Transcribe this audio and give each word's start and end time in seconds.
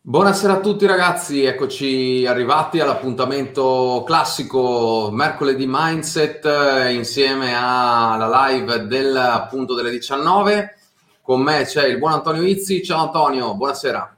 Buonasera 0.00 0.54
a 0.54 0.60
tutti 0.60 0.86
ragazzi, 0.86 1.44
eccoci 1.44 2.24
arrivati 2.24 2.80
all'appuntamento 2.80 4.04
classico 4.06 5.10
mercoledì 5.12 5.66
Mindset 5.68 6.46
eh, 6.46 6.94
insieme 6.94 7.52
alla 7.54 8.46
live 8.46 8.86
del, 8.86 9.14
appunto 9.14 9.74
delle 9.74 9.90
19. 9.90 10.78
Con 11.20 11.42
me 11.42 11.64
c'è 11.64 11.86
il 11.86 11.98
buon 11.98 12.12
Antonio 12.12 12.42
Izzi. 12.42 12.82
Ciao 12.82 13.02
Antonio, 13.02 13.54
buonasera. 13.54 14.16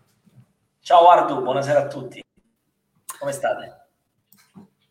Ciao 0.80 1.08
Ardu, 1.08 1.42
buonasera 1.42 1.80
a 1.80 1.86
tutti. 1.88 2.22
Come 3.18 3.32
state? 3.32 3.86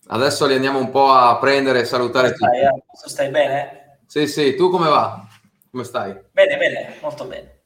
Adesso 0.08 0.48
li 0.48 0.56
andiamo 0.56 0.80
un 0.80 0.90
po' 0.90 1.12
a 1.12 1.38
prendere 1.38 1.82
e 1.82 1.86
salutare 1.86 2.34
tutti. 2.34 2.46
Stai, 2.46 2.62
eh? 2.62 2.84
stai 2.92 3.30
bene? 3.30 4.00
Sì, 4.06 4.28
sì, 4.28 4.56
tu 4.56 4.70
come 4.70 4.90
va? 4.90 5.26
Come 5.72 5.86
stai? 5.86 6.20
Bene, 6.32 6.58
bene, 6.58 6.98
molto 7.02 7.26
bene. 7.26 7.62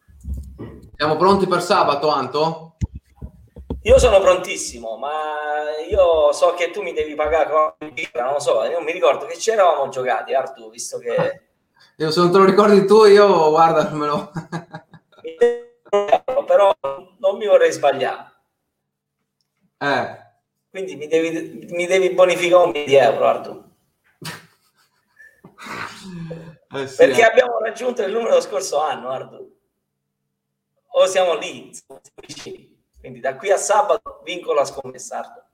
Siamo 0.95 1.15
pronti 1.15 1.47
per 1.47 1.63
sabato, 1.63 2.09
Anto? 2.09 2.75
Io 3.85 3.99
sono 3.99 4.21
prontissimo, 4.21 4.95
ma 4.95 5.11
io 5.89 6.31
so 6.31 6.53
che 6.53 6.71
tu 6.71 6.81
mi 6.81 6.93
devi 6.93 7.15
pagare 7.15 7.49
con 7.49 7.73
non 8.13 8.33
lo 8.33 8.39
so, 8.39 8.63
io 8.63 8.81
mi 8.81 8.93
ricordo 8.93 9.25
che 9.25 9.37
ci 9.37 9.51
eravamo 9.51 9.89
giocati, 9.89 10.33
Artu, 10.33 10.69
visto 10.69 10.99
che... 10.99 11.41
Io 11.97 12.09
se 12.09 12.21
non 12.21 12.31
te 12.31 12.39
lo 12.39 12.45
ricordi 12.45 12.87
tu, 12.87 13.05
io 13.05 13.51
guardamelo. 13.51 14.31
Però 16.47 16.75
non 17.19 17.37
mi 17.37 17.45
vorrei 17.45 17.71
sbagliare. 17.71 18.31
Eh. 19.77 20.17
Quindi 20.71 20.95
mi 20.95 21.05
devi, 21.05 21.67
mi 21.69 21.85
devi 21.85 22.09
bonificare 22.09 22.63
un 22.63 22.71
milione 22.71 22.87
di 22.87 22.95
euro, 22.95 23.25
Artu. 23.25 23.63
Eh 26.75 26.87
sì, 26.87 26.95
Perché 26.95 27.21
eh. 27.21 27.25
abbiamo 27.25 27.59
raggiunto 27.59 28.01
il 28.01 28.11
numero 28.11 28.29
dello 28.29 28.41
scorso 28.41 28.81
anno, 28.81 29.09
Artu. 29.09 29.55
O 30.93 31.05
siamo 31.05 31.35
lì, 31.35 31.71
siamo 31.71 32.01
vicini. 32.25 32.72
Quindi 33.03 33.19
da 33.19 33.35
qui 33.35 33.51
a 33.51 33.57
sabato 33.57 34.21
vinco 34.23 34.53
la 34.53 34.63
scommessa. 34.63 35.45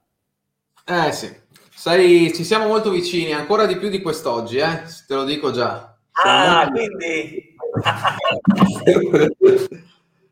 Eh 0.85 1.11
sì, 1.11 1.35
Sai, 1.73 2.31
ci 2.35 2.43
siamo 2.43 2.67
molto 2.67 2.91
vicini, 2.91 3.33
ancora 3.33 3.65
di 3.65 3.75
più 3.77 3.89
di 3.89 4.03
quest'oggi, 4.03 4.57
eh? 4.57 4.83
te 5.07 5.15
lo 5.15 5.23
dico 5.23 5.49
già. 5.49 5.97
ah, 6.11 6.69
quindi... 6.69 7.55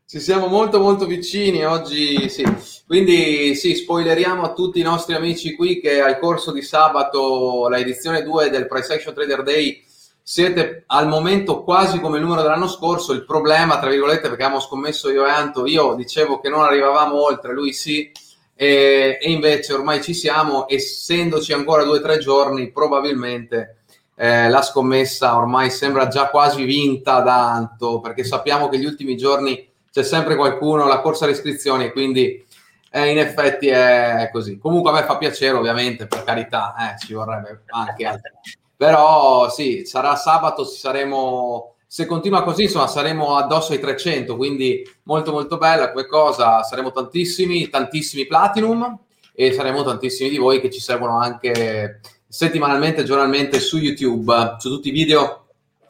ci 0.05 0.19
siamo 0.19 0.45
molto 0.45 0.79
molto 0.79 1.07
vicini 1.07 1.65
oggi, 1.65 2.29
sì. 2.29 2.45
Quindi 2.85 3.55
sì, 3.55 3.73
spoileriamo 3.73 4.43
a 4.43 4.53
tutti 4.53 4.79
i 4.79 4.83
nostri 4.83 5.15
amici 5.15 5.55
qui 5.55 5.79
che 5.79 6.01
al 6.01 6.19
corso 6.19 6.51
di 6.51 6.61
sabato, 6.61 7.67
la 7.67 7.79
edizione 7.79 8.21
2 8.21 8.51
del 8.51 8.67
Price 8.67 8.93
Action 8.93 9.15
Trader 9.15 9.41
Day, 9.41 9.83
siete 10.29 10.83
al 10.87 11.07
momento 11.07 11.63
quasi 11.63 12.01
come 12.01 12.17
il 12.17 12.23
numero 12.23 12.41
dell'anno 12.41 12.67
scorso, 12.67 13.13
il 13.13 13.23
problema, 13.23 13.79
tra 13.79 13.89
virgolette, 13.89 14.27
perché 14.27 14.43
abbiamo 14.43 14.59
scommesso 14.59 15.09
io 15.09 15.25
e 15.25 15.29
Anto, 15.29 15.65
io 15.65 15.93
dicevo 15.93 16.41
che 16.41 16.49
non 16.49 16.63
arrivavamo 16.63 17.15
oltre, 17.15 17.53
lui 17.53 17.71
sì, 17.71 18.11
e, 18.53 19.17
e 19.21 19.31
invece 19.31 19.71
ormai 19.71 20.03
ci 20.03 20.13
siamo, 20.13 20.67
essendoci 20.67 21.53
ancora 21.53 21.85
due 21.85 21.99
o 21.99 22.01
tre 22.01 22.17
giorni, 22.17 22.73
probabilmente 22.73 23.83
eh, 24.15 24.49
la 24.49 24.61
scommessa 24.61 25.37
ormai 25.37 25.69
sembra 25.69 26.09
già 26.09 26.27
quasi 26.27 26.65
vinta 26.65 27.21
da 27.21 27.49
Anto, 27.53 28.01
perché 28.01 28.25
sappiamo 28.25 28.67
che 28.67 28.79
gli 28.79 28.85
ultimi 28.85 29.15
giorni 29.15 29.65
c'è 29.89 30.03
sempre 30.03 30.35
qualcuno, 30.35 30.87
la 30.87 30.99
corsa 30.99 31.23
alle 31.23 31.35
iscrizioni, 31.35 31.89
quindi 31.93 32.45
eh, 32.91 33.11
in 33.11 33.17
effetti 33.17 33.69
è 33.69 34.29
così. 34.33 34.57
Comunque 34.57 34.91
a 34.91 34.93
me 34.95 35.03
fa 35.03 35.15
piacere, 35.15 35.55
ovviamente, 35.55 36.05
per 36.05 36.25
carità, 36.25 36.75
eh, 36.77 36.99
ci 36.99 37.13
vorrebbe 37.13 37.63
anche 37.67 38.05
altro. 38.05 38.31
Però 38.77 39.49
sì, 39.49 39.85
sarà 39.85 40.15
sabato, 40.15 40.63
saremo, 40.63 41.73
se 41.87 42.05
continua 42.05 42.43
così, 42.43 42.63
insomma, 42.63 42.85
saremo 42.85 43.35
addosso 43.35 43.73
ai 43.73 43.79
300, 43.79 44.35
quindi 44.37 44.87
molto 45.03 45.31
molto 45.31 45.57
bella 45.57 45.91
come 45.91 46.05
cosa, 46.05 46.61
saremo 46.61 46.91
tantissimi, 46.91 47.69
tantissimi 47.69 48.27
platinum 48.27 48.99
e 49.33 49.51
saremo 49.51 49.83
tantissimi 49.83 50.29
di 50.29 50.37
voi 50.37 50.61
che 50.61 50.69
ci 50.69 50.79
seguono 50.79 51.17
anche 51.19 52.01
settimanalmente, 52.27 53.03
giornalmente 53.03 53.59
su 53.59 53.77
YouTube, 53.77 54.57
su 54.59 54.69
tutti 54.69 54.89
i 54.89 54.91
video 54.91 55.47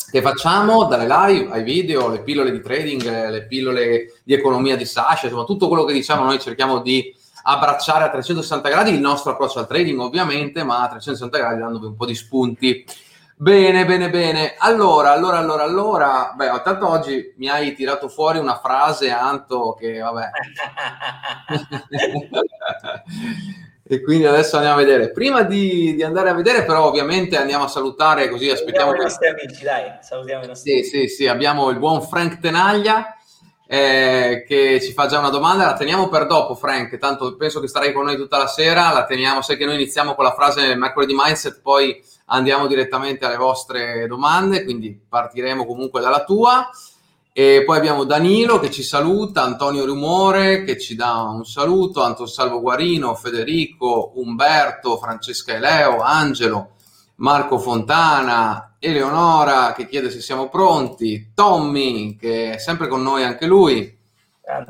che 0.09 0.21
facciamo, 0.21 0.85
dalle 0.85 1.07
live 1.07 1.51
ai 1.51 1.63
video, 1.63 2.07
le 2.07 2.23
pillole 2.23 2.51
di 2.51 2.61
trading, 2.61 3.29
le 3.29 3.45
pillole 3.47 4.13
di 4.23 4.33
economia 4.33 4.77
di 4.77 4.85
Sasha, 4.85 5.25
insomma 5.25 5.43
tutto 5.43 5.67
quello 5.67 5.83
che 5.83 5.91
diciamo 5.91 6.23
noi 6.23 6.39
cerchiamo 6.39 6.79
di 6.79 7.13
abbracciare 7.43 8.03
a 8.03 8.09
360 8.09 8.69
gradi 8.69 8.91
il 8.91 8.99
nostro 8.99 9.31
approccio 9.31 9.59
al 9.59 9.67
trading, 9.67 9.99
ovviamente, 9.99 10.63
ma 10.63 10.83
a 10.83 10.89
360 10.89 11.37
gradi 11.37 11.59
dandovi 11.59 11.85
un 11.85 11.95
po' 11.95 12.05
di 12.05 12.15
spunti. 12.15 12.85
Bene, 13.39 13.85
bene, 13.85 14.09
bene. 14.09 14.55
Allora, 14.57 15.11
allora, 15.11 15.37
allora, 15.37 15.61
allora, 15.63 16.33
beh, 16.35 16.61
tanto 16.63 16.89
oggi 16.89 17.33
mi 17.37 17.47
hai 17.47 17.75
tirato 17.75 18.09
fuori 18.09 18.39
una 18.39 18.57
frase, 18.57 19.11
Anto, 19.11 19.77
che 19.79 19.99
vabbè. 19.99 20.29
e 23.83 24.01
quindi 24.01 24.25
adesso 24.25 24.55
andiamo 24.55 24.79
a 24.79 24.83
vedere. 24.83 25.11
Prima 25.11 25.43
di, 25.43 25.93
di, 25.93 26.01
andare 26.03 26.29
a 26.29 26.33
vedere, 26.33 26.65
però, 26.65 26.87
ovviamente 26.87 27.37
andiamo 27.37 27.65
a 27.65 27.69
salutare 27.69 28.27
così 28.27 28.49
aspettiamo. 28.49 28.91
Salutiamo 28.91 29.01
i 29.01 29.03
nostri 29.03 29.27
amici, 29.27 29.63
dai, 29.63 29.97
salutiamo 30.01 30.43
i 30.43 30.47
nostri 30.47 30.83
Sì, 30.83 30.89
sì, 30.89 31.07
sì, 31.07 31.27
abbiamo 31.27 31.69
il 31.69 31.77
buon 31.77 32.01
Frank 32.01 32.39
Tenaglia 32.39 33.16
eh, 33.67 34.45
che 34.47 34.79
ci 34.81 34.93
fa 34.93 35.07
già 35.07 35.19
una 35.19 35.29
domanda, 35.29 35.65
la 35.65 35.75
teniamo 35.75 36.07
per 36.07 36.25
dopo 36.25 36.55
Frank, 36.55 36.97
tanto 36.97 37.35
penso 37.35 37.59
che 37.59 37.67
starai 37.67 37.91
con 37.91 38.05
noi 38.05 38.15
tutta 38.15 38.37
la 38.37 38.47
sera, 38.47 38.93
la 38.93 39.05
teniamo, 39.05 39.41
sai 39.41 39.57
che 39.57 39.65
noi 39.65 39.75
iniziamo 39.75 40.15
con 40.15 40.23
la 40.23 40.33
frase 40.33 40.73
mercoledì 40.75 41.13
mindset, 41.13 41.59
poi 41.61 42.01
andiamo 42.27 42.65
direttamente 42.65 43.25
alle 43.25 43.35
vostre 43.35 44.07
domande, 44.07 44.63
quindi 44.63 44.97
partiremo 45.07 45.65
comunque 45.65 45.99
dalla 46.01 46.23
tua. 46.23 46.69
E 47.33 47.63
poi 47.65 47.77
abbiamo 47.77 48.03
Danilo 48.03 48.59
che 48.59 48.71
ci 48.71 48.81
saluta, 48.81 49.43
Antonio 49.43 49.85
Rumore 49.85 50.63
che 50.63 50.79
ci 50.79 50.95
dà 50.95 51.21
un 51.21 51.45
saluto, 51.45 52.01
Anton 52.01 52.27
Salvo 52.27 52.59
Guarino, 52.59 53.13
Federico, 53.13 54.13
Umberto, 54.15 54.97
Francesca 54.97 55.53
Eleo, 55.53 55.99
Angelo, 55.99 56.71
Marco 57.17 57.59
Fontana, 57.59 58.66
Eleonora 58.79 59.73
che 59.73 59.87
chiede 59.87 60.09
se 60.09 60.21
siamo 60.21 60.49
pronti, 60.49 61.31
Tommy 61.33 62.15
che 62.15 62.53
è 62.53 62.57
sempre 62.57 62.87
con 62.87 63.01
noi 63.01 63.23
anche 63.23 63.45
lui, 63.45 63.97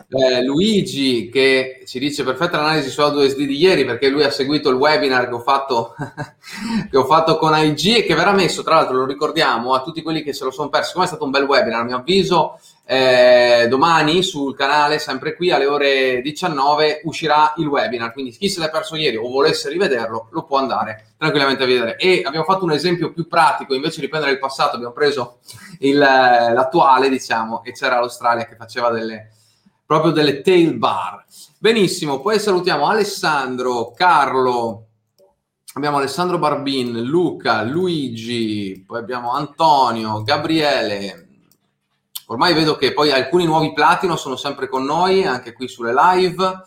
eh, 0.10 0.44
Luigi 0.44 1.30
che 1.30 1.84
ci 1.86 2.00
dice 2.00 2.24
perfetta 2.24 2.58
l'analisi 2.58 2.90
su 2.90 3.00
AutoSD 3.00 3.38
di 3.44 3.58
ieri 3.58 3.86
perché 3.86 4.10
lui 4.10 4.24
ha 4.24 4.32
seguito 4.32 4.70
il 4.70 4.76
webinar 4.76 5.28
che 5.28 5.36
ho, 5.36 5.40
fatto, 5.40 5.94
che 6.90 6.98
ho 6.98 7.06
fatto 7.06 7.38
con 7.38 7.56
IG 7.56 7.98
e 7.98 8.04
che 8.04 8.16
verrà 8.16 8.32
messo, 8.32 8.64
tra 8.64 8.76
l'altro 8.76 8.98
lo 8.98 9.06
ricordiamo 9.06 9.74
a 9.74 9.82
tutti 9.82 10.02
quelli 10.02 10.24
che 10.24 10.34
se 10.34 10.44
lo 10.46 10.52
sono 10.52 10.70
persi, 10.70 10.94
come 10.94 11.06
è 11.06 11.08
stato 11.08 11.26
un 11.26 11.30
bel 11.30 11.44
webinar, 11.44 11.82
a 11.82 11.84
mio 11.84 11.98
avviso 11.98 12.60
eh, 12.90 13.68
domani 13.68 14.24
sul 14.24 14.56
canale, 14.56 14.98
sempre 14.98 15.36
qui 15.36 15.52
alle 15.52 15.66
ore 15.66 16.22
19, 16.22 17.02
uscirà 17.04 17.54
il 17.58 17.68
webinar. 17.68 18.14
Quindi 18.14 18.32
chi 18.32 18.48
se 18.48 18.62
l'è 18.62 18.70
perso 18.70 18.96
ieri 18.96 19.18
o 19.18 19.28
volesse 19.28 19.70
rivederlo, 19.70 20.30
lo 20.32 20.46
può 20.46 20.58
andare 20.58 21.16
tranquillamente 21.18 21.64
a 21.64 21.66
vedere. 21.66 21.98
E 21.98 22.24
abbiamo 22.26 22.46
fatto 22.46 22.64
un 22.64 22.72
esempio 22.72 23.12
più 23.12 23.28
pratico, 23.28 23.74
invece 23.74 24.00
di 24.00 24.08
prendere 24.08 24.32
il 24.32 24.40
passato, 24.40 24.78
abbiamo 24.78 24.94
preso 24.94 25.40
il, 25.80 25.98
l'attuale, 25.98 27.10
diciamo, 27.10 27.62
e 27.66 27.74
c'era 27.74 28.00
l'Australia 28.00 28.46
che 28.46 28.56
faceva 28.56 28.90
delle, 28.90 29.32
proprio 29.86 30.14
delle 30.14 30.40
tail 30.40 30.78
bar. 30.78 31.26
Benissimo, 31.60 32.22
poi 32.22 32.40
salutiamo 32.40 32.88
Alessandro, 32.88 33.92
Carlo, 33.92 34.86
abbiamo 35.74 35.98
Alessandro 35.98 36.38
Barbin, 36.38 37.02
Luca, 37.02 37.64
Luigi, 37.64 38.82
poi 38.88 39.00
abbiamo 39.00 39.34
Antonio, 39.34 40.24
Gabriele, 40.24 41.27
Ormai 42.30 42.54
vedo 42.54 42.76
che 42.76 42.94
poi 42.94 43.12
alcuni 43.12 43.46
nuovi 43.46 43.72
platino 43.72 44.18
sono 44.18 44.36
sempre 44.36 44.68
con 44.68 44.84
noi, 44.84 45.26
anche 45.26 45.54
qui 45.54 45.68
sulle 45.70 45.94
live. 45.94 46.64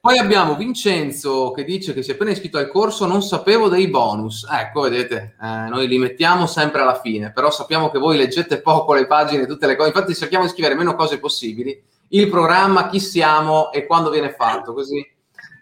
Poi 0.00 0.18
abbiamo 0.18 0.56
Vincenzo 0.56 1.52
che 1.52 1.64
dice 1.64 1.94
che 1.94 2.02
si 2.02 2.10
è 2.10 2.14
appena 2.14 2.30
iscritto 2.30 2.58
al 2.58 2.68
corso, 2.68 3.06
non 3.06 3.22
sapevo 3.22 3.68
dei 3.68 3.88
bonus. 3.88 4.46
Ecco, 4.50 4.82
vedete, 4.82 5.36
eh, 5.40 5.68
noi 5.68 5.88
li 5.88 5.98
mettiamo 5.98 6.46
sempre 6.46 6.82
alla 6.82 7.00
fine, 7.00 7.32
però 7.32 7.50
sappiamo 7.50 7.90
che 7.90 7.98
voi 7.98 8.18
leggete 8.18 8.60
poco 8.60 8.92
le 8.92 9.06
pagine, 9.06 9.46
tutte 9.46 9.66
le 9.66 9.74
cose, 9.74 9.88
infatti 9.88 10.14
cerchiamo 10.14 10.44
di 10.44 10.50
scrivere 10.50 10.74
meno 10.74 10.94
cose 10.94 11.18
possibili. 11.18 11.82
Il 12.08 12.28
programma, 12.28 12.88
chi 12.88 13.00
siamo 13.00 13.72
e 13.72 13.86
quando 13.86 14.10
viene 14.10 14.32
fatto, 14.32 14.74
così. 14.74 15.04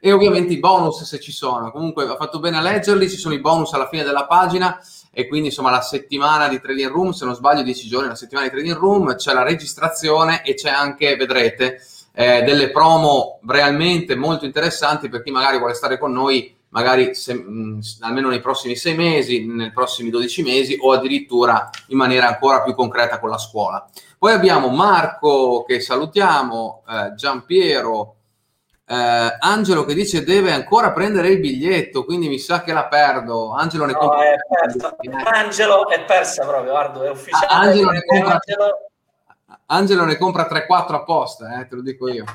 E 0.01 0.13
ovviamente 0.13 0.53
i 0.53 0.59
bonus 0.59 1.05
se 1.05 1.21
ci 1.21 1.33
sono. 1.33 1.71
Comunque 1.71 2.05
ha 2.05 2.17
fatto 2.17 2.41
bene 2.41 2.59
a 2.59 2.61
leggerli, 2.61 3.09
ci 3.09 3.17
sono 3.17 3.35
i 3.35 3.41
bonus 3.41 3.73
alla 3.73 3.89
fine 3.89 4.03
della 4.03 4.27
pagina 4.27 4.79
e 5.15 5.27
quindi 5.27 5.49
insomma 5.49 5.71
la 5.71 5.81
settimana 5.81 6.49
di 6.49 6.61
trading 6.61 6.91
room, 6.91 7.13
se 7.13 7.25
non 7.25 7.35
sbaglio 7.35 7.63
10 7.63 7.89
giorni, 7.89 8.09
la 8.09 8.15
settimana 8.15 8.47
di 8.47 8.53
trading 8.53 8.77
room, 8.77 9.15
c'è 9.15 9.33
la 9.33 9.43
registrazione 9.43 10.45
e 10.45 10.55
c'è 10.55 10.71
anche, 10.71 11.17
vedrete, 11.17 11.81
eh, 12.13 12.43
delle 12.43 12.71
promo 12.71 13.41
realmente 13.47 14.15
molto 14.15 14.45
interessanti 14.45 15.09
per 15.09 15.23
chi 15.23 15.31
magari 15.31 15.59
vuole 15.59 15.75
stare 15.75 15.99
con 15.99 16.13
noi 16.13 16.55
magari 16.75 17.15
se, 17.15 17.35
mh, 17.35 17.81
almeno 18.01 18.29
nei 18.29 18.41
prossimi 18.41 18.75
sei 18.77 18.97
mesi, 18.97 19.47
nei 19.47 19.71
prossimi 19.71 20.11
12 20.11 20.43
mesi 20.43 20.77
o 20.81 20.93
addirittura 20.93 21.71
in 21.89 21.97
maniera 21.97 22.27
ancora 22.27 22.63
più 22.63 22.75
concreta 22.75 23.21
con 23.21 23.31
la 23.31 23.39
scuola. 23.39 23.89
Poi 24.19 24.33
abbiamo 24.33 24.69
Marco 24.69 25.65
che 25.67 25.81
salutiamo, 25.81 26.83
eh, 26.89 27.15
Giampiero, 27.15 28.17
eh, 28.87 29.37
Angelo 29.41 29.85
che 29.85 29.95
dice 29.95 30.25
deve 30.25 30.53
ancora 30.53 30.93
prendere 30.93 31.29
il 31.29 31.41
biglietto, 31.41 32.05
quindi 32.05 32.29
mi 32.29 32.39
sa 32.39 32.63
che 32.63 32.73
la 32.73 32.87
perdo. 32.87 33.53
Angelo 33.53 33.87
ne 33.87 33.93
no, 33.93 33.99
compra. 33.99 34.23
È 34.23 34.37
persa. 34.49 34.97
Angelo 35.33 35.89
è 35.89 36.05
persa 36.05 36.47
proprio, 36.47 36.71
guardo, 36.71 37.03
è 37.03 37.11
ufficiale. 37.11 37.47
Angelo 37.49 37.91
ne 37.91 38.05
compra, 38.05 38.33
Angelo... 38.33 38.79
Angelo 39.67 40.05
ne 40.05 40.17
compra 40.19 40.47
3-4 40.47 40.95
apposta, 40.95 41.61
eh, 41.61 41.67
te 41.67 41.75
lo 41.77 41.83
dico 41.83 42.09
io. 42.09 42.25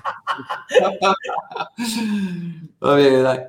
Va 2.79 2.95
bene, 2.95 3.21
dai. 3.21 3.45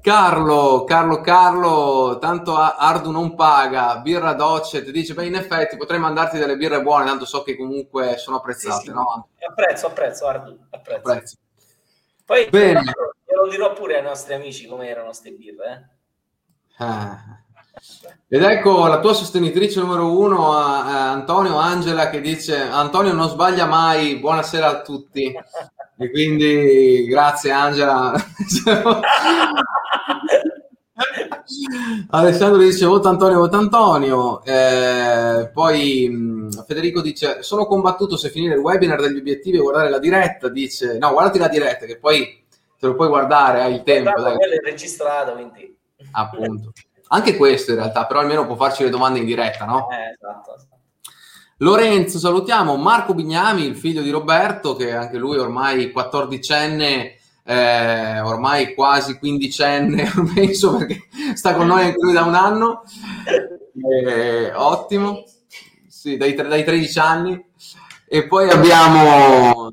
Carlo, 0.00 0.84
Carlo, 0.84 1.20
Carlo, 1.22 2.18
tanto 2.20 2.54
Ardu 2.56 3.10
non 3.10 3.34
paga, 3.34 4.00
birra 4.00 4.34
docce, 4.34 4.84
ti 4.84 4.92
dice, 4.92 5.14
beh 5.14 5.24
in 5.24 5.34
effetti 5.34 5.78
potrei 5.78 5.98
mandarti 5.98 6.36
delle 6.36 6.56
birre 6.56 6.82
buone, 6.82 7.06
tanto 7.06 7.24
so 7.24 7.42
che 7.42 7.56
comunque 7.56 8.18
sono 8.18 8.36
apprezzate, 8.36 8.80
sì, 8.80 8.88
sì. 8.88 8.92
no? 8.92 9.28
Apprezzo, 9.48 9.86
apprezzo 9.86 10.26
Ardu, 10.26 10.58
apprezzo. 10.68 11.08
apprezzo. 11.08 11.36
Poi 12.24 12.48
Bene. 12.48 12.82
glielo 13.26 13.48
dirò 13.48 13.72
pure 13.72 13.96
ai 13.96 14.02
nostri 14.02 14.34
amici 14.34 14.66
come 14.66 14.88
erano 14.88 15.06
queste 15.06 15.32
birre. 15.32 15.90
Eh? 16.78 16.84
Ah. 16.84 17.38
Ed 18.28 18.42
ecco 18.42 18.86
la 18.86 19.00
tua 19.00 19.12
sostenitrice 19.12 19.80
numero 19.80 20.18
uno, 20.18 20.52
Antonio 20.52 21.56
Angela, 21.56 22.08
che 22.08 22.20
dice 22.20 22.60
Antonio 22.60 23.12
non 23.12 23.28
sbaglia 23.28 23.66
mai, 23.66 24.16
buonasera 24.16 24.68
a 24.68 24.82
tutti. 24.82 25.34
E 25.96 26.10
quindi 26.10 27.04
grazie 27.06 27.50
Angela. 27.50 28.12
Alessandro 32.10 32.58
dice 32.58 32.86
vota 32.86 33.08
Antonio, 33.08 33.38
vota 33.38 33.56
Antonio. 33.56 34.44
Eh, 34.44 35.50
poi 35.52 36.08
mh, 36.08 36.64
Federico 36.64 37.00
dice 37.00 37.42
sono 37.42 37.66
combattuto 37.66 38.16
se 38.16 38.30
finire 38.30 38.54
il 38.54 38.60
webinar 38.60 39.00
degli 39.00 39.18
obiettivi 39.18 39.56
e 39.56 39.60
guardare 39.60 39.90
la 39.90 39.98
diretta. 39.98 40.48
Dice 40.48 40.98
no, 40.98 41.12
guardati 41.12 41.38
la 41.38 41.48
diretta 41.48 41.86
che 41.86 41.98
poi 41.98 42.44
te 42.78 42.86
lo 42.86 42.94
puoi 42.94 43.08
guardare, 43.08 43.62
hai 43.62 43.74
il 43.74 43.82
tempo. 43.82 44.20
Dai. 44.20 44.34
è 44.34 44.60
registrato, 44.62 45.32
quindi. 45.32 45.76
Appunto. 46.12 46.72
Anche 47.08 47.36
questo 47.36 47.72
in 47.72 47.78
realtà, 47.78 48.06
però 48.06 48.20
almeno 48.20 48.46
può 48.46 48.56
farci 48.56 48.82
le 48.82 48.90
domande 48.90 49.18
in 49.18 49.24
diretta, 49.24 49.64
no? 49.64 49.88
Eh, 49.90 50.12
esatto. 50.12 50.54
esatto. 50.54 50.72
Lorenzo, 51.58 52.18
salutiamo 52.18 52.76
Marco 52.76 53.14
Bignami, 53.14 53.64
il 53.64 53.76
figlio 53.76 54.02
di 54.02 54.10
Roberto, 54.10 54.74
che 54.74 54.92
anche 54.92 55.16
lui 55.16 55.38
ormai 55.38 55.92
14enne, 55.94 57.12
eh, 57.44 58.20
ormai 58.20 58.74
quasi 58.74 59.18
quindicenne, 59.18 60.10
penso, 60.34 60.76
perché 60.76 61.02
sta 61.34 61.54
con 61.54 61.66
noi 61.66 61.84
anche 61.84 61.98
lui 62.00 62.12
da 62.12 62.22
un 62.22 62.34
anno. 62.34 62.82
Eh, 63.26 64.52
ottimo, 64.54 65.24
sì, 65.86 66.16
dai, 66.16 66.34
dai 66.34 66.64
13 66.64 66.98
anni. 66.98 67.44
E 68.06 68.26
poi 68.26 68.48
abbiamo 68.48 69.70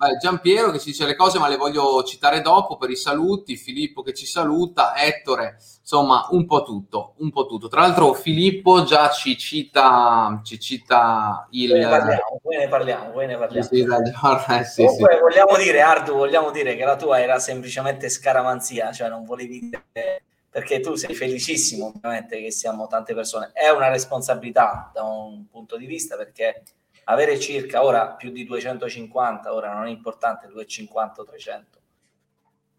Beh, 0.00 0.16
Giampiero 0.16 0.70
che 0.70 0.78
ci 0.78 0.92
dice 0.92 1.04
le 1.04 1.14
cose, 1.14 1.38
ma 1.38 1.46
le 1.46 1.58
voglio 1.58 2.02
citare 2.04 2.40
dopo 2.40 2.78
per 2.78 2.88
i 2.88 2.96
saluti. 2.96 3.54
Filippo 3.54 4.00
che 4.00 4.14
ci 4.14 4.24
saluta, 4.24 4.96
Ettore, 4.96 5.58
insomma, 5.80 6.26
un 6.30 6.46
po' 6.46 6.62
tutto, 6.62 7.16
un 7.18 7.30
po' 7.30 7.44
tutto. 7.44 7.68
Tra 7.68 7.82
l'altro, 7.82 8.14
Filippo 8.14 8.82
già 8.82 9.10
ci 9.10 9.36
cita, 9.36 10.40
ci 10.42 10.58
cita 10.58 11.46
il. 11.50 11.68
Poi 11.68 11.80
ne 11.80 11.86
parliamo, 11.86 12.40
poi 12.42 12.56
ne 12.56 12.68
parliamo, 12.68 13.10
poi 13.10 13.26
ne 13.26 13.36
parliamo. 13.36 13.66
Sì, 13.66 13.80
eh, 13.80 13.84
sì, 14.64 14.84
Comunque, 14.86 15.12
sì. 15.12 15.20
vogliamo 15.20 15.56
dire, 15.58 15.82
Ardu, 15.82 16.14
vogliamo 16.14 16.50
dire 16.50 16.76
che 16.76 16.84
la 16.86 16.96
tua 16.96 17.20
era 17.20 17.38
semplicemente 17.38 18.08
scaramanzia, 18.08 18.92
cioè 18.92 19.10
non 19.10 19.26
volevi 19.26 19.68
dire 19.68 20.22
perché 20.48 20.80
tu 20.80 20.94
sei 20.94 21.14
felicissimo, 21.14 21.92
ovviamente, 21.94 22.40
che 22.40 22.50
siamo 22.50 22.86
tante 22.86 23.12
persone. 23.12 23.50
È 23.52 23.68
una 23.68 23.90
responsabilità 23.90 24.90
da 24.94 25.02
un 25.02 25.46
punto 25.46 25.76
di 25.76 25.84
vista 25.84 26.16
perché 26.16 26.62
avere 27.10 27.38
circa 27.38 27.84
ora 27.84 28.10
più 28.10 28.30
di 28.30 28.44
250, 28.44 29.52
ora 29.52 29.72
non 29.72 29.86
è 29.86 29.90
importante 29.90 30.46
250 30.46 31.20
o 31.20 31.24
300, 31.24 31.78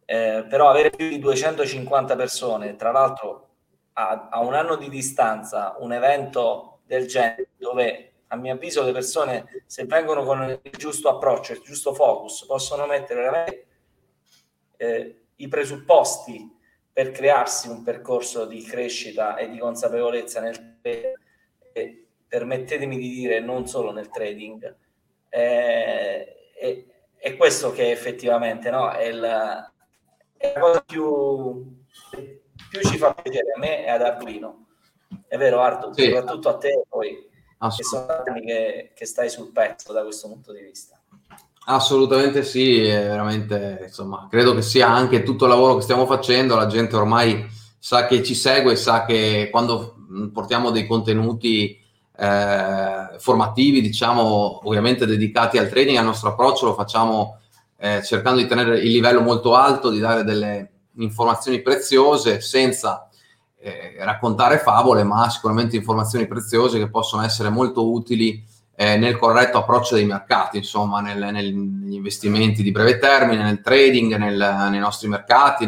eh, 0.06 0.46
però 0.50 0.70
avere 0.70 0.90
più 0.90 1.10
di 1.10 1.20
250 1.20 2.16
persone, 2.16 2.76
tra 2.76 2.92
l'altro 2.92 3.50
a, 3.94 4.30
a, 4.32 4.40
un 4.40 4.54
anno 4.54 4.76
di 4.76 4.90
distanza, 4.90 5.76
un 5.80 5.94
evento 5.94 6.80
del 6.86 7.08
genere 7.08 7.50
dove 7.58 8.12
a 8.28 8.36
mio 8.38 8.54
avviso 8.54 8.84
le 8.84 8.94
persone 8.94 9.64
se 9.66 9.86
vengono 9.86 10.24
con 10.24 10.60
il 10.62 10.72
giusto 10.78 11.10
approccio, 11.10 11.52
il 11.52 11.62
giusto 11.62 11.94
focus, 11.94 12.46
possono 12.46 12.86
mettere 12.86 13.22
veramente 13.22 13.66
eh, 14.78 15.26
i 15.36 15.48
presupposti 15.50 16.58
per 16.94 17.12
crearsi 17.12 17.68
un 17.68 17.84
percorso 17.84 18.46
di 18.46 18.62
crescita 18.64 19.36
e 19.36 19.50
di 19.50 19.58
consapevolezza 19.58 20.40
nel 20.40 20.78
eh, 20.82 22.01
permettetemi 22.32 22.98
di 22.98 23.10
dire, 23.10 23.42
non 23.42 23.68
solo 23.68 23.92
nel 23.92 24.08
trading. 24.08 24.74
Eh, 25.28 26.52
è, 26.58 26.86
è, 27.18 27.36
questo 27.36 27.74
che 27.74 27.92
effettivamente 27.92 28.70
no, 28.70 28.90
è, 28.90 29.12
la, 29.12 29.70
è, 30.38 30.54
la, 30.54 30.60
cosa 30.62 30.82
più, 30.82 31.76
più 32.70 32.82
ci 32.84 32.98
fa 32.98 33.14
piacere 33.14 33.52
a 33.54 33.60
me 33.60 33.84
e 33.86 33.90
ad 33.90 34.02
Arduino. 34.02 34.68
È 35.28 35.36
vero, 35.36 35.60
Ardu, 35.60 35.92
sì. 35.92 36.06
soprattutto 36.06 36.48
a 36.48 36.58
te 36.58 36.84
poi, 36.88 37.30
che 37.76 37.84
sono 37.84 38.06
anni 38.26 38.46
che, 38.46 38.92
che 38.96 39.06
stai 39.06 39.30
sul 39.30 39.52
pezzo 39.52 39.92
da 39.92 40.04
questo 40.04 40.30
punto 40.30 40.54
di 40.54 40.62
vista. 40.62 40.98
Assolutamente 41.66 42.44
sì, 42.44 42.80
veramente, 42.80 43.80
insomma, 43.88 44.28
credo 44.32 44.56
che 44.56 44.62
sia 44.62 44.88
anche 44.88 45.24
tutto 45.24 45.44
il 45.44 45.52
lavoro 45.52 45.76
che 45.76 45.82
stiamo 45.82 46.06
facendo, 46.06 46.56
la 46.56 46.68
gente 46.68 46.96
ormai 46.96 47.46
sa 47.78 48.06
che 48.08 48.24
ci 48.24 48.36
segue, 48.36 48.78
sa 48.78 49.04
che 49.04 49.50
quando 49.52 49.96
portiamo 50.32 50.72
dei 50.72 50.88
contenuti 50.88 51.81
eh, 52.22 53.18
formativi, 53.18 53.82
diciamo, 53.82 54.62
ovviamente 54.68 55.08
dedicati 55.08 55.58
al 55.58 55.70
training, 55.70 55.98
al 55.98 56.06
nostro 56.06 56.30
approccio 56.30 56.68
lo 56.68 56.76
facciamo 56.76 57.40
eh, 57.78 58.04
cercando 58.04 58.40
di 58.40 58.48
tenere 58.48 58.78
il 58.78 58.92
livello 58.92 59.22
molto 59.22 59.56
alto, 59.56 59.90
di 59.90 59.98
dare 59.98 60.24
delle 60.24 60.70
informazioni 60.98 61.64
preziose 61.64 62.40
senza 62.40 63.10
eh, 63.58 63.96
raccontare 63.98 64.60
favole, 64.60 65.04
ma 65.04 65.28
sicuramente 65.32 65.76
informazioni 65.76 66.28
preziose 66.28 66.78
che 66.78 66.92
possono 66.92 67.24
essere 67.24 67.50
molto 67.50 67.92
utili 67.92 68.44
eh, 68.76 68.98
nel 68.98 69.18
corretto 69.18 69.58
approccio 69.58 69.96
dei 69.96 70.06
mercati, 70.06 70.58
insomma, 70.58 71.02
nel, 71.02 71.18
nel, 71.18 71.56
negli 71.56 71.96
investimenti 71.96 72.62
di 72.62 72.70
breve 72.70 73.00
termine, 73.00 73.42
nel 73.42 73.62
trading, 73.62 74.16
nel, 74.18 74.68
nei 74.70 74.80
nostri 74.80 75.08
mercati, 75.08 75.68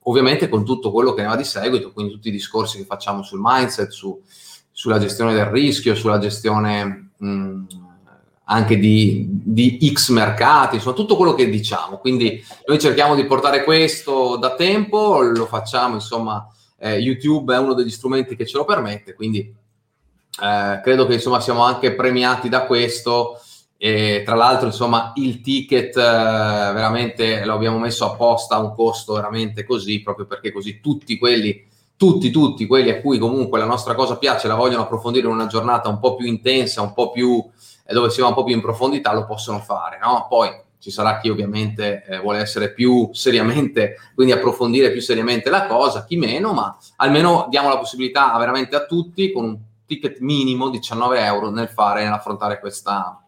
ovviamente 0.00 0.50
con 0.50 0.62
tutto 0.62 0.92
quello 0.92 1.14
che 1.14 1.22
ne 1.22 1.28
va 1.28 1.36
di 1.36 1.44
seguito, 1.44 1.90
quindi 1.90 2.12
tutti 2.12 2.28
i 2.28 2.32
discorsi 2.32 2.76
che 2.76 2.84
facciamo 2.84 3.22
sul 3.22 3.40
mindset, 3.42 3.88
su, 3.88 4.22
sulla 4.76 4.98
gestione 4.98 5.32
del 5.32 5.46
rischio, 5.46 5.94
sulla 5.94 6.18
gestione 6.18 7.12
mh, 7.16 7.62
anche 8.44 8.76
di, 8.76 9.26
di, 9.26 9.90
X 9.90 10.10
mercati, 10.10 10.74
insomma 10.74 10.94
tutto 10.94 11.16
quello 11.16 11.32
che 11.32 11.48
diciamo. 11.48 11.96
Quindi 11.96 12.44
noi 12.66 12.78
cerchiamo 12.78 13.14
di 13.14 13.24
portare 13.24 13.64
questo 13.64 14.36
da 14.36 14.54
tempo, 14.54 15.22
lo 15.22 15.46
facciamo, 15.46 15.94
insomma, 15.94 16.46
eh, 16.78 16.98
YouTube 16.98 17.54
è 17.54 17.58
uno 17.58 17.72
degli 17.72 17.90
strumenti 17.90 18.36
che 18.36 18.44
ce 18.44 18.58
lo 18.58 18.66
permette, 18.66 19.14
quindi 19.14 19.38
eh, 20.42 20.80
credo 20.82 21.06
che 21.06 21.14
insomma 21.14 21.40
siamo 21.40 21.62
anche 21.62 21.94
premiati 21.94 22.50
da 22.50 22.66
questo. 22.66 23.40
E 23.78 24.24
tra 24.26 24.34
l'altro, 24.34 24.66
insomma, 24.66 25.12
il 25.16 25.40
ticket 25.40 25.96
eh, 25.96 26.02
veramente 26.02 27.46
lo 27.46 27.54
abbiamo 27.54 27.78
messo 27.78 28.04
apposta 28.04 28.56
a 28.56 28.60
un 28.60 28.74
costo 28.74 29.14
veramente 29.14 29.64
così, 29.64 30.02
proprio 30.02 30.26
perché 30.26 30.52
così 30.52 30.80
tutti 30.80 31.16
quelli 31.16 31.64
tutti, 31.96 32.30
tutti 32.30 32.66
quelli 32.66 32.90
a 32.90 33.00
cui 33.00 33.18
comunque 33.18 33.58
la 33.58 33.64
nostra 33.64 33.94
cosa 33.94 34.18
piace, 34.18 34.48
la 34.48 34.54
vogliono 34.54 34.82
approfondire 34.82 35.26
in 35.26 35.32
una 35.32 35.46
giornata 35.46 35.88
un 35.88 35.98
po' 35.98 36.14
più 36.14 36.26
intensa, 36.26 36.82
un 36.82 36.92
po' 36.92 37.10
più 37.10 37.42
eh, 37.86 37.94
dove 37.94 38.10
si 38.10 38.20
va 38.20 38.28
un 38.28 38.34
po' 38.34 38.44
più 38.44 38.54
in 38.54 38.60
profondità, 38.60 39.12
lo 39.12 39.24
possono 39.24 39.58
fare, 39.60 39.98
no? 40.00 40.26
Poi 40.28 40.64
ci 40.78 40.90
sarà 40.90 41.18
chi 41.18 41.30
ovviamente 41.30 42.04
eh, 42.06 42.20
vuole 42.20 42.38
essere 42.38 42.72
più 42.72 43.08
seriamente, 43.12 43.96
quindi 44.14 44.32
approfondire 44.32 44.90
più 44.92 45.00
seriamente 45.00 45.50
la 45.50 45.66
cosa, 45.66 46.04
chi 46.04 46.16
meno, 46.16 46.52
ma 46.52 46.76
almeno 46.96 47.46
diamo 47.48 47.68
la 47.68 47.78
possibilità 47.78 48.36
veramente 48.38 48.76
a 48.76 48.84
tutti 48.84 49.32
con 49.32 49.44
un 49.44 49.58
ticket 49.86 50.18
minimo 50.20 50.68
19 50.68 51.18
euro 51.20 51.50
nel 51.50 51.68
fare, 51.68 52.04
nell'affrontare 52.04 52.60
questa, 52.60 53.20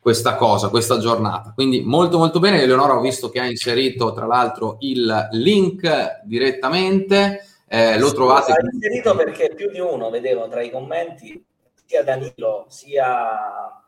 questa 0.00 0.36
cosa, 0.36 0.68
questa 0.68 0.98
giornata. 0.98 1.52
Quindi 1.54 1.82
molto 1.82 2.18
molto 2.18 2.40
bene, 2.40 2.60
Eleonora 2.62 2.96
ho 2.96 3.00
visto 3.00 3.30
che 3.30 3.40
ha 3.40 3.46
inserito 3.46 4.12
tra 4.12 4.26
l'altro 4.26 4.76
il 4.80 5.28
link 5.32 6.20
direttamente. 6.24 7.46
Eh, 7.66 7.98
lo 7.98 8.12
trovate. 8.12 8.52
L'ho 8.60 8.70
inserito 8.72 9.14
perché 9.16 9.54
più 9.54 9.70
di 9.70 9.80
uno 9.80 10.10
vedevo 10.10 10.48
tra 10.48 10.62
i 10.62 10.70
commenti 10.70 11.44
sia 11.86 12.02
Danilo 12.02 12.66
sia 12.68 13.82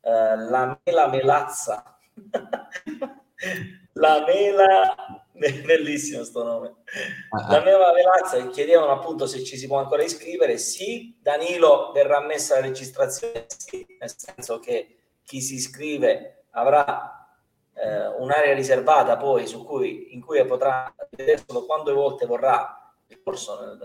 eh, 0.00 0.36
la 0.36 0.78
mela 0.84 1.08
melazza. 1.08 1.98
la 3.96 4.24
mela 4.26 4.94
bellissimo 5.32 6.24
sto 6.24 6.42
nome 6.42 6.68
uh-huh. 6.68 7.50
la 7.50 7.60
mela 7.62 7.92
melazza 7.92 8.46
chiedevano 8.48 8.92
appunto 8.92 9.26
se 9.26 9.44
ci 9.44 9.56
si 9.58 9.66
può 9.66 9.78
ancora 9.78 10.02
iscrivere 10.02 10.56
sì 10.56 11.18
Danilo 11.20 11.92
verrà 11.92 12.20
messa 12.20 12.54
la 12.54 12.62
registrazione 12.62 13.44
sì, 13.48 13.86
nel 14.00 14.12
senso 14.16 14.58
che 14.60 14.96
chi 15.22 15.40
si 15.42 15.54
iscrive 15.56 16.44
avrà 16.52 17.28
eh, 17.74 18.06
un'area 18.18 18.54
riservata 18.54 19.16
poi 19.16 19.46
su 19.46 19.64
cui 19.64 20.14
in 20.14 20.22
cui 20.22 20.42
potrà 20.46 20.92
vederselo 21.10 21.66
quante 21.66 21.92
volte 21.92 22.24
vorrà 22.24 22.75
il 23.08 23.22
corso 23.22 23.78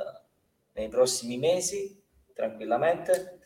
nei 0.74 0.88
prossimi 0.90 1.38
mesi 1.38 2.02
tranquillamente 2.34 3.40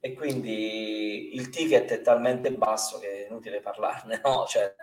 e 0.00 0.14
quindi 0.14 1.34
il 1.34 1.50
ticket 1.50 1.90
è 1.90 2.00
talmente 2.00 2.52
basso 2.52 2.98
che 2.98 3.24
è 3.24 3.28
inutile 3.28 3.60
parlarne 3.60 4.20
no? 4.24 4.46
cioè, 4.46 4.74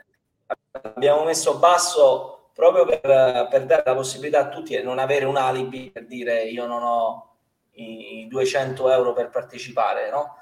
abbiamo 0.72 1.24
messo 1.24 1.58
basso 1.58 2.52
proprio 2.54 2.86
per, 2.86 3.02
per, 3.50 3.66
dare 3.66 3.84
la 3.86 3.96
possibilità 3.96 4.42
a 4.42 4.50
tutti 4.50 4.76
di 4.76 4.84
non 4.84 5.00
avere 5.00 5.26
un 5.26 5.38
alibi 5.38 5.92
per 5.92 6.06
dire 6.06 6.44
io 6.44 6.66
non 6.66 6.84
ho 6.84 7.36
i 7.72 8.28
200 8.28 8.92
euro 8.92 9.14
per 9.14 9.30
partecipare 9.30 10.10
no? 10.10 10.38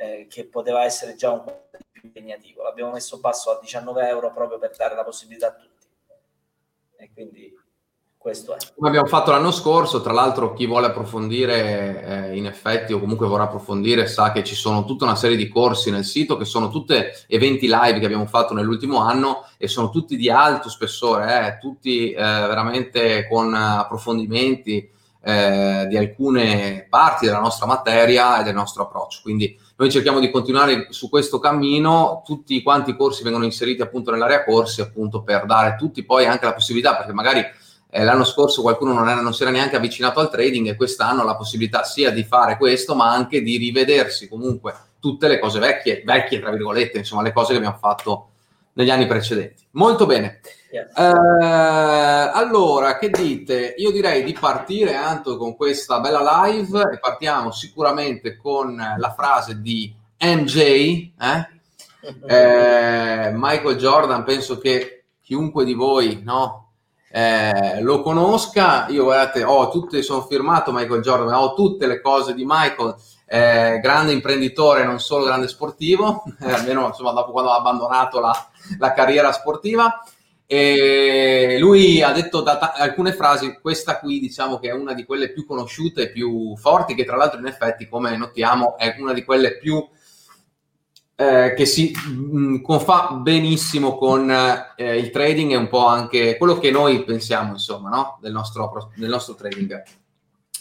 eh, 0.00 0.26
che 0.28 0.46
poteva 0.46 0.84
essere 0.84 1.14
già 1.14 1.30
un 1.30 1.44
po' 1.44 1.68
più 1.90 2.00
impegnativo. 2.02 2.62
L'abbiamo 2.62 2.92
messo 2.92 3.20
basso 3.20 3.50
a 3.50 3.60
19 3.60 4.08
euro 4.08 4.32
proprio 4.32 4.58
per 4.58 4.74
dare 4.74 4.94
la 4.94 5.04
possibilità 5.04 5.48
a 5.48 5.54
tutti. 5.54 5.86
E 6.96 7.10
quindi 7.12 7.54
questo 8.20 8.54
è. 8.54 8.58
Come 8.76 8.88
abbiamo 8.88 9.06
fatto 9.06 9.30
l'anno 9.30 9.50
scorso, 9.50 10.02
tra 10.02 10.12
l'altro 10.12 10.52
chi 10.52 10.66
vuole 10.66 10.88
approfondire 10.88 12.28
eh, 12.28 12.36
in 12.36 12.44
effetti 12.44 12.92
o 12.92 13.00
comunque 13.00 13.26
vorrà 13.26 13.44
approfondire 13.44 14.06
sa 14.06 14.30
che 14.30 14.44
ci 14.44 14.54
sono 14.54 14.84
tutta 14.84 15.04
una 15.04 15.16
serie 15.16 15.38
di 15.38 15.48
corsi 15.48 15.90
nel 15.90 16.04
sito 16.04 16.36
che 16.36 16.44
sono 16.44 16.68
tutti 16.68 16.94
eventi 17.26 17.66
live 17.66 17.98
che 17.98 18.04
abbiamo 18.04 18.26
fatto 18.26 18.52
nell'ultimo 18.52 18.98
anno 18.98 19.46
e 19.56 19.68
sono 19.68 19.88
tutti 19.88 20.16
di 20.16 20.28
alto 20.28 20.68
spessore, 20.68 21.46
eh, 21.46 21.58
tutti 21.58 22.10
eh, 22.12 22.20
veramente 22.20 23.26
con 23.26 23.54
approfondimenti 23.54 24.90
eh, 25.22 25.86
di 25.88 25.96
alcune 25.96 26.86
parti 26.90 27.24
della 27.24 27.40
nostra 27.40 27.64
materia 27.64 28.40
e 28.40 28.44
del 28.44 28.54
nostro 28.54 28.82
approccio. 28.82 29.20
Quindi 29.22 29.58
noi 29.76 29.90
cerchiamo 29.90 30.20
di 30.20 30.30
continuare 30.30 30.88
su 30.90 31.08
questo 31.08 31.38
cammino, 31.38 32.20
tutti 32.22 32.62
quanti 32.62 32.90
i 32.90 32.96
corsi 32.96 33.22
vengono 33.22 33.46
inseriti 33.46 33.80
appunto 33.80 34.10
nell'area 34.10 34.44
corsi 34.44 34.82
appunto 34.82 35.22
per 35.22 35.46
dare 35.46 35.76
tutti 35.78 36.04
poi 36.04 36.26
anche 36.26 36.44
la 36.44 36.52
possibilità, 36.52 36.96
perché 36.96 37.14
magari 37.14 37.42
eh, 37.90 38.04
l'anno 38.04 38.24
scorso 38.24 38.62
qualcuno 38.62 38.92
non, 38.92 39.08
era, 39.08 39.20
non, 39.20 39.34
si 39.34 39.42
era 39.42 39.50
neanche 39.50 39.76
avvicinato 39.76 40.20
al 40.20 40.30
trading 40.30 40.68
e 40.68 40.76
quest'anno 40.76 41.22
ha 41.22 41.24
la 41.24 41.36
possibilità 41.36 41.82
sia 41.82 42.10
di 42.10 42.22
fare 42.22 42.56
questo, 42.56 42.94
ma 42.94 43.12
anche 43.12 43.42
di 43.42 43.56
rivedersi 43.56 44.28
comunque 44.28 44.74
tutte 45.00 45.26
le 45.28 45.38
cose 45.38 45.58
vecchie, 45.58 46.02
vecchie 46.04 46.40
tra 46.40 46.50
virgolette, 46.50 46.98
insomma 46.98 47.22
le 47.22 47.32
cose 47.32 47.52
che 47.52 47.56
abbiamo 47.58 47.78
fatto 47.78 48.28
negli 48.74 48.90
anni 48.90 49.06
precedenti. 49.06 49.66
Molto 49.72 50.06
bene. 50.06 50.40
Yes. 50.70 50.96
Eh, 50.96 52.30
allora, 52.32 52.96
che 52.96 53.10
dite? 53.10 53.74
Io 53.78 53.90
direi 53.90 54.22
di 54.22 54.36
partire, 54.38 54.94
Anto, 54.94 55.36
con 55.36 55.56
questa 55.56 55.98
bella 55.98 56.44
live 56.44 56.90
e 56.92 56.98
partiamo 57.00 57.50
sicuramente 57.50 58.36
con 58.36 58.76
la 58.76 59.12
frase 59.12 59.60
di 59.60 59.92
MJ, 60.18 60.58
eh? 61.18 61.48
Eh, 62.26 63.30
Michael 63.34 63.76
Jordan, 63.76 64.24
penso 64.24 64.56
che 64.56 65.04
chiunque 65.20 65.66
di 65.66 65.74
voi 65.74 66.22
no, 66.24 66.69
eh, 67.12 67.80
lo 67.80 68.02
conosca. 68.02 68.86
Io 68.88 69.04
guardate, 69.04 69.42
ho 69.42 69.68
tutte, 69.70 70.02
sono 70.02 70.22
firmato 70.22 70.72
Michael 70.72 71.02
Jordan, 71.02 71.34
ho 71.34 71.54
tutte 71.54 71.86
le 71.86 72.00
cose 72.00 72.34
di 72.34 72.44
Michael, 72.46 72.94
eh, 73.26 73.80
grande 73.82 74.12
imprenditore, 74.12 74.84
non 74.84 75.00
solo 75.00 75.24
grande 75.24 75.48
sportivo, 75.48 76.22
eh, 76.40 76.52
almeno 76.52 76.86
insomma, 76.86 77.12
dopo 77.12 77.32
quando 77.32 77.50
ha 77.50 77.56
abbandonato 77.56 78.20
la, 78.20 78.32
la 78.78 78.92
carriera 78.92 79.32
sportiva. 79.32 80.02
E 80.46 81.58
lui 81.60 82.02
ha 82.02 82.10
detto 82.10 82.42
ta- 82.42 82.72
alcune 82.74 83.12
frasi, 83.12 83.58
questa 83.60 84.00
qui 84.00 84.18
diciamo 84.18 84.58
che 84.58 84.68
è 84.68 84.72
una 84.72 84.94
di 84.94 85.04
quelle 85.04 85.30
più 85.30 85.46
conosciute 85.46 86.02
e 86.02 86.10
più 86.10 86.56
forti, 86.56 86.96
che 86.96 87.04
tra 87.04 87.16
l'altro 87.16 87.38
in 87.38 87.46
effetti, 87.46 87.88
come 87.88 88.16
notiamo, 88.16 88.76
è 88.76 88.96
una 88.98 89.12
di 89.12 89.24
quelle 89.24 89.58
più 89.58 89.84
eh, 91.20 91.52
che 91.54 91.66
si 91.66 91.92
mh, 91.92 92.38
mm, 92.38 92.62
confà 92.62 93.10
benissimo 93.10 93.98
con 93.98 94.30
eh, 94.30 94.96
il 94.96 95.10
trading 95.10 95.52
e 95.52 95.56
un 95.56 95.68
po' 95.68 95.84
anche 95.84 96.38
quello 96.38 96.58
che 96.58 96.70
noi 96.70 97.04
pensiamo, 97.04 97.52
insomma, 97.52 97.90
no? 97.90 98.18
del, 98.22 98.32
nostro, 98.32 98.90
del 98.96 99.10
nostro 99.10 99.34
trading. 99.34 99.82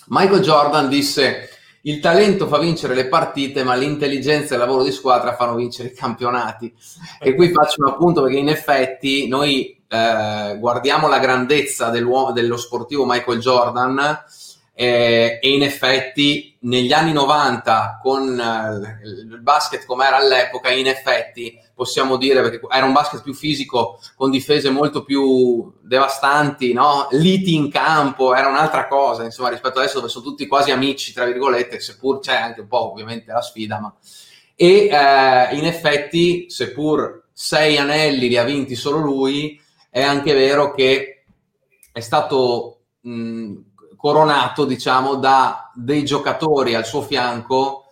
Michael 0.07 0.41
Jordan 0.41 0.89
disse 0.89 1.47
il 1.83 2.01
talento 2.01 2.47
fa 2.47 2.57
vincere 2.57 2.93
le 2.93 3.07
partite, 3.07 3.63
ma 3.63 3.75
l'intelligenza 3.75 4.51
e 4.51 4.57
il 4.57 4.63
lavoro 4.63 4.83
di 4.83 4.91
squadra 4.91 5.33
fanno 5.33 5.55
vincere 5.55 5.89
i 5.89 5.93
campionati. 5.93 6.75
E 7.21 7.35
qui 7.35 7.53
faccio 7.53 7.81
un 7.81 7.91
appunto 7.91 8.21
perché 8.23 8.37
in 8.37 8.49
effetti 8.49 9.29
noi 9.29 9.81
eh, 9.87 10.57
guardiamo 10.59 11.07
la 11.07 11.19
grandezza 11.19 11.89
dello 11.89 12.57
sportivo 12.57 13.05
Michael 13.05 13.39
Jordan 13.39 14.23
eh, 14.81 15.39
e 15.41 15.53
in 15.53 15.61
effetti 15.61 16.55
negli 16.61 16.93
anni 16.93 17.11
90 17.11 17.99
con 18.01 18.39
eh, 18.39 19.05
il 19.05 19.41
basket 19.41 19.83
come 19.85 20.05
era 20.05 20.15
all'epoca, 20.15 20.71
in 20.71 20.87
effetti 20.87 21.59
possiamo 21.75 22.15
dire 22.15 22.41
perché 22.41 22.61
era 22.71 22.85
un 22.85 22.93
basket 22.93 23.21
più 23.21 23.33
fisico 23.33 23.99
con 24.15 24.31
difese 24.31 24.69
molto 24.69 25.03
più 25.03 25.69
devastanti, 25.81 26.71
no? 26.71 27.09
liti 27.11 27.55
in 27.55 27.69
campo, 27.69 28.33
era 28.33 28.47
un'altra 28.47 28.87
cosa 28.87 29.25
insomma 29.25 29.49
rispetto 29.49 29.79
adesso 29.79 29.99
dove 29.99 30.07
sono 30.07 30.23
tutti 30.23 30.47
quasi 30.47 30.71
amici 30.71 31.11
tra 31.11 31.25
virgolette, 31.25 31.81
seppur 31.81 32.21
c'è 32.21 32.35
anche 32.35 32.61
un 32.61 32.67
po' 32.67 32.89
ovviamente 32.91 33.33
la 33.33 33.41
sfida, 33.41 33.81
ma 33.81 33.93
e 34.55 34.87
eh, 34.87 35.55
in 35.57 35.65
effetti 35.65 36.49
seppur 36.49 37.27
sei 37.33 37.77
anelli 37.77 38.29
li 38.29 38.37
ha 38.37 38.45
vinti 38.45 38.75
solo 38.75 38.99
lui, 38.99 39.59
è 39.89 40.01
anche 40.01 40.33
vero 40.33 40.73
che 40.73 41.25
è 41.91 41.99
stato 41.99 42.83
mh, 43.01 43.55
coronato, 43.99 44.63
diciamo, 44.63 45.15
da 45.15 45.69
dei 45.75 46.05
giocatori 46.05 46.73
al 46.73 46.85
suo 46.85 47.01
fianco 47.01 47.83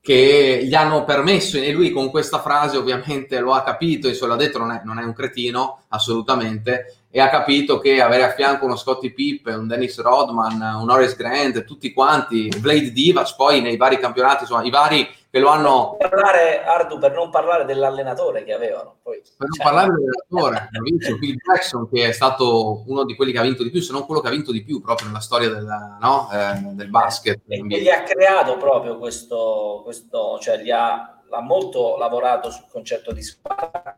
che 0.00 0.60
gli 0.62 0.74
hanno 0.74 1.04
permesso, 1.04 1.58
e 1.58 1.72
lui 1.72 1.90
con 1.90 2.10
questa 2.10 2.40
frase 2.40 2.76
ovviamente 2.76 3.38
lo 3.40 3.52
ha 3.52 3.62
capito, 3.62 4.08
e 4.08 4.14
se 4.14 4.26
l'ha 4.26 4.36
detto 4.36 4.56
non 4.56 4.70
è, 4.70 4.80
non 4.84 4.98
è 4.98 5.04
un 5.04 5.12
cretino, 5.12 5.80
assolutamente, 5.88 7.00
e 7.10 7.20
ha 7.20 7.28
capito 7.28 7.78
che 7.78 8.00
avere 8.00 8.22
a 8.22 8.32
fianco 8.32 8.64
uno 8.64 8.76
Scottie 8.76 9.12
Pipp, 9.12 9.48
un 9.48 9.66
Dennis 9.66 10.00
Rodman, 10.00 10.78
un 10.80 10.88
Horace 10.88 11.16
Grant, 11.16 11.64
tutti 11.64 11.92
quanti, 11.92 12.48
Blade 12.58 12.92
Divas, 12.92 13.34
poi 13.34 13.60
nei 13.60 13.76
vari 13.76 13.98
campionati, 13.98 14.42
insomma, 14.42 14.62
i 14.62 14.70
vari 14.70 15.06
che 15.36 15.42
lo 15.42 15.50
hanno... 15.50 15.96
Per 15.98 16.08
parlare, 16.08 16.64
Ardu, 16.64 16.98
per 16.98 17.12
non 17.12 17.28
parlare 17.28 17.66
dell'allenatore 17.66 18.42
che 18.42 18.54
avevano. 18.54 18.96
Poi, 19.02 19.20
per 19.20 19.46
non 19.46 19.52
cioè... 19.52 19.64
parlare 19.64 19.92
dell'allenatore, 19.92 20.68
hanno 20.72 20.82
vinto 20.88 21.18
Phil 21.18 21.36
Jackson, 21.36 21.88
che 21.90 22.08
è 22.08 22.12
stato 22.12 22.84
uno 22.86 23.04
di 23.04 23.14
quelli 23.14 23.32
che 23.32 23.38
ha 23.38 23.42
vinto 23.42 23.62
di 23.62 23.70
più, 23.70 23.82
se 23.82 23.92
non 23.92 24.06
quello 24.06 24.22
che 24.22 24.28
ha 24.28 24.30
vinto 24.30 24.50
di 24.50 24.64
più 24.64 24.80
proprio 24.80 25.08
nella 25.08 25.20
storia 25.20 25.50
del, 25.50 25.66
no? 26.00 26.30
eh, 26.32 26.58
del 26.72 26.88
basket. 26.88 27.42
E 27.46 27.66
che 27.66 27.82
gli 27.82 27.90
ha 27.90 28.02
creato 28.02 28.56
proprio 28.56 28.96
questo, 28.96 29.82
questo 29.84 30.38
cioè 30.40 30.58
gli 30.58 30.70
ha, 30.70 31.20
ha 31.28 31.40
molto 31.42 31.98
lavorato 31.98 32.50
sul 32.50 32.64
concetto 32.70 33.12
di 33.12 33.22
squadra, 33.22 33.94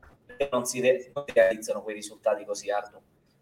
non 0.50 0.64
si, 0.64 0.80
re, 0.80 1.12
non 1.14 1.24
si 1.24 1.32
realizzano 1.34 1.82
quei 1.82 1.94
risultati 1.94 2.44
così 2.44 2.68
ardui. 2.70 3.00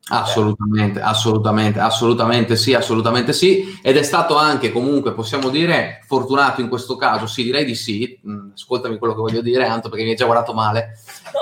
Assolutamente, 0.08 1.00
assolutamente, 1.00 1.80
assolutamente 1.80 2.54
sì, 2.54 2.74
assolutamente 2.74 3.32
sì. 3.32 3.76
Ed 3.82 3.96
è 3.96 4.02
stato 4.02 4.36
anche 4.36 4.70
comunque, 4.70 5.12
possiamo 5.12 5.48
dire, 5.48 6.02
fortunato 6.06 6.60
in 6.60 6.68
questo 6.68 6.96
caso, 6.96 7.26
sì, 7.26 7.42
direi 7.42 7.64
di 7.64 7.74
sì. 7.74 8.16
Mm, 8.26 8.50
ascoltami 8.54 8.98
quello 8.98 9.14
che 9.14 9.20
voglio 9.20 9.40
dire, 9.40 9.66
Anto, 9.66 9.88
perché 9.88 10.04
mi 10.04 10.10
hai 10.10 10.16
già 10.16 10.26
guardato 10.26 10.52
male. 10.52 10.98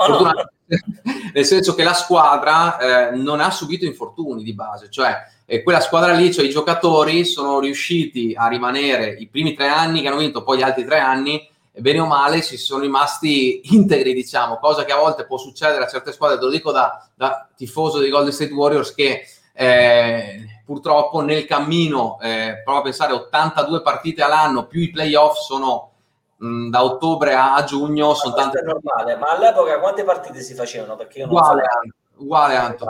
No, 0.07 0.19
no. 0.19 0.31
Nel 1.33 1.45
senso 1.45 1.75
che 1.75 1.83
la 1.83 1.93
squadra 1.93 3.11
eh, 3.11 3.15
non 3.15 3.39
ha 3.39 3.51
subito 3.51 3.85
infortuni 3.85 4.41
di 4.41 4.55
base, 4.55 4.89
cioè 4.89 5.15
eh, 5.45 5.61
quella 5.61 5.79
squadra 5.79 6.13
lì, 6.13 6.33
cioè 6.33 6.45
i 6.45 6.49
giocatori 6.49 7.23
sono 7.23 7.59
riusciti 7.59 8.33
a 8.35 8.47
rimanere 8.47 9.11
i 9.11 9.27
primi 9.27 9.53
tre 9.53 9.67
anni 9.67 10.01
che 10.01 10.07
hanno 10.07 10.17
vinto, 10.17 10.43
poi 10.43 10.57
gli 10.57 10.63
altri 10.63 10.85
tre 10.85 10.99
anni 10.99 11.47
bene 11.77 11.99
o 11.99 12.05
male 12.05 12.41
si 12.41 12.57
sono 12.57 12.81
rimasti 12.81 13.61
integri, 13.75 14.13
diciamo, 14.13 14.57
cosa 14.57 14.85
che 14.85 14.91
a 14.91 14.97
volte 14.97 15.25
può 15.25 15.37
succedere 15.37 15.83
a 15.83 15.87
certe 15.87 16.11
squadre, 16.11 16.37
te 16.37 16.45
lo 16.45 16.51
dico 16.51 16.71
da, 16.71 17.07
da 17.13 17.47
tifoso 17.55 17.99
dei 17.99 18.09
Golden 18.09 18.31
State 18.33 18.53
Warriors 18.53 18.93
che 18.93 19.25
eh, 19.53 20.61
purtroppo 20.65 21.21
nel 21.21 21.45
cammino, 21.45 22.19
eh, 22.21 22.61
prova 22.63 22.79
a 22.79 22.83
pensare 22.83 23.13
82 23.13 23.81
partite 23.81 24.21
all'anno, 24.21 24.67
più 24.67 24.81
i 24.81 24.89
playoff 24.89 25.37
sono 25.37 25.91
mh, 26.37 26.69
da 26.69 26.83
ottobre 26.83 27.33
a, 27.33 27.55
a 27.55 27.63
giugno, 27.63 28.09
ma 28.09 28.13
sono 28.15 28.35
tante... 28.35 28.61
Normale, 28.61 29.15
ma 29.15 29.27
all'epoca 29.27 29.79
quante 29.79 30.03
partite 30.03 30.41
si 30.41 30.53
facevano? 30.53 30.95
Perché 30.95 31.19
io 31.19 31.25
non 31.27 31.35
uguale, 31.35 31.63
so. 31.63 32.23
uguale, 32.23 32.55
Anto. 32.55 32.85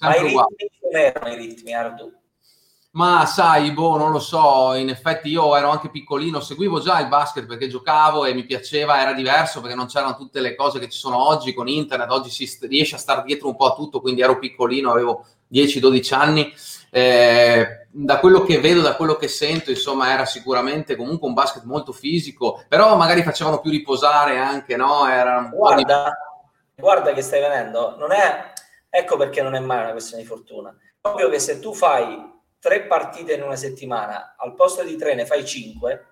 Ma 0.00 0.16
i 0.16 0.22
ritmi 0.22 0.68
erano 0.90 1.32
i 1.32 1.36
ritmi, 1.36 1.74
Ardu? 1.74 2.12
Ma 2.94 3.24
sai, 3.24 3.72
boh, 3.72 3.96
non 3.96 4.10
lo 4.10 4.18
so, 4.18 4.74
in 4.74 4.90
effetti 4.90 5.30
io 5.30 5.56
ero 5.56 5.70
anche 5.70 5.88
piccolino, 5.88 6.40
seguivo 6.40 6.78
già 6.78 7.00
il 7.00 7.08
basket 7.08 7.46
perché 7.46 7.66
giocavo 7.66 8.26
e 8.26 8.34
mi 8.34 8.44
piaceva, 8.44 9.00
era 9.00 9.14
diverso 9.14 9.62
perché 9.62 9.74
non 9.74 9.86
c'erano 9.86 10.14
tutte 10.14 10.40
le 10.40 10.54
cose 10.54 10.78
che 10.78 10.90
ci 10.90 10.98
sono 10.98 11.26
oggi 11.26 11.54
con 11.54 11.68
internet, 11.68 12.10
oggi 12.10 12.28
si 12.28 12.46
riesce 12.66 12.96
a 12.96 12.98
stare 12.98 13.22
dietro 13.22 13.48
un 13.48 13.56
po' 13.56 13.64
a 13.64 13.74
tutto, 13.74 14.02
quindi 14.02 14.20
ero 14.20 14.38
piccolino, 14.38 14.90
avevo 14.90 15.24
10-12 15.50 16.14
anni. 16.14 16.52
Eh, 16.90 17.86
da 17.90 18.18
quello 18.18 18.42
che 18.42 18.60
vedo, 18.60 18.82
da 18.82 18.94
quello 18.94 19.16
che 19.16 19.28
sento, 19.28 19.70
insomma, 19.70 20.12
era 20.12 20.26
sicuramente 20.26 20.94
comunque 20.94 21.26
un 21.26 21.32
basket 21.32 21.64
molto 21.64 21.92
fisico, 21.92 22.62
però 22.68 22.94
magari 22.96 23.22
facevano 23.22 23.60
più 23.60 23.70
riposare 23.70 24.36
anche, 24.36 24.76
no? 24.76 25.06
Guarda, 25.50 26.12
di... 26.74 26.82
guarda 26.82 27.14
che 27.14 27.22
stai 27.22 27.40
venendo, 27.40 27.96
non 27.98 28.12
è, 28.12 28.52
ecco 28.90 29.16
perché 29.16 29.40
non 29.40 29.54
è 29.54 29.60
mai 29.60 29.78
una 29.78 29.92
questione 29.92 30.22
di 30.22 30.28
fortuna. 30.28 30.76
Proprio 31.00 31.30
che 31.30 31.38
se 31.38 31.58
tu 31.58 31.72
fai 31.72 32.40
tre 32.62 32.82
partite 32.82 33.34
in 33.34 33.42
una 33.42 33.56
settimana, 33.56 34.36
al 34.38 34.54
posto 34.54 34.84
di 34.84 34.94
tre 34.96 35.16
ne 35.16 35.26
fai 35.26 35.44
cinque, 35.44 36.06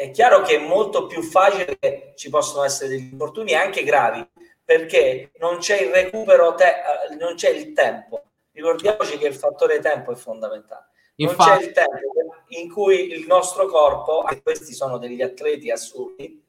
è 0.00 0.10
chiaro 0.10 0.40
che 0.40 0.56
è 0.56 0.58
molto 0.58 1.06
più 1.06 1.20
facile 1.20 1.76
che 1.78 2.14
ci 2.16 2.30
possono 2.30 2.64
essere 2.64 2.88
degli 2.88 3.12
infortuni 3.12 3.52
anche 3.52 3.84
gravi, 3.84 4.26
perché 4.64 5.32
non 5.40 5.58
c'è 5.58 5.82
il 5.82 5.92
recupero, 5.92 6.54
te- 6.54 6.80
eh, 7.10 7.14
non 7.16 7.34
c'è 7.34 7.50
il 7.50 7.74
tempo. 7.74 8.22
Ricordiamoci 8.52 9.18
che 9.18 9.26
il 9.26 9.34
fattore 9.34 9.80
tempo 9.80 10.12
è 10.12 10.14
fondamentale. 10.14 10.86
Non 11.16 11.28
Infatti. 11.28 11.50
c'è 11.50 11.66
il 11.66 11.72
tempo 11.72 12.42
in 12.48 12.72
cui 12.72 13.12
il 13.12 13.26
nostro 13.26 13.66
corpo, 13.66 14.26
e 14.26 14.40
questi 14.40 14.72
sono 14.72 14.96
degli 14.96 15.20
atleti 15.20 15.70
assurdi, 15.70 16.42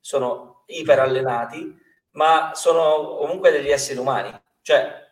sono 0.00 0.62
iperallenati, 0.68 1.78
ma 2.12 2.52
sono 2.54 3.16
comunque 3.16 3.50
degli 3.50 3.70
esseri 3.70 3.98
umani. 3.98 4.32
Cioè, 4.62 5.06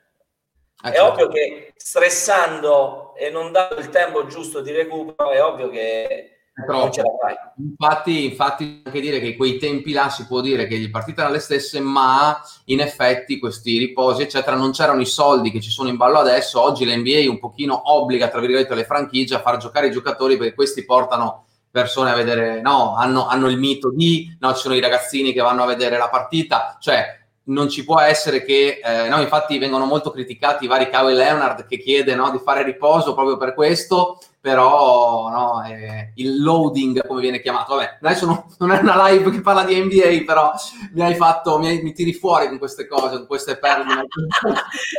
Ah, 0.82 0.90
è 0.90 0.94
certo. 0.96 1.12
ovvio 1.12 1.28
che 1.28 1.72
stressando 1.76 3.14
e 3.16 3.30
non 3.30 3.50
dando 3.52 3.76
il 3.76 3.88
tempo 3.88 4.26
giusto 4.26 4.60
di 4.60 4.72
recupero, 4.72 5.30
è 5.30 5.42
ovvio 5.42 5.68
che 5.68 6.36
non 6.66 6.90
ce 6.90 7.02
la 7.02 7.10
fai. 7.20 7.34
Infatti, 7.58 8.24
infatti, 8.24 8.82
anche 8.84 9.00
dire 9.00 9.20
che 9.20 9.36
quei 9.36 9.58
tempi 9.58 9.92
là 9.92 10.08
si 10.08 10.26
può 10.26 10.40
dire 10.40 10.66
che 10.66 10.78
le 10.78 10.88
partite 10.88 11.20
erano 11.20 11.34
le 11.34 11.40
stesse, 11.40 11.80
ma 11.80 12.40
in 12.66 12.80
effetti 12.80 13.38
questi 13.38 13.76
riposi, 13.78 14.22
eccetera, 14.22 14.56
non 14.56 14.72
c'erano 14.72 15.02
i 15.02 15.06
soldi 15.06 15.50
che 15.50 15.60
ci 15.60 15.70
sono 15.70 15.90
in 15.90 15.96
ballo 15.96 16.18
adesso. 16.18 16.60
Oggi 16.60 16.86
l'NBA 16.86 17.28
un 17.28 17.38
pochino 17.38 17.92
obbliga, 17.92 18.28
tra 18.28 18.40
virgolette, 18.40 18.74
le 18.74 18.86
franchigie 18.86 19.34
a 19.34 19.42
far 19.42 19.58
giocare 19.58 19.88
i 19.88 19.90
giocatori 19.90 20.38
perché 20.38 20.54
questi 20.54 20.84
portano 20.86 21.44
persone 21.70 22.10
a 22.10 22.14
vedere, 22.14 22.62
no, 22.62 22.96
hanno, 22.96 23.26
hanno 23.26 23.50
il 23.50 23.58
mito 23.58 23.92
di, 23.92 24.34
no, 24.40 24.54
ci 24.54 24.60
sono 24.60 24.74
i 24.74 24.80
ragazzini 24.80 25.34
che 25.34 25.42
vanno 25.42 25.62
a 25.62 25.66
vedere 25.66 25.98
la 25.98 26.08
partita, 26.08 26.78
cioè 26.80 27.25
non 27.46 27.68
ci 27.68 27.84
può 27.84 28.00
essere 28.00 28.42
che, 28.44 28.80
eh, 28.82 29.08
no, 29.08 29.20
infatti 29.20 29.58
vengono 29.58 29.84
molto 29.84 30.10
criticati 30.10 30.64
i 30.64 30.68
vari 30.68 30.88
Kawhi 30.88 31.14
Leonard 31.14 31.66
che 31.66 31.78
chiede 31.78 32.14
no, 32.14 32.30
di 32.30 32.40
fare 32.42 32.62
riposo 32.62 33.14
proprio 33.14 33.36
per 33.36 33.54
questo, 33.54 34.18
però 34.40 35.28
no, 35.28 35.64
eh, 35.64 36.12
il 36.16 36.42
loading 36.42 37.06
come 37.06 37.20
viene 37.20 37.40
chiamato, 37.40 37.76
vabbè, 37.76 37.98
adesso 38.02 38.26
non, 38.26 38.44
non, 38.58 38.72
è 38.72 38.80
una 38.80 39.08
live 39.08 39.30
che 39.30 39.40
parla 39.40 39.64
di 39.64 39.80
NBA, 39.80 40.24
però 40.24 40.52
mi 40.92 41.02
hai 41.02 41.14
fatto, 41.14 41.58
mi, 41.58 41.68
hai, 41.68 41.82
mi 41.82 41.92
tiri 41.92 42.12
fuori 42.12 42.48
con 42.48 42.58
queste 42.58 42.86
cose, 42.86 43.16
con 43.16 43.26
queste 43.26 43.58
perle. 43.58 43.84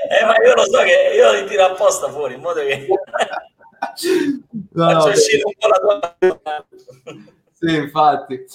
eh, 0.09 0.25
ma 0.25 0.35
io 0.43 0.53
lo 0.53 0.63
so 0.63 0.83
che 0.83 1.15
io 1.15 1.31
li 1.33 1.47
tiro 1.47 1.65
apposta 1.65 2.09
fuori, 2.09 2.35
in 2.35 2.41
modo 2.41 2.61
che... 2.61 2.87
no, 4.73 4.89
faccio 4.89 5.09
uscire 5.09 5.43
un 5.43 5.53
po' 5.57 5.67
la 5.67 5.79
tua... 6.19 6.65
sì, 7.53 7.75
infatti. 7.75 8.45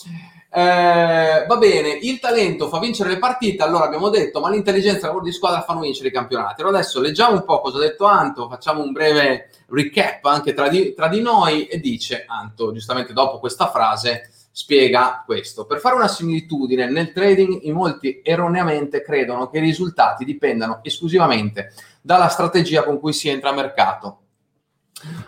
Eh, 0.55 1.47
va 1.47 1.57
bene, 1.57 1.99
il 2.03 2.21
talento 2.21 2.69
fa 2.69 2.79
vincere 2.79 3.09
le 3.09 3.19
partite, 3.19 3.63
allora 3.63 3.85
abbiamo 3.87 4.11
detto, 4.11 4.39
ma 4.39 4.51
l'intelligenza 4.51 4.99
e 4.99 5.01
il 5.01 5.07
lavoro 5.07 5.25
di 5.25 5.33
squadra 5.33 5.63
fanno 5.63 5.81
vincere 5.81 6.09
i 6.09 6.13
campionati. 6.13 6.61
Allora 6.61 6.77
adesso 6.77 7.01
leggiamo 7.01 7.37
un 7.37 7.45
po' 7.47 7.63
cosa 7.63 7.79
ha 7.79 7.81
detto 7.81 8.05
Anto, 8.05 8.51
facciamo 8.51 8.83
un 8.83 8.93
breve 8.93 9.49
recap 9.69 10.23
anche 10.27 10.53
tra 10.53 10.69
di, 10.69 10.93
tra 10.93 11.09
di 11.09 11.23
noi 11.23 11.65
e 11.69 11.81
dice 11.81 12.27
Anto, 12.29 12.71
giustamente 12.71 13.15
dopo 13.15 13.39
questa 13.39 13.71
frase, 13.71 14.31
spiega 14.51 15.23
questo. 15.25 15.65
Per 15.65 15.81
fare 15.81 15.95
una 15.95 16.09
similitudine, 16.09 16.91
nel 16.91 17.13
trading 17.13 17.61
in 17.63 17.73
molti 17.73 18.21
erroneamente 18.23 19.01
credono 19.01 19.49
che 19.49 19.57
i 19.57 19.63
risultati 19.63 20.27
dipendano 20.27 20.81
esclusivamente 20.83 21.73
dalla 22.03 22.29
strategia 22.29 22.85
con 22.85 23.01
cui 23.01 23.15
si 23.15 23.31
entra 23.31 23.49
a 23.49 23.55
mercato 23.55 24.22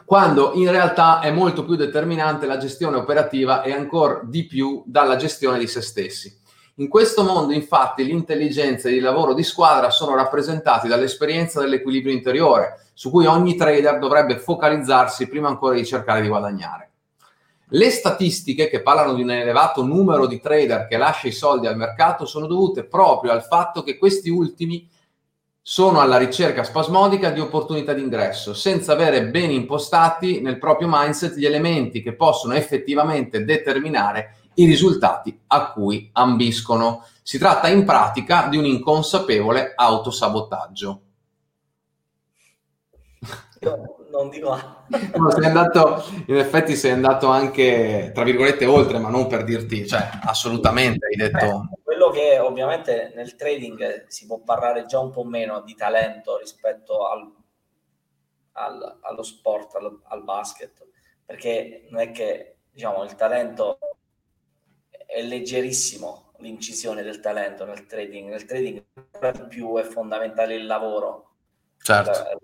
quando 0.04 0.52
in 0.54 0.70
realtà 0.70 1.20
è 1.20 1.30
molto 1.30 1.64
più 1.64 1.76
determinante 1.76 2.46
la 2.46 2.58
gestione 2.58 2.96
operativa 2.96 3.62
e 3.62 3.72
ancora 3.72 4.20
di 4.24 4.46
più 4.46 4.82
dalla 4.86 5.16
gestione 5.16 5.58
di 5.58 5.66
se 5.66 5.80
stessi. 5.80 6.42
In 6.78 6.88
questo 6.88 7.22
mondo, 7.22 7.52
infatti, 7.52 8.04
l'intelligenza 8.04 8.88
e 8.88 8.94
il 8.94 9.02
lavoro 9.02 9.32
di 9.32 9.44
squadra 9.44 9.90
sono 9.90 10.16
rappresentati 10.16 10.88
dall'esperienza 10.88 11.60
dell'equilibrio 11.60 12.12
interiore, 12.12 12.88
su 12.94 13.10
cui 13.10 13.26
ogni 13.26 13.54
trader 13.54 13.98
dovrebbe 13.98 14.38
focalizzarsi 14.38 15.28
prima 15.28 15.46
ancora 15.46 15.76
di 15.76 15.84
cercare 15.84 16.20
di 16.20 16.28
guadagnare. 16.28 16.90
Le 17.68 17.90
statistiche 17.90 18.68
che 18.68 18.82
parlano 18.82 19.14
di 19.14 19.22
un 19.22 19.30
elevato 19.30 19.84
numero 19.84 20.26
di 20.26 20.40
trader 20.40 20.86
che 20.86 20.96
lascia 20.96 21.28
i 21.28 21.32
soldi 21.32 21.66
al 21.66 21.76
mercato 21.76 22.26
sono 22.26 22.46
dovute 22.46 22.84
proprio 22.84 23.32
al 23.32 23.42
fatto 23.42 23.82
che 23.82 23.96
questi 23.96 24.28
ultimi 24.28 24.88
sono 25.66 26.00
alla 26.00 26.18
ricerca 26.18 26.62
spasmodica 26.62 27.30
di 27.30 27.40
opportunità 27.40 27.94
d'ingresso, 27.94 28.52
senza 28.52 28.92
avere 28.92 29.28
ben 29.28 29.50
impostati 29.50 30.42
nel 30.42 30.58
proprio 30.58 30.88
mindset 30.90 31.36
gli 31.36 31.46
elementi 31.46 32.02
che 32.02 32.14
possono 32.14 32.52
effettivamente 32.52 33.46
determinare 33.46 34.34
i 34.56 34.66
risultati 34.66 35.40
a 35.46 35.72
cui 35.72 36.10
ambiscono. 36.12 37.06
Si 37.22 37.38
tratta 37.38 37.68
in 37.68 37.86
pratica 37.86 38.48
di 38.48 38.58
un 38.58 38.66
inconsapevole 38.66 39.72
autosabotaggio. 39.74 41.00
Io 43.60 43.96
non 44.10 44.28
dico 44.28 44.50
no, 45.16 45.30
sei 45.30 45.46
andato, 45.46 46.04
in 46.26 46.36
effetti 46.36 46.76
sei 46.76 46.90
andato 46.90 47.28
anche, 47.28 48.10
tra 48.14 48.22
virgolette, 48.22 48.66
oltre, 48.66 48.98
ma 48.98 49.08
non 49.08 49.26
per 49.28 49.44
dirti, 49.44 49.86
cioè, 49.86 50.10
assolutamente 50.24 51.06
hai 51.06 51.16
detto... 51.16 51.68
Che 52.14 52.38
ovviamente 52.38 53.12
nel 53.14 53.34
trading 53.34 54.06
si 54.06 54.26
può 54.26 54.38
parlare 54.38 54.86
già 54.86 55.00
un 55.00 55.10
po' 55.10 55.24
meno 55.24 55.62
di 55.62 55.74
talento 55.74 56.38
rispetto 56.38 57.08
al, 57.08 57.28
al, 58.52 58.98
allo 59.00 59.22
sport, 59.22 59.74
al, 59.74 60.00
al, 60.04 60.22
basket, 60.22 60.86
perché 61.24 61.86
non 61.90 62.00
è 62.00 62.12
che, 62.12 62.58
diciamo, 62.70 63.02
il 63.02 63.16
talento 63.16 63.78
è 65.06 65.22
leggerissimo 65.22 66.32
l'incisione 66.38 67.02
del 67.02 67.20
talento 67.20 67.64
nel 67.64 67.86
trading, 67.86 68.28
nel 68.28 68.44
trading 68.44 68.84
più 69.48 69.76
è 69.76 69.82
fondamentale 69.82 70.54
il 70.54 70.66
lavoro. 70.66 71.30
Certo. 71.78 72.38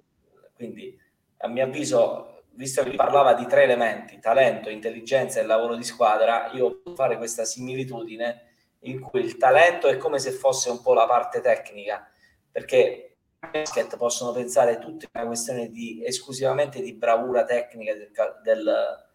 Quindi 0.54 0.98
a 1.38 1.48
mio 1.48 1.64
avviso, 1.64 2.42
visto 2.50 2.82
che 2.82 2.96
parlava 2.96 3.34
di 3.34 3.46
tre 3.46 3.62
elementi, 3.62 4.18
talento, 4.18 4.68
intelligenza 4.68 5.38
e 5.38 5.44
lavoro 5.44 5.76
di 5.76 5.84
squadra, 5.84 6.50
io 6.52 6.80
posso 6.80 6.96
fare 6.96 7.16
questa 7.16 7.44
similitudine 7.44 8.49
in 8.80 9.00
cui 9.00 9.20
il 9.20 9.36
talento 9.36 9.88
è 9.88 9.96
come 9.96 10.18
se 10.18 10.30
fosse 10.30 10.70
un 10.70 10.80
po' 10.80 10.94
la 10.94 11.06
parte 11.06 11.40
tecnica, 11.40 12.10
perché 12.50 13.16
basket 13.38 13.96
possono 13.96 14.32
pensare 14.32 14.78
tutte 14.78 15.08
una 15.12 15.26
questione 15.26 15.70
di, 15.70 16.04
esclusivamente 16.04 16.80
di 16.82 16.92
bravura 16.94 17.44
tecnica 17.44 17.94
del, 17.94 18.10
del, 18.42 19.08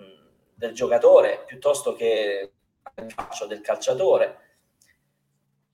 mm, 0.00 0.26
del 0.54 0.72
giocatore 0.72 1.44
piuttosto 1.46 1.94
che 1.94 2.52
del 3.48 3.60
calciatore. 3.60 4.38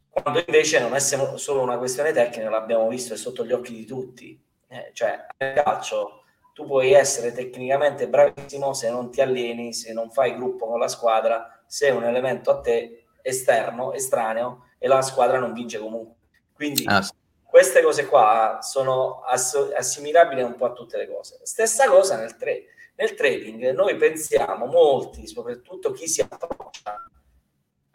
Quando 0.09 0.43
invece 0.45 0.81
non 0.81 0.95
è 0.95 0.99
solo 1.01 1.61
una 1.61 1.79
questione 1.79 2.13
tecnica 2.13 2.49
l'abbiamo 2.49 2.89
visto 2.89 3.15
è 3.15 3.17
sotto 3.17 3.45
gli 3.45 3.53
occhi 3.53 3.75
di 3.75 3.85
tutti. 3.85 4.43
Eh, 4.69 4.91
cioè, 4.93 5.27
nel 5.39 5.63
calcio 5.63 6.23
tu 6.55 6.65
puoi 6.65 6.93
essere 6.93 7.33
tecnicamente 7.33 8.09
bravissimo 8.09 8.73
se 8.73 8.91
non 8.91 9.11
ti 9.11 9.21
alleni, 9.21 9.73
se 9.73 9.93
non 9.93 10.11
fai 10.11 10.35
gruppo 10.35 10.67
con 10.67 10.79
la 10.79 10.89
squadra, 10.89 11.63
se 11.67 11.91
un 11.91 12.05
elemento 12.05 12.51
a 12.51 12.61
te 12.61 13.00
esterno, 13.23 13.93
estraneo 13.93 14.67
e 14.79 14.89
la 14.89 15.03
squadra 15.03 15.39
non 15.39 15.53
vince 15.53 15.79
comunque. 15.79 16.17
Quindi 16.55 16.85
ah, 16.87 17.03
sì. 17.03 17.13
queste 17.43 17.83
cose 17.83 18.07
qua 18.07 18.59
sono 18.61 19.23
ass- 19.23 19.73
assimilabili 19.75 20.43
un 20.43 20.57
po' 20.57 20.67
a 20.67 20.73
tutte 20.73 20.99
le 20.99 21.09
cose. 21.09 21.41
Stessa 21.43 21.89
cosa 21.89 22.17
nel, 22.17 22.37
tra- 22.37 22.51
nel 22.97 23.15
trading, 23.15 23.71
noi 23.71 23.97
pensiamo, 23.97 24.67
molti, 24.67 25.27
soprattutto 25.27 25.93
chi 25.93 26.07
si 26.07 26.21
approccia, 26.21 27.07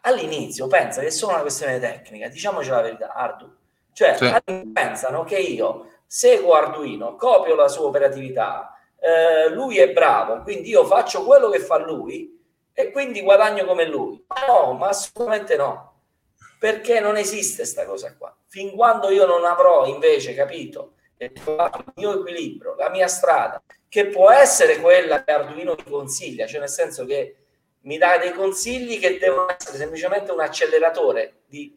all'inizio 0.00 0.66
pensa 0.66 1.00
che 1.00 1.08
è 1.08 1.10
solo 1.10 1.32
una 1.32 1.42
questione 1.42 1.78
tecnica, 1.78 2.28
diciamoci 2.28 2.70
la 2.70 2.80
verità, 2.80 3.12
Ardu. 3.12 3.54
Cioè, 3.92 4.16
sì. 4.16 4.70
pensano 4.72 5.24
che 5.24 5.38
io 5.38 5.90
seguo 6.06 6.52
Arduino, 6.52 7.16
copio 7.16 7.54
la 7.54 7.68
sua 7.68 7.86
operatività, 7.86 8.78
eh, 8.98 9.48
lui 9.50 9.78
è 9.78 9.92
bravo, 9.92 10.42
quindi 10.42 10.68
io 10.68 10.84
faccio 10.84 11.24
quello 11.24 11.48
che 11.48 11.60
fa 11.60 11.78
lui 11.78 12.36
e 12.78 12.90
quindi 12.90 13.22
guadagno 13.22 13.64
come 13.64 13.86
lui. 13.86 14.22
Ma 14.26 14.46
no, 14.46 14.72
ma 14.74 14.88
assolutamente 14.88 15.56
no, 15.56 16.02
perché 16.58 17.00
non 17.00 17.16
esiste 17.16 17.62
questa 17.62 17.86
cosa 17.86 18.14
qua. 18.16 18.36
Fin 18.46 18.72
quando 18.72 19.10
io 19.10 19.24
non 19.24 19.44
avrò 19.44 19.86
invece 19.86 20.34
capito 20.34 20.92
il 21.16 21.32
mio 21.94 22.20
equilibrio, 22.20 22.74
la 22.74 22.90
mia 22.90 23.08
strada, 23.08 23.62
che 23.88 24.08
può 24.08 24.30
essere 24.30 24.78
quella 24.80 25.24
che 25.24 25.32
Arduino 25.32 25.74
mi 25.76 25.90
consiglia, 25.90 26.46
cioè 26.46 26.60
nel 26.60 26.68
senso 26.68 27.06
che 27.06 27.36
mi 27.80 27.96
dà 27.96 28.18
dei 28.18 28.32
consigli 28.32 28.98
che 28.98 29.16
devono 29.18 29.46
essere 29.56 29.78
semplicemente 29.78 30.32
un 30.32 30.40
acceleratore 30.40 31.42
di 31.46 31.74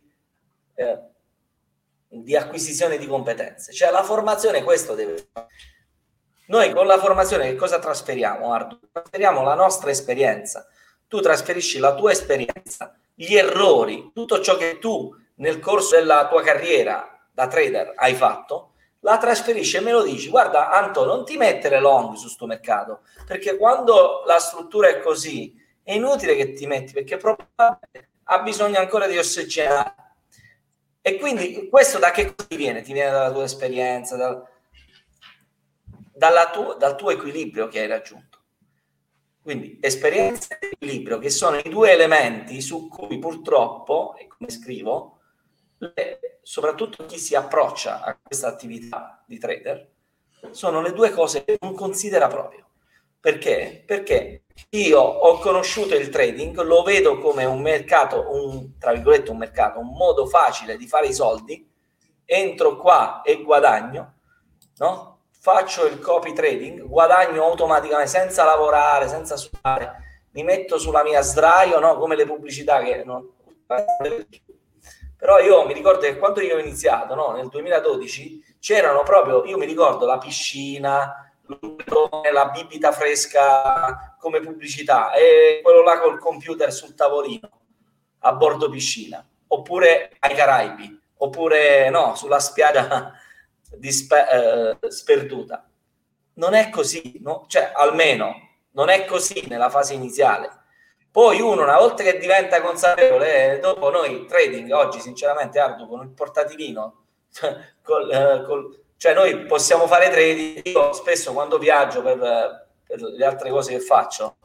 eh, 0.75 0.99
di 2.09 2.35
acquisizione 2.35 2.97
di 2.97 3.05
competenze. 3.05 3.71
Cioè 3.71 3.91
la 3.91 4.03
formazione 4.03 4.63
questo 4.63 4.95
deve 4.95 5.27
fare. 5.31 5.47
Noi 6.47 6.73
con 6.73 6.87
la 6.87 6.97
formazione 6.97 7.49
che 7.49 7.55
cosa 7.55 7.77
trasferiamo, 7.77 8.51
Ardu? 8.51 8.79
Trasferiamo 8.91 9.43
la 9.43 9.53
nostra 9.53 9.91
esperienza. 9.91 10.67
Tu 11.09 11.19
trasferisci 11.19 11.79
la 11.79 11.95
tua 11.95 12.11
esperienza, 12.11 12.97
gli 13.13 13.35
errori, 13.35 14.11
tutto 14.13 14.39
ciò 14.39 14.55
che 14.55 14.77
tu 14.79 15.13
nel 15.35 15.59
corso 15.59 15.95
della 15.95 16.29
tua 16.29 16.41
carriera 16.41 17.19
da 17.33 17.47
trader 17.47 17.93
hai 17.97 18.13
fatto, 18.13 18.73
la 19.01 19.17
trasferisci 19.17 19.77
e 19.77 19.81
me 19.81 19.91
lo 19.91 20.03
dici, 20.03 20.29
guarda 20.29 20.71
Anto, 20.71 21.03
non 21.03 21.25
ti 21.25 21.35
mettere 21.35 21.81
long 21.81 22.15
su 22.15 22.29
sto 22.29 22.45
mercato, 22.45 23.01
perché 23.25 23.57
quando 23.57 24.23
la 24.25 24.39
struttura 24.39 24.87
è 24.87 25.01
così, 25.01 25.53
è 25.83 25.93
inutile 25.93 26.35
che 26.35 26.53
ti 26.53 26.65
metti, 26.67 26.93
perché 26.93 27.17
probabilmente 27.17 28.07
ha 28.23 28.41
bisogno 28.41 28.79
ancora 28.79 29.07
di 29.07 29.17
ossiggenare 29.17 29.95
e 31.01 31.17
quindi 31.17 31.67
questo 31.69 31.97
da 31.97 32.11
che 32.11 32.35
cosa 32.35 32.47
ti 32.47 32.55
viene? 32.55 32.81
Ti 32.81 32.93
viene 32.93 33.09
dalla 33.09 33.31
tua 33.31 33.43
esperienza, 33.43 34.15
dal, 34.15 34.45
tu, 36.51 36.75
dal 36.75 36.95
tuo 36.95 37.09
equilibrio 37.09 37.67
che 37.67 37.79
hai 37.79 37.87
raggiunto. 37.87 38.28
Quindi 39.41 39.77
esperienza 39.81 40.57
e 40.59 40.69
equilibrio, 40.73 41.17
che 41.19 41.29
sono 41.29 41.57
i 41.57 41.69
due 41.69 41.91
elementi 41.91 42.61
su 42.61 42.87
cui 42.87 43.19
purtroppo, 43.19 44.15
e 44.17 44.27
come 44.27 44.49
scrivo, 44.49 45.19
le, 45.77 46.39
soprattutto 46.41 47.05
chi 47.05 47.17
si 47.17 47.35
approccia 47.35 48.03
a 48.03 48.17
questa 48.21 48.47
attività 48.47 49.23
di 49.25 49.37
trader, 49.37 49.89
sono 50.51 50.81
le 50.81 50.93
due 50.93 51.11
cose 51.11 51.43
che 51.43 51.57
non 51.61 51.73
considera 51.73 52.27
proprio. 52.27 52.67
Perché? 53.19 53.83
Perché 53.85 54.43
io 54.69 54.99
ho 54.99 55.39
conosciuto 55.39 55.95
il 55.95 56.09
trading, 56.09 56.61
lo 56.61 56.83
vedo 56.83 57.19
come 57.19 57.45
un 57.45 57.61
mercato, 57.61 58.27
un, 58.31 58.77
tra 58.77 58.93
virgolette 58.93 59.31
un 59.31 59.37
mercato, 59.37 59.79
un 59.79 59.93
modo 59.93 60.25
facile 60.25 60.77
di 60.77 60.87
fare 60.87 61.07
i 61.07 61.13
soldi, 61.13 61.69
entro 62.23 62.77
qua 62.77 63.21
e 63.21 63.41
guadagno, 63.41 64.13
no? 64.77 65.18
Faccio 65.39 65.85
il 65.85 65.99
copy 65.99 66.33
trading, 66.33 66.81
guadagno 66.83 67.45
automaticamente 67.45 68.11
senza 68.11 68.43
lavorare, 68.43 69.07
senza 69.07 69.37
suonare, 69.37 70.27
mi 70.31 70.43
metto 70.43 70.77
sulla 70.77 71.01
mia 71.01 71.21
sdraio, 71.21 71.79
no? 71.79 71.97
come 71.97 72.15
le 72.15 72.25
pubblicità 72.25 72.81
che 72.81 73.03
non... 73.03 73.27
Però 75.17 75.39
io 75.39 75.65
mi 75.65 75.73
ricordo 75.73 76.01
che 76.01 76.17
quando 76.17 76.41
io 76.41 76.55
ho 76.55 76.59
iniziato, 76.59 77.15
no? 77.15 77.31
nel 77.31 77.47
2012, 77.47 78.57
c'erano 78.59 79.03
proprio, 79.03 79.45
io 79.45 79.57
mi 79.57 79.65
ricordo 79.65 80.05
la 80.05 80.17
piscina, 80.17 81.31
la 82.31 82.49
bibita 82.49 82.91
fresca 82.91 84.15
come 84.19 84.39
pubblicità 84.39 85.11
e 85.13 85.61
quello 85.63 85.81
là 85.81 85.99
col 85.99 86.19
computer 86.19 86.71
sul 86.71 86.95
tavolino 86.95 87.49
a 88.19 88.33
bordo 88.33 88.69
piscina, 88.69 89.25
oppure 89.47 90.11
ai 90.19 90.35
Caraibi, 90.35 91.01
oppure 91.17 91.89
no, 91.89 92.15
sulla 92.15 92.39
spiaggia 92.39 93.13
di 93.75 93.91
spe- 93.91 94.77
eh, 94.81 94.89
sperduta. 94.89 95.67
Non 96.35 96.53
è 96.53 96.69
così, 96.69 97.19
no? 97.21 97.45
cioè 97.47 97.71
almeno 97.73 98.49
non 98.71 98.89
è 98.89 99.05
così 99.05 99.45
nella 99.47 99.69
fase 99.69 99.93
iniziale. 99.93 100.49
Poi 101.11 101.41
uno, 101.41 101.63
una 101.63 101.77
volta 101.77 102.03
che 102.03 102.17
diventa 102.17 102.61
consapevole, 102.61 103.55
eh, 103.55 103.59
dopo 103.59 103.89
noi 103.89 104.25
trading 104.25 104.71
oggi, 104.71 104.99
sinceramente, 104.99 105.59
Ardu, 105.59 105.87
con 105.87 106.01
il 106.01 106.09
portatilino, 106.09 107.05
col, 107.81 108.11
eh, 108.11 108.43
col, 108.45 108.83
cioè 108.95 109.13
noi 109.13 109.45
possiamo 109.45 109.87
fare 109.87 110.09
trading. 110.09 110.67
Io 110.67 110.93
spesso 110.93 111.33
quando 111.33 111.57
viaggio 111.57 112.01
per, 112.03 112.67
per 112.85 113.01
le 113.01 113.25
altre 113.25 113.49
cose 113.49 113.73
che 113.73 113.79
faccio, 113.79 114.37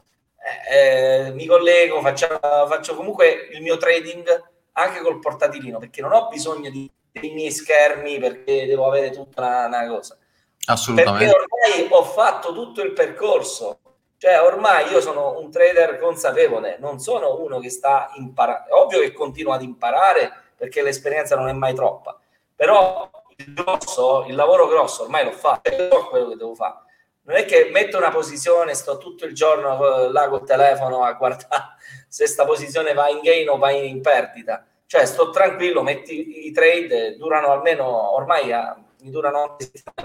eh, 0.69 1.27
eh, 1.27 1.31
mi 1.31 1.45
collego, 1.45 2.01
faccio, 2.01 2.27
faccio 2.41 2.95
comunque 2.95 3.47
il 3.51 3.61
mio 3.61 3.77
trading 3.77 4.53
anche 4.73 5.01
col 5.01 5.19
portatilino 5.19 5.79
perché 5.79 6.01
non 6.01 6.11
ho 6.11 6.27
bisogno 6.27 6.69
di, 6.69 6.89
dei 7.19 7.31
miei 7.31 7.51
schermi 7.51 8.19
perché 8.19 8.65
devo 8.65 8.87
avere 8.87 9.11
tutta 9.11 9.41
una, 9.41 9.65
una 9.67 9.87
cosa. 9.87 10.17
Assolutamente. 10.65 11.25
Perché 11.25 11.39
ormai 11.39 11.87
ho 11.91 12.03
fatto 12.03 12.53
tutto 12.53 12.81
il 12.81 12.93
percorso. 12.93 13.79
Cioè, 14.17 14.41
ormai 14.41 14.89
io 14.91 15.01
sono 15.01 15.39
un 15.39 15.51
trader 15.51 15.99
consapevole, 15.99 16.77
non 16.79 16.99
sono 16.99 17.39
uno 17.41 17.59
che 17.59 17.69
sta 17.69 18.11
imparando. 18.15 18.81
Ovvio 18.81 18.99
che 18.99 19.13
continuo 19.13 19.53
ad 19.53 19.61
imparare 19.61 20.31
perché 20.55 20.81
l'esperienza 20.81 21.35
non 21.35 21.47
è 21.47 21.53
mai 21.53 21.73
troppa, 21.73 22.17
però 22.55 23.09
il 23.35 23.53
grosso, 23.53 24.25
il 24.27 24.35
lavoro 24.35 24.67
grosso 24.67 25.03
ormai 25.03 25.25
l'ho 25.25 25.31
fatto, 25.31 25.69
so 25.91 26.05
quello 26.07 26.29
che 26.29 26.35
devo 26.37 26.55
fare 26.55 26.85
non 27.25 27.37
è 27.37 27.45
che 27.45 27.69
metto 27.71 27.97
una 27.97 28.11
posizione, 28.11 28.75
sto 28.75 28.97
tutto 28.97 29.25
il 29.25 29.33
giorno 29.33 30.09
là 30.09 30.29
col 30.29 30.45
telefono 30.45 31.03
a 31.03 31.13
guardare 31.13 31.75
se 32.07 32.27
sta 32.27 32.45
posizione 32.45 32.93
va 32.93 33.09
in 33.09 33.19
gain 33.21 33.49
o 33.49 33.57
va 33.57 33.71
in 33.71 34.01
perdita. 34.01 34.65
Cioè 34.87 35.05
sto 35.05 35.31
tranquillo, 35.31 35.81
metti 35.81 36.45
i 36.47 36.51
trade, 36.51 37.17
durano 37.17 37.51
almeno, 37.51 38.13
ormai 38.13 38.51
a, 38.51 38.75
mi 39.01 39.09
durano 39.09 39.55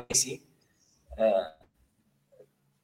mesi. 0.09 0.43
Eh, 1.17 1.55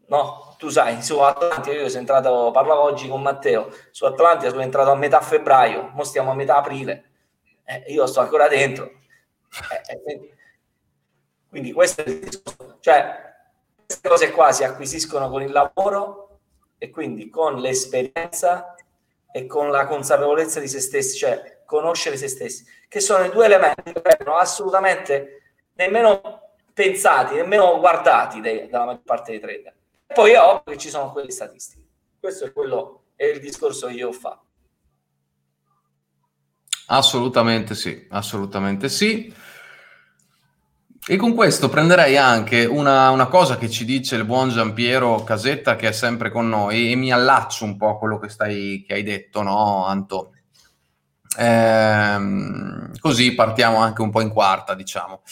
no, 0.09 0.55
tu 0.59 0.69
sai, 0.69 1.03
su 1.03 1.19
Atlantia, 1.19 1.73
io 1.73 1.89
sono 1.89 2.01
entrato, 2.01 2.51
parlavo 2.53 2.83
oggi 2.83 3.09
con 3.09 3.23
Matteo, 3.23 3.71
su 3.91 4.05
Atlantia 4.05 4.51
sono 4.51 4.63
entrato 4.63 4.91
a 4.91 4.95
metà 4.95 5.21
febbraio, 5.21 5.93
ora 5.95 6.05
stiamo 6.05 6.31
a 6.31 6.35
metà 6.35 6.57
aprile, 6.57 7.11
eh, 7.65 7.85
io 7.89 8.07
sto 8.07 8.21
ancora 8.21 8.49
dentro. 8.49 8.85
Eh, 8.85 10.05
eh 10.05 10.35
quindi 11.49 11.73
questo 11.73 12.03
è 12.03 12.09
il 12.09 12.19
discorso. 12.19 12.77
Cioè, 12.81 13.35
queste 13.87 14.09
cose 14.09 14.31
qua 14.31 14.53
si 14.53 14.65
acquisiscono 14.65 15.31
con 15.31 15.41
il 15.41 15.53
lavoro 15.53 16.41
e 16.77 16.91
quindi 16.91 17.31
con 17.31 17.57
l'esperienza 17.57 18.75
e 19.33 19.47
con 19.47 19.71
la 19.71 19.87
consapevolezza 19.87 20.61
di 20.61 20.69
se 20.69 20.81
stessi, 20.81 21.17
cioè 21.17 21.56
conoscere 21.67 22.17
se 22.17 22.29
stessi, 22.29 22.65
che 22.89 23.01
sono 23.01 23.25
i 23.25 23.31
due 23.31 23.45
elementi 23.45 23.93
che 23.93 24.01
vengono 24.03 24.37
assolutamente 24.37 25.43
nemmeno 25.75 26.43
pensati, 26.73 27.35
nemmeno 27.35 27.79
guardati 27.79 28.41
dai, 28.41 28.69
dalla 28.69 28.87
maggior 28.87 29.03
parte 29.03 29.33
dei 29.33 29.41
trader. 29.41 29.75
E 30.07 30.15
poi 30.15 30.33
è 30.33 30.41
ovvio 30.41 30.63
che 30.65 30.79
ci 30.79 30.89
sono 30.89 31.13
quelle 31.13 31.31
statistiche. 31.31 31.85
Questo 32.19 32.47
è 32.47 32.53
quello 32.53 33.03
è 33.17 33.25
il 33.25 33.41
discorso 33.41 33.87
che 33.87 33.95
io 33.95 34.09
ho 34.09 34.13
fatto. 34.13 34.45
Assolutamente 36.89 37.75
sì, 37.75 38.07
assolutamente 38.11 38.89
sì. 38.89 39.35
E 41.09 41.17
con 41.17 41.35
questo 41.35 41.69
prenderei 41.69 42.17
anche 42.17 42.65
una, 42.65 43.11
una, 43.11 43.27
cosa 43.27 43.57
che 43.57 43.71
ci 43.71 43.85
dice 43.85 44.17
il 44.17 44.25
buon 44.25 44.51
Giampiero 44.51 45.23
Casetta, 45.23 45.77
che 45.77 45.89
è 45.89 45.93
sempre 45.93 46.31
con 46.31 46.49
noi, 46.49 46.91
e 46.91 46.97
mi 46.97 47.13
allaccio 47.13 47.65
un 47.65 47.77
po' 47.77 47.91
a 47.91 47.99
quello 47.99 48.19
che, 48.19 48.29
stai, 48.29 48.85
che 48.87 48.95
hai 48.95 49.03
detto, 49.03 49.43
no, 49.43 49.87
Anto? 49.87 50.33
Ehm, 51.37 52.99
così 52.99 53.35
partiamo 53.35 53.79
anche 53.79 54.03
un 54.03 54.11
po' 54.11 54.21
in 54.21 54.31
quarta, 54.31 54.75
diciamo. 54.75 55.23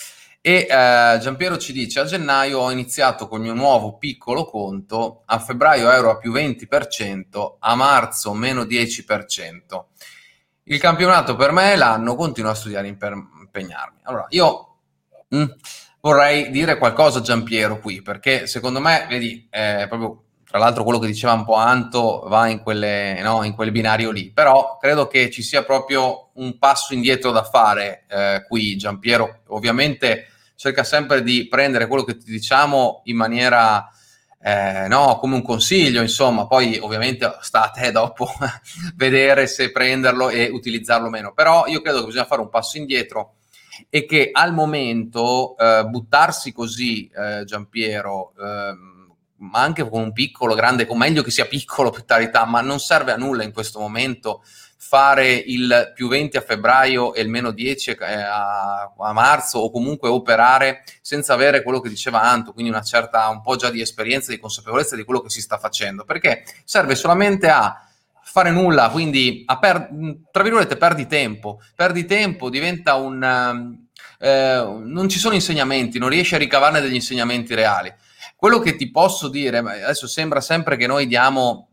E 0.41 0.67
eh, 0.69 1.19
Giampiero 1.21 1.57
ci 1.59 1.73
dice: 1.73 2.01
A 2.01 2.05
gennaio 2.05 2.59
ho 2.61 2.71
iniziato 2.71 3.29
con 3.29 3.39
il 3.39 3.45
mio 3.45 3.55
nuovo 3.55 3.97
piccolo 3.97 4.45
conto, 4.45 5.23
a 5.27 5.39
febbraio 5.39 5.91
ero 5.91 6.11
a 6.11 6.19
più 6.19 6.33
20%, 6.33 7.57
a 7.59 7.75
marzo 7.75 8.33
meno 8.35 8.63
10%. 8.63 9.85
Il 10.65 10.79
campionato 10.79 11.37
per 11.37 11.53
me 11.53 11.73
è 11.73 11.77
l'anno, 11.77 12.15
continuo 12.15 12.51
a 12.51 12.55
studiare 12.55 12.93
per 12.95 13.13
impegnarmi. 13.13 13.99
Allora, 14.03 14.27
io 14.31 14.75
Mm. 15.35 15.45
Vorrei 16.01 16.51
dire 16.51 16.77
qualcosa 16.77 17.19
a 17.19 17.23
Giampiero 17.23 17.81
qui, 17.81 18.03
perché 18.03 18.47
secondo 18.47 18.79
me, 18.79 19.07
vedi, 19.09 19.47
è 19.49 19.87
proprio 19.89 20.24
tra 20.55 20.63
l'altro 20.63 20.85
quello 20.85 21.01
che 21.01 21.09
diceva 21.09 21.33
un 21.33 21.45
po' 21.45 21.57
Anto 21.57 22.27
va 22.29 22.47
in, 22.47 22.61
quelle, 22.63 23.21
no, 23.23 23.43
in 23.43 23.57
quel 23.57 23.73
binario 23.73 24.13
lì, 24.13 24.31
però 24.31 24.79
credo 24.81 25.09
che 25.09 25.29
ci 25.29 25.43
sia 25.43 25.65
proprio 25.65 26.29
un 26.35 26.59
passo 26.59 26.95
indietro 26.95 27.33
da 27.33 27.43
fare 27.43 28.05
eh, 28.09 28.45
qui, 28.47 28.77
Giampiero. 28.77 29.41
Ovviamente 29.49 30.29
cerca 30.55 30.85
sempre 30.85 31.25
di 31.25 31.49
prendere 31.49 31.89
quello 31.89 32.05
che 32.05 32.17
ti 32.19 32.31
diciamo 32.31 33.01
in 33.07 33.17
maniera... 33.17 33.89
Eh, 34.41 34.87
no, 34.87 35.19
come 35.19 35.35
un 35.35 35.43
consiglio, 35.43 36.03
insomma, 36.03 36.47
poi 36.47 36.79
ovviamente 36.79 37.37
sta 37.41 37.65
a 37.65 37.71
te 37.71 37.91
dopo 37.91 38.31
vedere 38.95 39.49
se 39.49 39.73
prenderlo 39.73 40.29
e 40.29 40.51
utilizzarlo 40.51 41.09
meno, 41.09 41.33
però 41.33 41.67
io 41.67 41.81
credo 41.81 41.99
che 41.99 42.07
bisogna 42.07 42.27
fare 42.27 42.43
un 42.43 42.51
passo 42.51 42.77
indietro 42.77 43.39
e 43.91 44.07
che 44.07 44.31
al 44.33 44.53
momento 44.53 45.57
eh, 45.57 45.85
buttarsi 45.89 46.53
così, 46.53 47.09
eh, 47.09 47.43
Giampiero, 47.45 48.33
eh, 48.39 48.93
ma 49.51 49.61
anche 49.61 49.89
con 49.89 50.01
un 50.01 50.13
piccolo, 50.13 50.55
grande, 50.55 50.87
o 50.89 50.97
meglio 50.97 51.23
che 51.23 51.31
sia 51.31 51.47
piccolo 51.47 51.91
per 51.91 52.05
carità, 52.05 52.45
ma 52.45 52.61
non 52.61 52.81
serve 52.81 53.13
a 53.13 53.17
nulla 53.17 53.43
in 53.43 53.53
questo 53.53 53.79
momento 53.79 54.43
fare 54.87 55.33
il 55.33 55.93
più 55.95 56.09
20 56.09 56.37
a 56.37 56.41
febbraio 56.43 57.15
e 57.15 57.23
il 57.23 57.29
meno 57.29 57.53
10 57.53 57.91
eh, 57.91 58.05
a, 58.05 58.93
a, 58.97 59.13
marzo 59.13 59.59
o 59.59 59.71
comunque 59.71 60.11
operare 60.11 60.85
senza 61.01 61.33
avere 61.33 61.63
quello 61.63 61.81
che 61.81 61.89
diceva 61.89 62.21
Anto, 62.21 62.53
quindi 62.53 62.71
una 62.71 62.83
certa, 62.83 63.29
un 63.29 63.41
po' 63.41 63.57
già 63.57 63.71
di 63.71 63.81
esperienza, 63.81 64.31
di 64.31 64.39
consapevolezza 64.39 64.95
di 64.95 65.05
quello 65.05 65.21
che 65.21 65.31
si 65.31 65.41
sta 65.41 65.59
facendo, 65.59 66.05
perché 66.05 66.45
serve 66.65 66.95
solamente 66.95 67.49
a 67.49 67.89
fare 68.23 68.51
nulla, 68.51 68.91
quindi 68.91 69.43
a 69.47 69.59
per, 69.59 69.89
tra 70.31 70.43
virgolette 70.43 70.77
perdi 70.77 71.07
tempo, 71.07 71.61
perdi 71.75 72.05
tempo, 72.05 72.51
diventa 72.51 72.95
un... 72.95 73.83
Eh, 74.19 74.81
non 74.85 75.09
ci 75.09 75.19
sono 75.19 75.35
insegnamenti, 75.35 75.99
non 75.99 76.09
riesci 76.09 76.35
a 76.35 76.39
ricavarne 76.39 76.81
degli 76.81 76.95
insegnamenti 76.95 77.55
reali. 77.55 77.93
Quello 78.45 78.59
che 78.59 78.77
ti 78.77 78.91
posso 78.91 79.29
dire, 79.29 79.57
adesso 79.57 80.07
sembra 80.07 80.43
sempre 80.43 80.77
che 80.77 80.87
noi 80.87 81.07
diamo, 81.07 81.71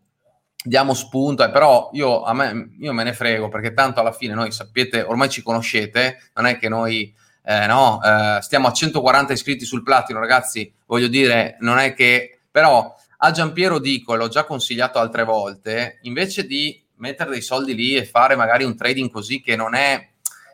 diamo 0.63 0.93
spunto, 0.93 1.43
eh, 1.43 1.51
però 1.51 1.89
io, 1.91 2.23
me, 2.31 2.77
io 2.79 2.93
me 2.93 3.03
ne 3.03 3.11
frego 3.11 3.49
perché 3.49 3.73
tanto 3.73 3.99
alla 3.99 4.13
fine 4.13 4.33
noi 4.33 4.53
sapete, 4.53 5.01
ormai 5.01 5.27
ci 5.27 5.43
conoscete, 5.43 6.31
non 6.33 6.45
è 6.45 6.57
che 6.57 6.69
noi 6.69 7.13
eh, 7.43 7.67
no, 7.67 7.99
eh, 8.01 8.37
stiamo 8.41 8.69
a 8.69 8.71
140 8.71 9.33
iscritti 9.33 9.65
sul 9.65 9.83
platino, 9.83 10.21
ragazzi, 10.21 10.73
voglio 10.85 11.09
dire, 11.09 11.57
non 11.59 11.77
è 11.77 11.93
che... 11.93 12.39
Però 12.49 12.95
a 13.17 13.31
Giampiero 13.31 13.77
dico, 13.77 14.13
e 14.13 14.17
l'ho 14.17 14.29
già 14.29 14.45
consigliato 14.45 14.97
altre 14.97 15.25
volte, 15.25 15.99
invece 16.03 16.45
di 16.45 16.81
mettere 16.99 17.31
dei 17.31 17.41
soldi 17.41 17.75
lì 17.75 17.97
e 17.97 18.05
fare 18.05 18.37
magari 18.37 18.63
un 18.63 18.77
trading 18.77 19.11
così 19.11 19.41
che 19.41 19.57
non 19.57 19.75
è 19.75 20.10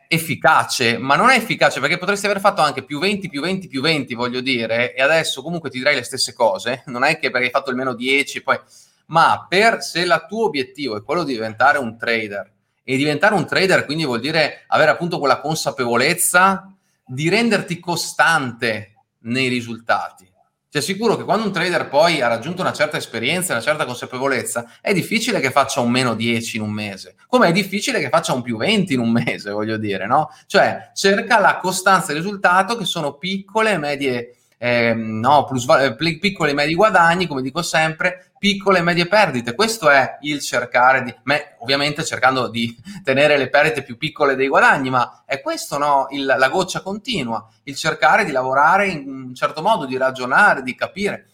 efficace, 0.08 0.98
ma 0.98 1.16
non 1.16 1.30
è 1.30 1.36
efficace 1.36 1.80
perché 1.80 1.98
potresti 1.98 2.26
aver 2.26 2.40
fatto 2.40 2.62
anche 2.62 2.84
più 2.84 3.00
20, 3.00 3.30
più 3.30 3.42
20, 3.42 3.68
più 3.68 3.82
20, 3.82 4.14
voglio 4.16 4.42
dire, 4.42 4.94
e 4.94 5.02
adesso 5.02 5.42
comunque 5.42 5.70
ti 5.70 5.78
direi 5.78 5.96
le 5.96 6.04
stesse 6.04 6.34
cose, 6.34 6.84
non 6.88 7.04
è 7.04 7.20
che 7.20 7.30
perché 7.30 7.48
hai 7.48 7.52
fatto 7.52 7.70
il 7.70 7.76
meno 7.76 7.94
10 7.94 8.42
poi, 8.42 8.60
ma 9.08 9.46
per 9.48 9.82
se 9.82 10.02
il 10.02 10.26
tuo 10.28 10.46
obiettivo 10.46 10.98
è 10.98 11.04
quello 11.04 11.24
di 11.24 11.34
diventare 11.34 11.78
un 11.78 11.98
trader 11.98 12.54
e 12.84 12.96
diventare 12.96 13.36
un 13.36 13.46
trader 13.46 13.86
quindi 13.86 14.06
vuol 14.06 14.22
dire 14.22 14.64
avere 14.68 14.92
appunto 14.92 15.20
quella 15.20 15.42
consapevolezza 15.42 16.74
di 17.06 17.28
renderti 17.30 17.80
costante 17.80 18.96
nei 19.20 19.50
risultati 19.50 20.27
ti 20.70 20.78
assicuro 20.78 21.16
che 21.16 21.24
quando 21.24 21.46
un 21.46 21.52
trader 21.52 21.88
poi 21.88 22.22
ha 22.22 22.28
raggiunto 22.28 22.62
una 22.62 22.74
certa 22.74 22.98
esperienza, 22.98 23.54
una 23.54 23.62
certa 23.62 23.86
consapevolezza, 23.86 24.78
è 24.82 24.94
difficile 24.94 25.40
che 25.40 25.52
faccia 25.52 25.80
un 25.80 25.90
meno 25.90 26.14
10 26.14 26.58
in 26.58 26.64
un 26.64 26.72
mese, 26.72 27.16
come 27.28 27.48
è 27.48 27.52
difficile 27.52 28.00
che 28.00 28.10
faccia 28.10 28.34
un 28.34 28.42
più 28.42 28.58
20 28.58 28.94
in 28.94 29.00
un 29.00 29.12
mese, 29.26 29.52
voglio 29.52 29.78
dire, 29.78 30.06
no? 30.08 30.30
Cioè 30.46 30.92
cerca 30.94 31.40
la 31.40 31.58
costanza 31.58 32.08
del 32.08 32.22
risultato 32.22 32.76
che 32.76 32.86
sono 32.86 33.18
piccole 33.18 33.72
e 33.72 33.78
medie 33.78 34.36
eh, 34.58 34.94
no, 34.94 35.46
plus, 35.46 35.68
eh, 35.70 35.96
piccoli 35.96 36.52
e 36.52 36.54
medi 36.54 36.74
guadagni, 36.74 37.28
come 37.28 37.42
dico 37.42 37.62
sempre, 37.62 38.32
piccole 38.38 38.80
e 38.80 38.82
medie 38.82 39.08
perdite. 39.08 39.54
Questo 39.54 39.90
è 39.90 40.18
il 40.22 40.42
cercare 40.42 41.04
di, 41.04 41.14
me, 41.24 41.56
ovviamente 41.60 42.04
cercando 42.04 42.48
di 42.48 42.76
tenere 43.04 43.38
le 43.38 43.50
perdite 43.50 43.84
più 43.84 43.98
piccole 43.98 44.36
dei 44.36 44.48
guadagni, 44.48 44.90
ma 44.90 45.24
è 45.26 45.42
questo 45.42 45.78
no, 45.78 46.08
il, 46.12 46.26
la 46.26 46.50
goccia 46.50 46.82
continua, 46.82 47.48
il 47.64 47.76
cercare 47.76 48.26
di 48.26 48.32
lavorare 48.32 48.88
in 48.88 49.08
un 49.08 49.36
certo 49.36 49.62
modo, 49.62 49.86
di 49.86 49.98
ragionare, 49.98 50.64
di 50.64 50.76
capire. 50.76 51.28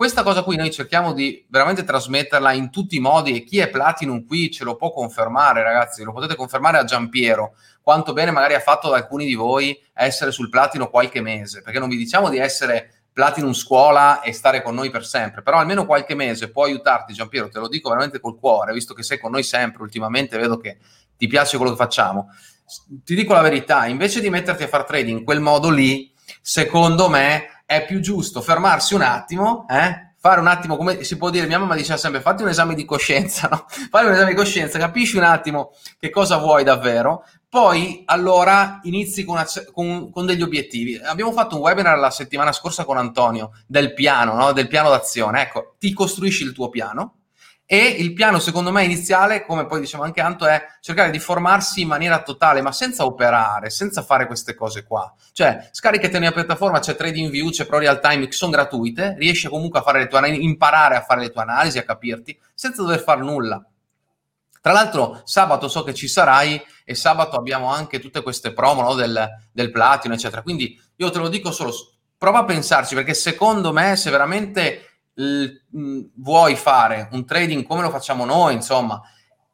Questa 0.00 0.22
cosa 0.22 0.42
qui 0.42 0.56
noi 0.56 0.70
cerchiamo 0.70 1.12
di 1.12 1.44
veramente 1.50 1.84
trasmetterla 1.84 2.52
in 2.52 2.70
tutti 2.70 2.96
i 2.96 3.00
modi 3.00 3.36
e 3.36 3.44
chi 3.44 3.58
è 3.58 3.68
Platinum 3.68 4.24
qui 4.24 4.50
ce 4.50 4.64
lo 4.64 4.74
può 4.74 4.92
confermare, 4.92 5.62
ragazzi, 5.62 6.02
lo 6.04 6.14
potete 6.14 6.36
confermare 6.36 6.78
a 6.78 6.84
Giampiero, 6.84 7.52
quanto 7.82 8.14
bene 8.14 8.30
magari 8.30 8.54
ha 8.54 8.60
fatto 8.60 8.88
da 8.88 8.96
alcuni 8.96 9.26
di 9.26 9.34
voi 9.34 9.78
essere 9.92 10.30
sul 10.30 10.48
Platino 10.48 10.88
qualche 10.88 11.20
mese, 11.20 11.60
perché 11.60 11.78
non 11.78 11.90
vi 11.90 11.98
diciamo 11.98 12.30
di 12.30 12.38
essere 12.38 13.08
Platinum 13.12 13.52
scuola 13.52 14.22
e 14.22 14.32
stare 14.32 14.62
con 14.62 14.74
noi 14.74 14.88
per 14.88 15.04
sempre, 15.04 15.42
però 15.42 15.58
almeno 15.58 15.84
qualche 15.84 16.14
mese 16.14 16.50
può 16.50 16.64
aiutarti, 16.64 17.12
Giampiero, 17.12 17.50
te 17.50 17.58
lo 17.58 17.68
dico 17.68 17.90
veramente 17.90 18.20
col 18.20 18.38
cuore, 18.38 18.72
visto 18.72 18.94
che 18.94 19.02
sei 19.02 19.18
con 19.18 19.32
noi 19.32 19.42
sempre, 19.42 19.82
ultimamente 19.82 20.38
vedo 20.38 20.56
che 20.56 20.78
ti 21.14 21.26
piace 21.26 21.58
quello 21.58 21.72
che 21.72 21.78
facciamo. 21.78 22.28
Ti 23.04 23.14
dico 23.14 23.34
la 23.34 23.42
verità, 23.42 23.84
invece 23.84 24.22
di 24.22 24.30
metterti 24.30 24.62
a 24.62 24.68
fare 24.68 24.84
trading 24.84 25.18
in 25.18 25.24
quel 25.26 25.40
modo 25.40 25.68
lì, 25.68 26.10
secondo 26.40 27.10
me 27.10 27.59
è 27.70 27.84
più 27.84 28.00
giusto 28.00 28.40
fermarsi 28.40 28.94
un 28.94 29.02
attimo, 29.02 29.64
eh? 29.70 30.14
fare 30.18 30.40
un 30.40 30.48
attimo, 30.48 30.76
come 30.76 31.04
si 31.04 31.16
può 31.16 31.30
dire, 31.30 31.46
mia 31.46 31.60
mamma 31.60 31.76
diceva 31.76 31.96
sempre, 31.96 32.20
fatti 32.20 32.42
un 32.42 32.48
esame 32.48 32.74
di 32.74 32.84
coscienza, 32.84 33.46
no? 33.48 33.66
Fai 33.68 34.06
un 34.06 34.10
esame 34.10 34.30
di 34.30 34.34
coscienza, 34.34 34.76
capisci 34.76 35.16
un 35.16 35.22
attimo 35.22 35.70
che 36.00 36.10
cosa 36.10 36.38
vuoi 36.38 36.64
davvero, 36.64 37.24
poi 37.48 38.02
allora 38.06 38.80
inizi 38.82 39.24
con, 39.24 39.40
con, 39.72 40.10
con 40.10 40.26
degli 40.26 40.42
obiettivi. 40.42 40.96
Abbiamo 40.96 41.30
fatto 41.30 41.54
un 41.54 41.62
webinar 41.62 41.96
la 41.96 42.10
settimana 42.10 42.50
scorsa 42.50 42.84
con 42.84 42.96
Antonio 42.96 43.52
del 43.68 43.94
piano, 43.94 44.34
no? 44.34 44.50
del 44.50 44.66
piano 44.66 44.88
d'azione. 44.88 45.42
Ecco, 45.42 45.76
ti 45.78 45.92
costruisci 45.92 46.42
il 46.42 46.52
tuo 46.52 46.70
piano, 46.70 47.19
e 47.72 47.84
il 47.86 48.14
piano, 48.14 48.40
secondo 48.40 48.72
me, 48.72 48.82
iniziale, 48.82 49.46
come 49.46 49.64
poi 49.64 49.78
diceva 49.78 50.04
anche 50.04 50.20
Anto, 50.20 50.44
è 50.44 50.60
cercare 50.80 51.10
di 51.10 51.20
formarsi 51.20 51.82
in 51.82 51.86
maniera 51.86 52.20
totale, 52.20 52.62
ma 52.62 52.72
senza 52.72 53.04
operare, 53.04 53.70
senza 53.70 54.02
fare 54.02 54.26
queste 54.26 54.56
cose 54.56 54.82
qua. 54.82 55.14
Cioè, 55.30 55.68
scaricati 55.70 56.16
una 56.16 56.32
piattaforma, 56.32 56.80
c'è 56.80 56.96
TradingView, 56.96 57.50
c'è 57.50 57.66
Pro 57.66 57.78
Real 57.78 58.00
Time, 58.00 58.26
che 58.26 58.32
sono 58.32 58.50
gratuite, 58.50 59.14
riesci 59.18 59.46
comunque 59.46 59.78
a 59.78 59.82
fare 59.82 60.00
le 60.00 60.08
tue 60.08 60.18
analisi, 60.18 60.42
imparare 60.42 60.96
a 60.96 61.02
fare 61.02 61.20
le 61.20 61.30
tue 61.30 61.42
analisi, 61.42 61.78
a 61.78 61.84
capirti, 61.84 62.36
senza 62.52 62.82
dover 62.82 63.04
fare 63.04 63.20
nulla. 63.20 63.64
Tra 64.60 64.72
l'altro, 64.72 65.22
sabato 65.22 65.68
so 65.68 65.84
che 65.84 65.94
ci 65.94 66.08
sarai 66.08 66.60
e 66.84 66.96
sabato 66.96 67.36
abbiamo 67.36 67.72
anche 67.72 68.00
tutte 68.00 68.20
queste 68.24 68.52
promo 68.52 68.82
no, 68.82 68.94
del, 68.94 69.28
del 69.52 69.70
platino, 69.70 70.14
eccetera. 70.14 70.42
Quindi 70.42 70.76
io 70.96 71.10
te 71.10 71.18
lo 71.20 71.28
dico 71.28 71.52
solo, 71.52 71.72
prova 72.18 72.40
a 72.40 72.44
pensarci, 72.44 72.96
perché 72.96 73.14
secondo 73.14 73.72
me, 73.72 73.94
se 73.94 74.10
veramente 74.10 74.89
vuoi 75.14 76.56
fare 76.56 77.08
un 77.12 77.24
trading 77.24 77.64
come 77.64 77.82
lo 77.82 77.90
facciamo 77.90 78.24
noi, 78.24 78.54
insomma, 78.54 79.00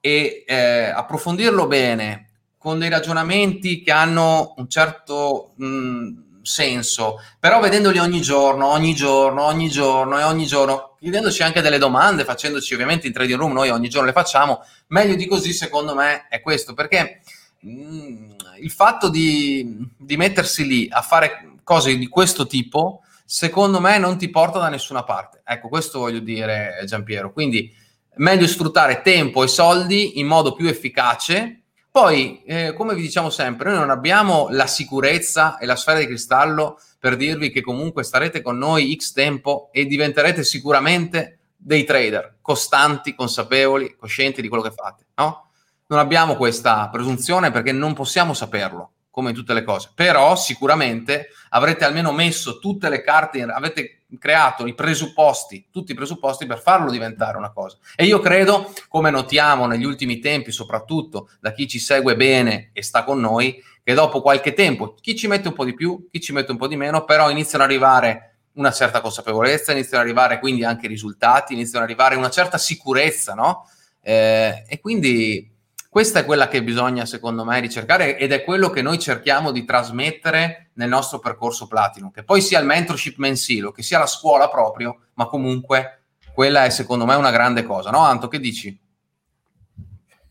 e 0.01 0.45
eh, 0.47 0.85
approfondirlo 0.95 1.67
bene 1.67 2.31
con 2.59 2.79
dei 2.79 2.89
ragionamenti 2.89 3.83
che 3.83 3.93
hanno 3.93 4.55
un 4.57 4.69
certo 4.69 5.53
mh, 5.57 6.43
senso, 6.43 7.21
però 7.39 7.61
vedendoli 7.61 7.99
ogni 7.99 8.21
giorno, 8.21 8.69
ogni 8.69 8.95
giorno, 8.95 9.45
ogni 9.45 9.69
giorno 9.69 10.19
e 10.19 10.23
ogni 10.23 10.47
giorno, 10.47 10.97
chiedendoci 10.99 11.43
anche 11.43 11.61
delle 11.61 11.79
domande, 11.79 12.25
facendoci 12.25 12.75
ovviamente 12.75 13.07
in 13.07 13.13
trading 13.13 13.39
room, 13.39 13.53
noi 13.53 13.71
ogni 13.71 13.89
giorno 13.89 14.07
le 14.07 14.13
facciamo, 14.13 14.65
meglio 14.89 15.17
di 15.17 15.27
così 15.27 15.53
secondo 15.53 15.95
me 15.95 16.27
è 16.29 16.41
questo, 16.41 16.75
perché 16.75 17.21
mh, 17.61 18.35
il 18.61 18.71
fatto 18.71 19.09
di, 19.09 19.77
di 19.97 20.17
mettersi 20.17 20.67
lì 20.67 20.89
a 20.91 21.03
fare 21.03 21.55
cose 21.63 21.97
di 21.97 22.07
questo 22.07 22.47
tipo 22.47 23.03
secondo 23.27 23.81
me 23.81 23.99
non 23.99 24.17
ti 24.17 24.31
porta 24.31 24.61
da 24.61 24.69
nessuna 24.69 25.03
parte. 25.03 25.43
Ecco, 25.45 25.69
questo 25.69 25.99
voglio 25.99 26.21
dire, 26.21 26.83
Giampiero. 26.87 27.33
Quindi 27.33 27.75
meglio 28.17 28.47
sfruttare 28.47 29.03
tempo 29.03 29.43
e 29.43 29.49
soldi 29.49 30.19
in 30.21 30.27
modo 30.27 30.55
più 30.55 30.69
efficace. 30.69 31.63
Poi, 31.91 32.43
eh, 32.45 32.73
come 32.75 32.95
vi 32.95 33.03
diciamo 33.03 33.29
sempre, 33.31 33.71
noi 33.71 33.81
non 33.81 33.91
abbiamo 33.91 34.49
la 34.51 34.67
sicurezza 34.67 35.59
e 35.59 35.67
la 35.67 35.77
sfera 35.77 35.99
di 35.99 36.07
cristallo 36.07 36.79
per 36.99 37.17
dirvi 37.17 37.51
che 37.51 37.63
comunque 37.63 38.05
starete 38.05 38.43
con 38.43 38.59
noi 38.59 38.95
X 38.95 39.13
tempo 39.13 39.71
e 39.73 39.87
diventerete 39.87 40.45
sicuramente 40.45 41.39
dei 41.57 41.85
trader 41.85 42.37
costanti, 42.43 43.15
consapevoli, 43.15 43.97
coscienti 43.97 44.41
di 44.41 44.49
quello 44.49 44.63
che 44.63 44.71
fate, 44.71 45.07
no? 45.17 45.51
Non 45.89 45.99
abbiamo 45.99 46.37
questa 46.37 46.89
presunzione 46.91 47.51
perché 47.51 47.73
non 47.73 47.95
possiamo 47.95 48.35
saperlo 48.35 48.96
come 49.17 49.31
in 49.31 49.35
tutte 49.35 49.55
le 49.55 49.65
cose, 49.65 49.93
però 49.95 50.37
sicuramente 50.37 51.29
avrete 51.49 51.87
almeno 51.87 52.13
messo 52.13 52.59
tutte 52.59 52.91
le 52.91 53.01
carte, 53.01 53.41
avete 53.45 54.03
creato 54.19 54.67
i 54.67 54.75
presupposti, 54.75 55.69
tutti 55.73 55.93
i 55.93 55.95
presupposti 55.95 56.45
per 56.45 56.61
farlo 56.61 56.91
diventare 56.91 57.39
una 57.39 57.51
cosa. 57.51 57.79
E 57.97 58.05
io 58.05 58.21
credo, 58.21 58.71
come 58.89 59.09
notiamo 59.09 59.65
negli 59.65 59.87
ultimi 59.87 60.19
tempi, 60.19 60.53
soprattutto 60.53 61.31
da 61.41 61.53
chi 61.53 61.67
ci 61.67 61.79
segue 61.79 62.15
bene 62.15 62.69
e 62.75 62.83
sta 62.83 63.05
con 63.05 63.19
noi, 63.19 63.59
che 63.83 63.95
dopo 63.95 64.21
qualche 64.21 64.53
tempo, 64.53 64.93
chi 65.01 65.17
ci 65.17 65.29
mette 65.29 65.49
un 65.49 65.55
po' 65.55 65.65
di 65.65 65.73
più, 65.73 66.09
chi 66.13 66.21
ci 66.21 66.35
mette 66.35 66.51
un 66.51 66.59
po' 66.59 66.69
di 66.69 66.77
meno, 66.77 67.07
però 67.07 67.31
iniziano 67.31 67.65
ad 67.65 67.71
arrivare 67.71 68.41
una 68.57 68.71
certa 68.71 69.01
consapevolezza, 69.01 69.73
iniziano 69.73 70.03
ad 70.03 70.11
arrivare 70.11 70.41
quindi 70.41 70.63
anche 70.63 70.89
risultati, 70.89 71.55
iniziano 71.55 71.87
ad 71.87 71.91
arrivare 71.91 72.17
una 72.17 72.29
certa 72.29 72.59
sicurezza, 72.59 73.33
no? 73.33 73.67
Eh, 74.03 74.63
e 74.69 74.79
quindi 74.79 75.56
questa 75.97 76.19
è 76.19 76.25
quella 76.27 76.47
che 76.47 76.63
bisogna, 76.63 77.07
secondo 77.07 77.43
me, 77.43 77.59
ricercare 77.59 78.19
ed 78.19 78.31
è 78.31 78.45
quello 78.45 78.69
che 78.69 78.83
noi 78.83 78.99
cerchiamo 78.99 79.51
di 79.51 79.65
trasmettere 79.65 80.73
nel 80.75 80.91
nostro 80.91 81.21
percorso 81.21 81.67
Platinum, 81.67 82.11
che 82.11 82.23
poi 82.23 82.43
sia 82.43 82.61
il 82.61 82.67
mentorship 82.67 83.17
mensile, 83.17 83.73
che 83.73 83.83
sia 83.83 83.99
la 83.99 84.05
scuola 84.05 84.51
proprio, 84.51 85.07
ma 85.15 85.25
comunque 85.25 86.03
quella 86.35 86.67
è, 86.67 86.69
secondo 86.69 87.07
me, 87.07 87.15
una 87.15 87.31
grande 87.31 87.63
cosa. 87.63 87.89
No, 87.89 88.01
Anto, 88.01 88.29
che 88.29 88.39
dici? 88.39 88.79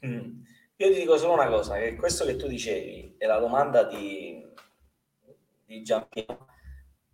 Mm. 0.06 0.42
Io 0.76 0.94
ti 0.94 1.00
dico 1.00 1.18
solo 1.18 1.34
una 1.34 1.48
cosa, 1.48 1.80
che 1.80 1.96
questo 1.96 2.26
che 2.26 2.36
tu 2.36 2.46
dicevi 2.46 3.16
è 3.18 3.26
la 3.26 3.40
domanda 3.40 3.86
di, 3.86 4.46
di 5.66 5.82
Giampiero, 5.82 6.46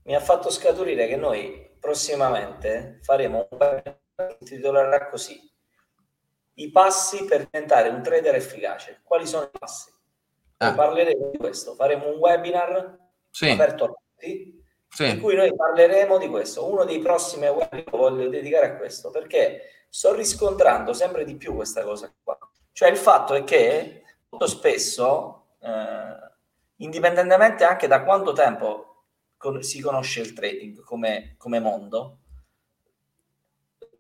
mi 0.04 0.14
ha 0.14 0.20
fatto 0.20 0.50
scaturire 0.50 1.08
che 1.08 1.16
noi 1.16 1.70
prossimamente 1.80 3.00
faremo 3.02 3.48
un 3.50 3.82
intitolerà 4.42 5.08
così 5.08 5.51
i 6.62 6.72
passi 6.72 7.26
per 7.26 7.48
diventare 7.50 7.90
un 7.90 8.02
trader 8.02 8.36
efficace. 8.36 9.02
Quali 9.04 9.26
sono 9.26 9.46
i 9.46 9.58
passi? 9.58 9.92
Ah. 10.58 10.74
Parleremo 10.74 11.30
di 11.32 11.38
questo, 11.38 11.74
faremo 11.74 12.08
un 12.08 12.18
webinar 12.18 12.98
sì. 13.30 13.50
aperto 13.50 13.84
a 13.84 13.88
tutti, 13.88 14.64
sì. 14.88 15.10
in 15.10 15.20
cui 15.20 15.36
noi 15.36 15.54
parleremo 15.56 16.18
di 16.18 16.28
questo. 16.28 16.70
Uno 16.70 16.84
dei 16.84 17.00
prossimi 17.00 17.48
webinar 17.48 17.92
lo 17.92 17.98
voglio 17.98 18.30
dedicare 18.30 18.68
a 18.68 18.76
questo, 18.78 19.10
perché 19.10 19.86
sto 19.90 20.14
riscontrando 20.14 20.94
sempre 20.94 21.26
di 21.26 21.36
più 21.36 21.56
questa 21.56 21.84
cosa 21.84 22.14
qua. 22.24 22.38
Cioè 22.72 22.90
il 22.90 22.98
fatto 22.98 23.34
è 23.34 23.44
che 23.44 24.04
molto 24.30 24.48
spesso, 24.48 25.56
eh, 25.60 26.32
indipendentemente 26.78 27.64
anche 27.64 27.88
da 27.88 28.04
quanto 28.04 28.34
tempo 28.34 29.06
con- 29.38 29.64
si 29.64 29.82
conosce 29.82 30.22
il 30.22 30.34
trading 30.34 30.84
come, 30.84 31.36
come 31.38 31.60
mondo, 31.60 32.20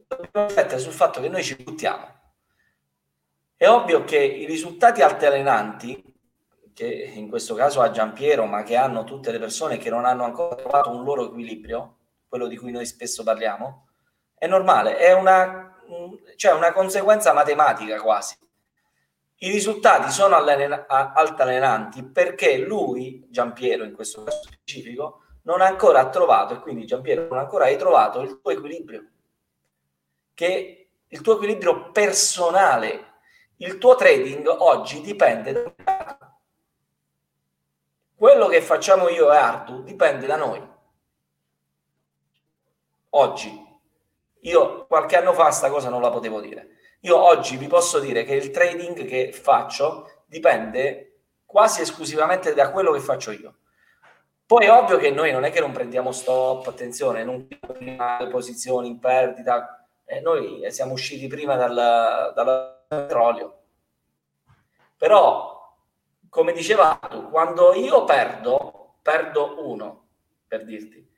dobbiamo 0.08 0.47
riflettere 0.47 0.80
sul 0.80 0.93
fatto 0.93 1.19
che 1.19 1.30
noi 1.30 1.43
ci 1.43 1.56
buttiamo 1.56 2.19
è 3.62 3.69
ovvio 3.69 4.04
che 4.06 4.17
i 4.17 4.47
risultati 4.47 5.04
altalenanti, 5.04 6.04
che 6.74 7.12
in 7.13 7.30
questo 7.30 7.54
caso 7.54 7.80
ha 7.82 7.91
Giampiero, 7.91 8.45
ma 8.45 8.63
che 8.63 8.76
hanno 8.76 9.04
tutte 9.04 9.32
le 9.32 9.38
persone 9.38 9.78
che 9.78 9.91
non 9.91 10.04
hanno 10.04 10.24
ancora 10.24 10.56
trovato 10.56 10.89
un 10.89 11.04
loro 11.04 11.26
equilibrio, 11.26 11.97
quello 12.28 12.47
di 12.47 12.58
cui 12.58 12.71
noi 12.71 12.88
spesso 12.88 13.21
parliamo, 13.21 13.89
è 14.34 14.47
normale, 14.47 14.97
è 14.97 15.13
una, 15.13 15.78
cioè 16.38 16.54
una 16.54 16.74
conseguenza 16.74 17.34
matematica 17.34 18.02
quasi. 18.02 18.36
I 19.36 19.52
risultati 19.52 20.10
sono 20.10 20.36
altalenanti 20.38 22.04
perché 22.04 22.58
lui, 22.58 23.28
Giampiero 23.30 23.84
in 23.84 23.93
questo 23.93 24.24
caso 24.24 24.41
specifico, 24.41 25.26
non 25.43 25.62
ha 25.62 25.67
ancora 25.67 26.10
trovato, 26.10 26.56
e 26.56 26.60
quindi 26.62 26.88
Giampiero 26.88 27.28
non 27.28 27.38
ancora 27.38 27.65
hai 27.65 27.78
trovato 27.78 28.21
il 28.21 28.39
tuo 28.41 28.50
equilibrio, 28.50 29.08
che 30.34 30.89
il 31.08 31.21
tuo 31.21 31.36
equilibrio 31.36 31.91
personale 31.91 33.10
il 33.62 33.78
tuo 33.78 33.95
trading 33.95 34.47
oggi 34.47 35.02
dipende 35.02 35.54
da 35.54 36.36
quello 38.15 38.47
che 38.47 38.62
facciamo 38.62 39.08
io 39.10 39.32
e 39.32 39.36
Artu 39.36 39.84
dipende 39.84 40.26
da 40.26 40.36
noi. 40.36 40.62
Oggi. 43.10 43.69
Io 44.43 44.86
qualche 44.88 45.17
anno 45.17 45.34
fa 45.34 45.52
sta 45.52 45.69
cosa 45.69 45.89
non 45.89 46.02
la 46.02 46.10
potevo 46.10 46.39
dire. 46.39 46.78
Io 47.02 47.17
oggi 47.17 47.58
vi 47.58 47.67
posso 47.67 48.00
dire 48.00 48.24
che 48.24 48.34
il 48.34 48.50
trading 48.50 49.06
che 49.06 49.32
faccio 49.32 50.24
dipende 50.26 51.19
quasi 51.45 51.82
esclusivamente 51.82 52.54
da 52.54 52.71
quello 52.71 52.91
che 52.91 53.00
faccio 53.00 53.32
io. 53.32 53.58
Poi 54.45 54.65
è 54.65 54.71
ovvio 54.71 54.97
che 54.97 55.12
noi 55.12 55.32
non 55.32 55.43
è 55.43 55.52
che 55.52 55.60
non 55.60 55.71
prendiamo 55.71 56.12
stop, 56.12 56.67
attenzione, 56.67 57.24
non 57.24 57.47
prendiamo 57.60 58.28
posizioni 58.28 58.88
in 58.88 59.00
perdita. 59.00 59.88
Eh, 60.04 60.19
noi 60.19 60.65
siamo 60.71 60.93
usciti 60.93 61.28
prima 61.28 61.56
dal, 61.56 62.34
dal 62.36 62.80
petrolio. 62.91 63.60
Però, 64.97 65.77
come 66.27 66.51
diceva 66.51 66.99
tu, 67.10 67.30
quando 67.30 67.73
io 67.73 68.04
perdo, 68.04 68.95
perdo 69.01 69.65
uno, 69.65 70.08
per 70.45 70.65
dirti. 70.65 71.10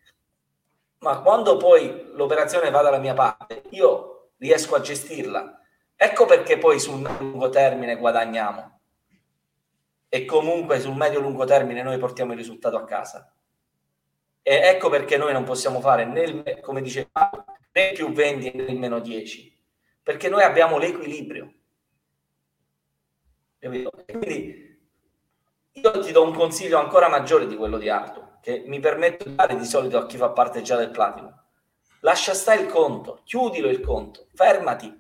Ma 1.00 1.20
quando 1.22 1.58
poi 1.58 2.12
l'operazione 2.14 2.70
va 2.70 2.84
dalla 2.84 3.00
mia 3.00 3.16
parte, 3.16 3.64
io 3.72 4.34
riesco 4.38 4.76
a 4.76 4.82
gestirla. 4.82 5.60
Ecco 5.96 6.26
perché 6.26 6.60
poi 6.60 6.80
sul 6.80 7.02
lungo 7.02 7.50
termine 7.50 7.96
guadagniamo. 7.96 8.80
E 10.10 10.26
comunque 10.26 10.80
sul 10.80 10.96
medio-lungo 10.96 11.44
termine 11.46 11.82
noi 11.82 11.98
portiamo 11.98 12.34
il 12.34 12.38
risultato 12.38 12.78
a 12.78 12.86
casa. 12.86 13.36
E 14.44 14.54
ecco 14.54 14.90
perché 14.90 15.18
noi 15.18 15.34
non 15.34 15.44
possiamo 15.44 15.80
fare, 15.82 16.06
nel, 16.06 16.60
come 16.62 16.82
diceva, 16.82 17.32
né 17.72 17.92
più 17.94 18.12
20 18.12 18.52
né 18.52 18.74
meno 18.74 19.00
10, 19.00 19.66
perché 20.04 20.30
noi 20.30 20.44
abbiamo 20.44 20.78
l'equilibrio. 20.78 21.54
Quindi 23.70 24.78
io 25.72 26.00
ti 26.02 26.12
do 26.12 26.24
un 26.24 26.34
consiglio 26.34 26.80
ancora 26.80 27.08
maggiore 27.08 27.48
di 27.48 27.56
quello 27.56 27.78
di 27.78 27.90
Arto, 27.90 28.38
che 28.42 28.64
mi 28.66 28.80
permetto 28.80 29.24
di 29.28 29.36
dare 29.36 29.56
di 29.56 29.66
solito 29.66 29.98
a 29.98 30.06
chi 30.06 30.18
fa 30.18 30.30
parte 30.30 30.62
già 30.62 30.76
del 30.76 30.92
platino. 30.92 31.44
Lascia 32.02 32.34
stare 32.34 32.62
il 32.62 32.68
conto, 32.68 33.22
chiudilo 33.24 33.70
il 33.70 33.80
conto, 33.80 34.28
fermati, 34.34 34.94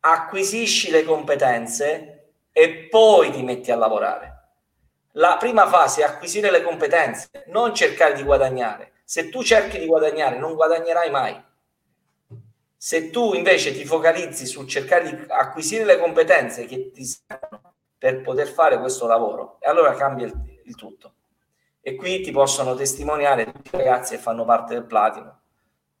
acquisisci 0.00 0.90
le 0.90 1.02
competenze 1.04 2.32
e 2.52 2.88
poi 2.90 3.30
ti 3.30 3.42
metti 3.42 3.70
a 3.70 3.76
lavorare. 3.76 4.36
La 5.12 5.36
prima 5.38 5.66
fase 5.66 6.02
è 6.02 6.04
acquisire 6.04 6.50
le 6.50 6.62
competenze, 6.62 7.30
non 7.46 7.74
cercare 7.74 8.14
di 8.14 8.22
guadagnare. 8.22 8.92
Se 9.04 9.30
tu 9.30 9.42
cerchi 9.42 9.78
di 9.78 9.86
guadagnare, 9.86 10.38
non 10.38 10.54
guadagnerai 10.54 11.10
mai. 11.10 11.42
Se 12.76 13.10
tu 13.10 13.32
invece 13.32 13.72
ti 13.72 13.84
focalizzi 13.86 14.46
sul 14.46 14.68
cercare 14.68 15.08
di 15.08 15.24
acquisire 15.28 15.84
le 15.84 15.98
competenze 15.98 16.66
che 16.66 16.90
ti 16.92 17.04
servono 17.04 17.57
per 17.98 18.20
poter 18.20 18.46
fare 18.46 18.78
questo 18.78 19.06
lavoro, 19.06 19.58
e 19.60 19.68
allora 19.68 19.94
cambia 19.94 20.26
il, 20.26 20.60
il 20.64 20.74
tutto. 20.76 21.14
E 21.80 21.96
qui 21.96 22.20
ti 22.20 22.30
possono 22.30 22.74
testimoniare 22.74 23.52
tutti 23.52 23.74
i 23.74 23.78
ragazzi 23.78 24.14
che 24.14 24.22
fanno 24.22 24.44
parte 24.44 24.74
del 24.74 24.84
platino, 24.84 25.40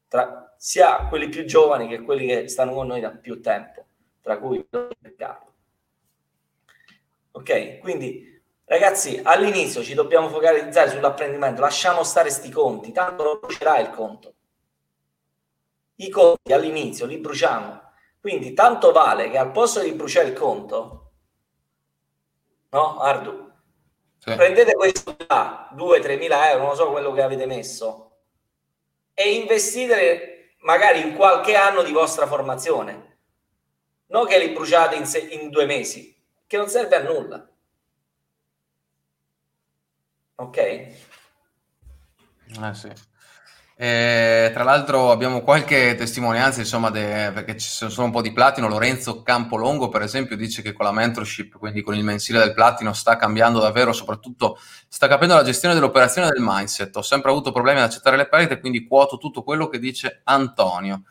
tra, 0.06 0.54
sia 0.56 1.06
quelli 1.08 1.28
più 1.28 1.44
giovani 1.44 1.88
che 1.88 2.02
quelli 2.02 2.26
che 2.26 2.48
stanno 2.48 2.72
con 2.72 2.86
noi 2.86 3.00
da 3.00 3.10
più 3.10 3.40
tempo, 3.40 3.86
tra 4.20 4.38
cui 4.38 4.66
Riccardo. 5.00 5.52
Ok, 7.32 7.78
quindi 7.78 8.28
Ragazzi, 8.70 9.18
all'inizio 9.24 9.82
ci 9.82 9.94
dobbiamo 9.94 10.28
focalizzare 10.28 10.90
sull'apprendimento, 10.90 11.62
lasciamo 11.62 12.02
stare 12.02 12.28
sti 12.28 12.50
conti, 12.50 12.92
tanto 12.92 13.22
non 13.22 13.38
brucerà 13.40 13.78
il 13.78 13.88
conto. 13.88 14.34
I 15.94 16.10
conti 16.10 16.52
all'inizio 16.52 17.06
li 17.06 17.16
bruciamo, 17.16 17.80
quindi 18.20 18.52
tanto 18.52 18.92
vale 18.92 19.30
che 19.30 19.38
al 19.38 19.52
posto 19.52 19.80
di 19.80 19.92
bruciare 19.92 20.28
il 20.28 20.34
conto, 20.34 21.07
no, 22.70 22.98
Ardu, 23.00 23.52
sì. 24.18 24.34
prendete 24.34 24.74
questo 24.74 25.16
da 25.26 25.70
2-3 25.74 26.18
mila 26.18 26.50
euro, 26.50 26.64
non 26.64 26.76
so 26.76 26.90
quello 26.90 27.12
che 27.12 27.22
avete 27.22 27.46
messo, 27.46 28.18
e 29.14 29.34
investite 29.34 30.54
magari 30.60 31.00
in 31.00 31.14
qualche 31.14 31.56
anno 31.56 31.82
di 31.82 31.92
vostra 31.92 32.26
formazione, 32.26 33.18
non 34.06 34.26
che 34.26 34.38
li 34.38 34.50
bruciate 34.50 34.96
in, 34.96 35.06
se- 35.06 35.18
in 35.18 35.50
due 35.50 35.66
mesi, 35.66 36.16
che 36.46 36.56
non 36.56 36.68
serve 36.68 36.96
a 36.96 37.02
nulla 37.02 37.48
Ok? 40.40 40.56
Eh 40.56 40.96
sì. 42.74 42.92
Eh, 43.80 44.50
tra 44.52 44.64
l'altro 44.64 45.12
abbiamo 45.12 45.42
qualche 45.42 45.94
testimonianza, 45.94 46.58
insomma, 46.58 46.90
de, 46.90 47.30
perché 47.32 47.56
ci 47.56 47.68
sono 47.68 48.06
un 48.06 48.10
po' 48.10 48.22
di 48.22 48.32
platino. 48.32 48.66
Lorenzo 48.66 49.22
Campolongo, 49.22 49.88
per 49.88 50.02
esempio, 50.02 50.36
dice 50.36 50.62
che 50.62 50.72
con 50.72 50.84
la 50.84 50.90
mentorship, 50.90 51.58
quindi 51.58 51.82
con 51.82 51.94
il 51.94 52.02
mensile 52.02 52.40
del 52.40 52.54
platino, 52.54 52.92
sta 52.92 53.14
cambiando 53.16 53.60
davvero, 53.60 53.92
soprattutto 53.92 54.58
sta 54.88 55.06
capendo 55.06 55.36
la 55.36 55.44
gestione 55.44 55.74
dell'operazione 55.74 56.28
del 56.28 56.42
mindset. 56.44 56.96
Ho 56.96 57.02
sempre 57.02 57.30
avuto 57.30 57.52
problemi 57.52 57.78
ad 57.78 57.84
accettare 57.84 58.16
le 58.16 58.26
perdite, 58.26 58.58
quindi 58.58 58.84
quoto 58.84 59.16
tutto 59.16 59.44
quello 59.44 59.68
che 59.68 59.78
dice 59.78 60.22
Antonio. 60.24 61.02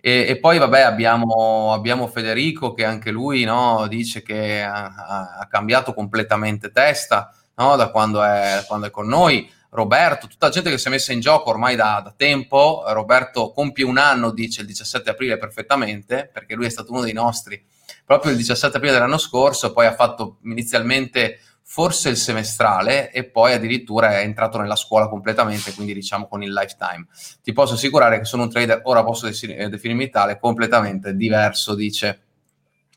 E, 0.00 0.24
e 0.26 0.38
poi, 0.38 0.56
vabbè, 0.56 0.80
abbiamo, 0.80 1.74
abbiamo, 1.74 2.06
Federico 2.06 2.72
che 2.72 2.86
anche 2.86 3.10
lui 3.10 3.44
no, 3.44 3.86
dice 3.88 4.22
che 4.22 4.62
ha, 4.62 5.36
ha 5.38 5.46
cambiato 5.50 5.92
completamente 5.92 6.70
testa 6.72 7.30
no? 7.56 7.76
da 7.76 7.90
quando 7.90 8.22
è, 8.22 8.64
quando 8.66 8.86
è 8.86 8.90
con 8.90 9.06
noi. 9.06 9.58
Roberto, 9.70 10.26
tutta 10.26 10.48
gente 10.48 10.70
che 10.70 10.78
si 10.78 10.88
è 10.88 10.90
messa 10.90 11.12
in 11.12 11.20
gioco 11.20 11.50
ormai 11.50 11.76
da, 11.76 12.00
da, 12.02 12.12
tempo. 12.16 12.82
Roberto 12.88 13.52
compie 13.52 13.84
un 13.84 13.98
anno, 13.98 14.30
dice 14.30 14.62
il 14.62 14.66
17 14.66 15.10
aprile 15.10 15.38
perfettamente, 15.38 16.28
perché 16.32 16.54
lui 16.54 16.66
è 16.66 16.70
stato 16.70 16.92
uno 16.92 17.02
dei 17.02 17.12
nostri 17.12 17.64
proprio 18.10 18.32
il 18.32 18.38
17 18.38 18.76
aprile 18.76 18.94
dell'anno 18.94 19.18
scorso, 19.18 19.72
poi 19.72 19.86
ha 19.86 19.94
fatto 19.94 20.38
inizialmente 20.42 21.38
forse 21.62 22.08
il 22.08 22.16
semestrale 22.16 23.12
e 23.12 23.22
poi 23.22 23.52
addirittura 23.52 24.18
è 24.18 24.22
entrato 24.22 24.58
nella 24.58 24.74
scuola 24.74 25.08
completamente, 25.08 25.72
quindi 25.72 25.94
diciamo 25.94 26.26
con 26.26 26.42
il 26.42 26.52
lifetime. 26.52 27.06
Ti 27.40 27.52
posso 27.52 27.74
assicurare 27.74 28.18
che 28.18 28.24
sono 28.24 28.42
un 28.42 28.50
trader, 28.50 28.80
ora 28.82 29.04
posso 29.04 29.26
definirmi 29.28 30.10
tale, 30.10 30.40
completamente 30.40 31.14
diverso, 31.14 31.76
dice 31.76 32.29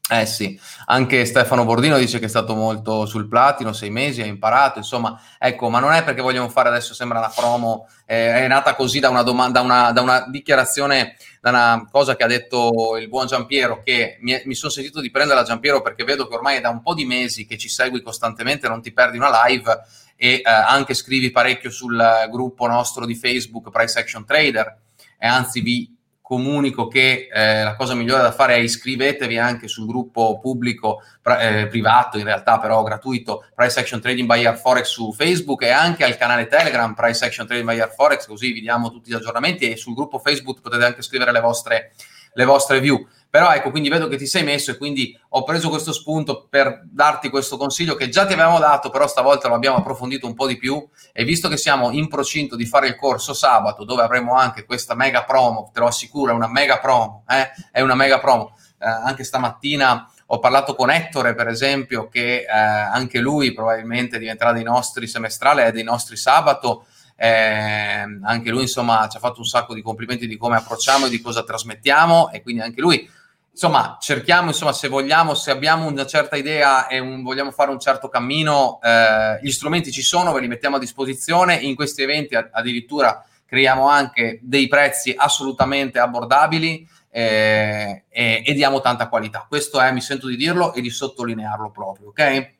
eh 0.10 0.26
sì, 0.26 0.60
anche 0.88 1.24
Stefano 1.24 1.64
Bordino 1.64 1.98
dice 1.98 2.20
che 2.20 2.26
è 2.26 2.30
stato 2.30 2.56
molto 2.56 3.06
sul 3.06 3.30
platino, 3.30 3.72
sei 3.72 3.90
mesi, 3.90 4.22
ha 4.22 4.26
imparato, 4.26 4.80
insomma, 4.80 5.18
ecco, 5.40 5.70
ma 5.70 5.80
non 5.80 5.94
è 5.94 6.04
perché 6.04 6.22
vogliamo 6.22 6.50
fare 6.50 6.68
adesso, 6.68 6.94
sembra 6.94 7.20
una 7.20 7.32
promo, 7.34 7.88
eh, 8.06 8.44
è 8.44 8.48
nata 8.48 8.76
così 8.76 9.00
da 9.00 9.08
una 9.08 9.24
domanda, 9.24 9.62
una, 9.62 9.94
da 9.94 10.02
una 10.02 10.28
dichiarazione, 10.28 11.16
da 11.40 11.52
una 11.52 11.88
cosa 11.90 12.18
che 12.18 12.24
ha 12.26 12.28
detto 12.28 12.98
il 12.98 13.08
buon 13.08 13.28
Giampiero, 13.28 13.82
che 13.82 14.18
mi, 14.20 14.42
mi 14.44 14.56
sono 14.56 14.74
sentito 14.74 15.00
di 15.00 15.10
prendere 15.10 15.40
a 15.40 15.44
Giampiero 15.44 15.82
perché 15.82 16.04
vedo 16.04 16.28
che 16.28 16.36
ormai 16.36 16.58
è 16.58 16.62
da 16.62 16.70
un 16.70 16.82
po' 16.82 16.94
di 16.94 17.06
mesi 17.06 17.46
che 17.46 17.58
ci 17.58 17.70
segui 17.70 18.02
costantemente, 18.02 18.68
non 18.68 18.82
ti 18.82 18.92
perdi 18.92 19.16
una 19.16 19.46
live 19.46 19.84
e 20.18 20.34
eh, 20.34 20.42
anche 20.44 20.96
scrivi 20.96 21.32
parecchio 21.32 21.70
sul 21.70 22.28
gruppo 22.30 22.68
nostro 22.68 23.06
di 23.06 23.16
Facebook 23.16 23.70
Price 23.70 23.98
Action 23.98 24.26
Trader 24.26 24.80
e 25.18 25.28
anzi 25.28 25.62
vi 25.62 25.93
comunico 26.34 26.88
che 26.88 27.28
eh, 27.32 27.64
la 27.64 27.76
cosa 27.76 27.94
migliore 27.94 28.24
da 28.24 28.32
fare 28.32 28.56
è 28.56 28.58
iscrivetevi 28.58 29.38
anche 29.38 29.68
sul 29.68 29.86
gruppo 29.86 30.40
pubblico, 30.40 31.04
eh, 31.40 31.68
privato 31.68 32.18
in 32.18 32.24
realtà 32.24 32.58
però 32.58 32.82
gratuito, 32.82 33.46
Price 33.54 33.80
Action 33.80 34.02
Trading 34.02 34.28
by 34.28 34.44
Air 34.44 34.58
Forex 34.58 34.88
su 34.88 35.14
Facebook 35.14 35.62
e 35.62 35.70
anche 35.70 36.04
al 36.04 36.18
canale 36.18 36.48
Telegram 36.48 36.96
Price 36.96 37.24
Action 37.24 37.46
Trading 37.46 37.70
by 37.70 37.80
Air 37.80 37.94
Forex, 37.94 38.26
così 38.26 38.52
vi 38.52 38.62
diamo 38.62 38.90
tutti 38.90 39.12
gli 39.12 39.14
aggiornamenti 39.14 39.70
e 39.70 39.78
sul 39.78 39.94
gruppo 39.94 40.18
Facebook 40.18 40.60
potete 40.60 40.86
anche 40.86 41.04
scrivere 41.04 41.32
le 41.32 41.40
vostre, 41.40 41.92
le 42.34 42.46
vostre 42.46 42.80
view. 42.80 43.08
Però 43.34 43.52
ecco, 43.52 43.72
quindi 43.72 43.90
vedo 43.90 44.08
che 44.08 44.16
ti 44.16 44.28
sei 44.28 44.44
messo 44.44 44.70
e 44.70 44.78
quindi 44.78 45.20
ho 45.30 45.44
preso 45.44 45.70
questo 45.70 45.92
spunto 45.92 46.46
per 46.48 46.84
darti 46.84 47.30
questo 47.30 47.58
consiglio 47.58 47.96
che 47.96 48.10
già 48.10 48.28
ti 48.28 48.34
avevamo 48.34 48.60
dato, 48.60 48.92
però 48.92 49.08
stavolta 49.08 49.48
lo 49.48 49.56
abbiamo 49.56 49.78
approfondito 49.78 50.28
un 50.28 50.36
po' 50.36 50.46
di 50.46 50.56
più 50.56 50.88
e 51.12 51.24
visto 51.24 51.50
che 51.50 51.58
siamo 51.58 51.90
in 51.90 52.08
procinto 52.08 52.56
di 52.56 52.68
fare 52.68 52.86
il 52.88 52.96
corso 52.96 53.34
sabato 53.34 53.86
dove 53.86 54.04
avremo 54.04 54.36
anche 54.36 54.66
questa 54.66 54.94
mega 54.94 55.24
promo, 55.24 55.72
te 55.74 55.80
lo 55.80 55.88
assicuro, 55.88 56.32
è 56.32 56.36
una 56.36 56.48
mega 56.48 56.78
promo, 56.78 57.24
eh? 57.28 57.50
è 57.72 57.82
una 57.82 57.96
mega 57.96 58.20
promo. 58.20 58.56
Eh, 58.78 58.86
anche 58.88 59.24
stamattina 59.24 60.08
ho 60.28 60.40
parlato 60.40 60.76
con 60.76 60.90
Ettore, 60.90 61.36
per 61.36 61.48
esempio, 61.48 62.08
che 62.10 62.42
eh, 62.42 62.48
anche 62.48 63.20
lui 63.20 63.54
probabilmente 63.54 64.18
diventerà 64.18 64.52
dei 64.52 64.64
nostri 64.64 65.08
semestrali 65.08 65.64
e 65.64 65.72
dei 65.72 65.84
nostri 65.84 66.18
sabato. 66.18 66.86
Eh, 67.24 68.20
anche 68.22 68.50
lui, 68.50 68.64
insomma, 68.64 69.08
ci 69.10 69.16
ha 69.16 69.20
fatto 69.22 69.40
un 69.40 69.46
sacco 69.46 69.74
di 69.74 69.82
complimenti 69.82 70.28
di 70.28 70.36
come 70.36 70.58
approcciamo 70.58 71.06
e 71.06 71.10
di 71.10 71.22
cosa 71.22 71.46
trasmettiamo, 71.46 72.32
e 72.32 72.42
quindi 72.42 72.62
anche 72.62 72.82
lui 72.82 73.10
insomma, 73.50 73.98
cerchiamo, 74.02 74.48
insomma, 74.48 74.74
se 74.74 74.90
vogliamo, 74.90 75.34
se 75.34 75.50
abbiamo 75.50 75.88
una 75.88 76.06
certa 76.06 76.36
idea 76.36 76.88
e 76.88 77.00
un, 77.00 77.24
vogliamo 77.24 77.52
fare 77.52 77.72
un 77.72 77.80
certo 77.80 78.10
cammino, 78.10 78.80
eh, 78.82 79.40
gli 79.42 79.52
strumenti 79.52 79.90
ci 79.90 80.02
sono, 80.02 80.34
ve 80.34 80.42
li 80.42 80.50
mettiamo 80.50 80.76
a 80.76 80.80
disposizione. 80.80 81.56
In 81.56 81.76
questi 81.76 82.02
eventi 82.02 82.36
addirittura 82.36 83.24
creiamo 83.46 83.88
anche 83.88 84.40
dei 84.42 84.68
prezzi 84.68 85.14
assolutamente 85.16 86.00
abbordabili 86.00 86.86
eh, 87.10 88.04
e, 88.10 88.44
e, 88.46 88.54
diamo 88.54 88.82
tanta 88.82 89.08
qualità. 89.08 89.46
Questo 89.48 89.80
è, 89.80 89.90
mi 89.94 90.02
sento 90.02 90.28
di 90.28 90.36
dirlo 90.36 90.74
e 90.74 90.82
di 90.82 90.90
sottolinearlo 90.90 91.72
proprio, 91.72 92.08
ok? 92.10 92.54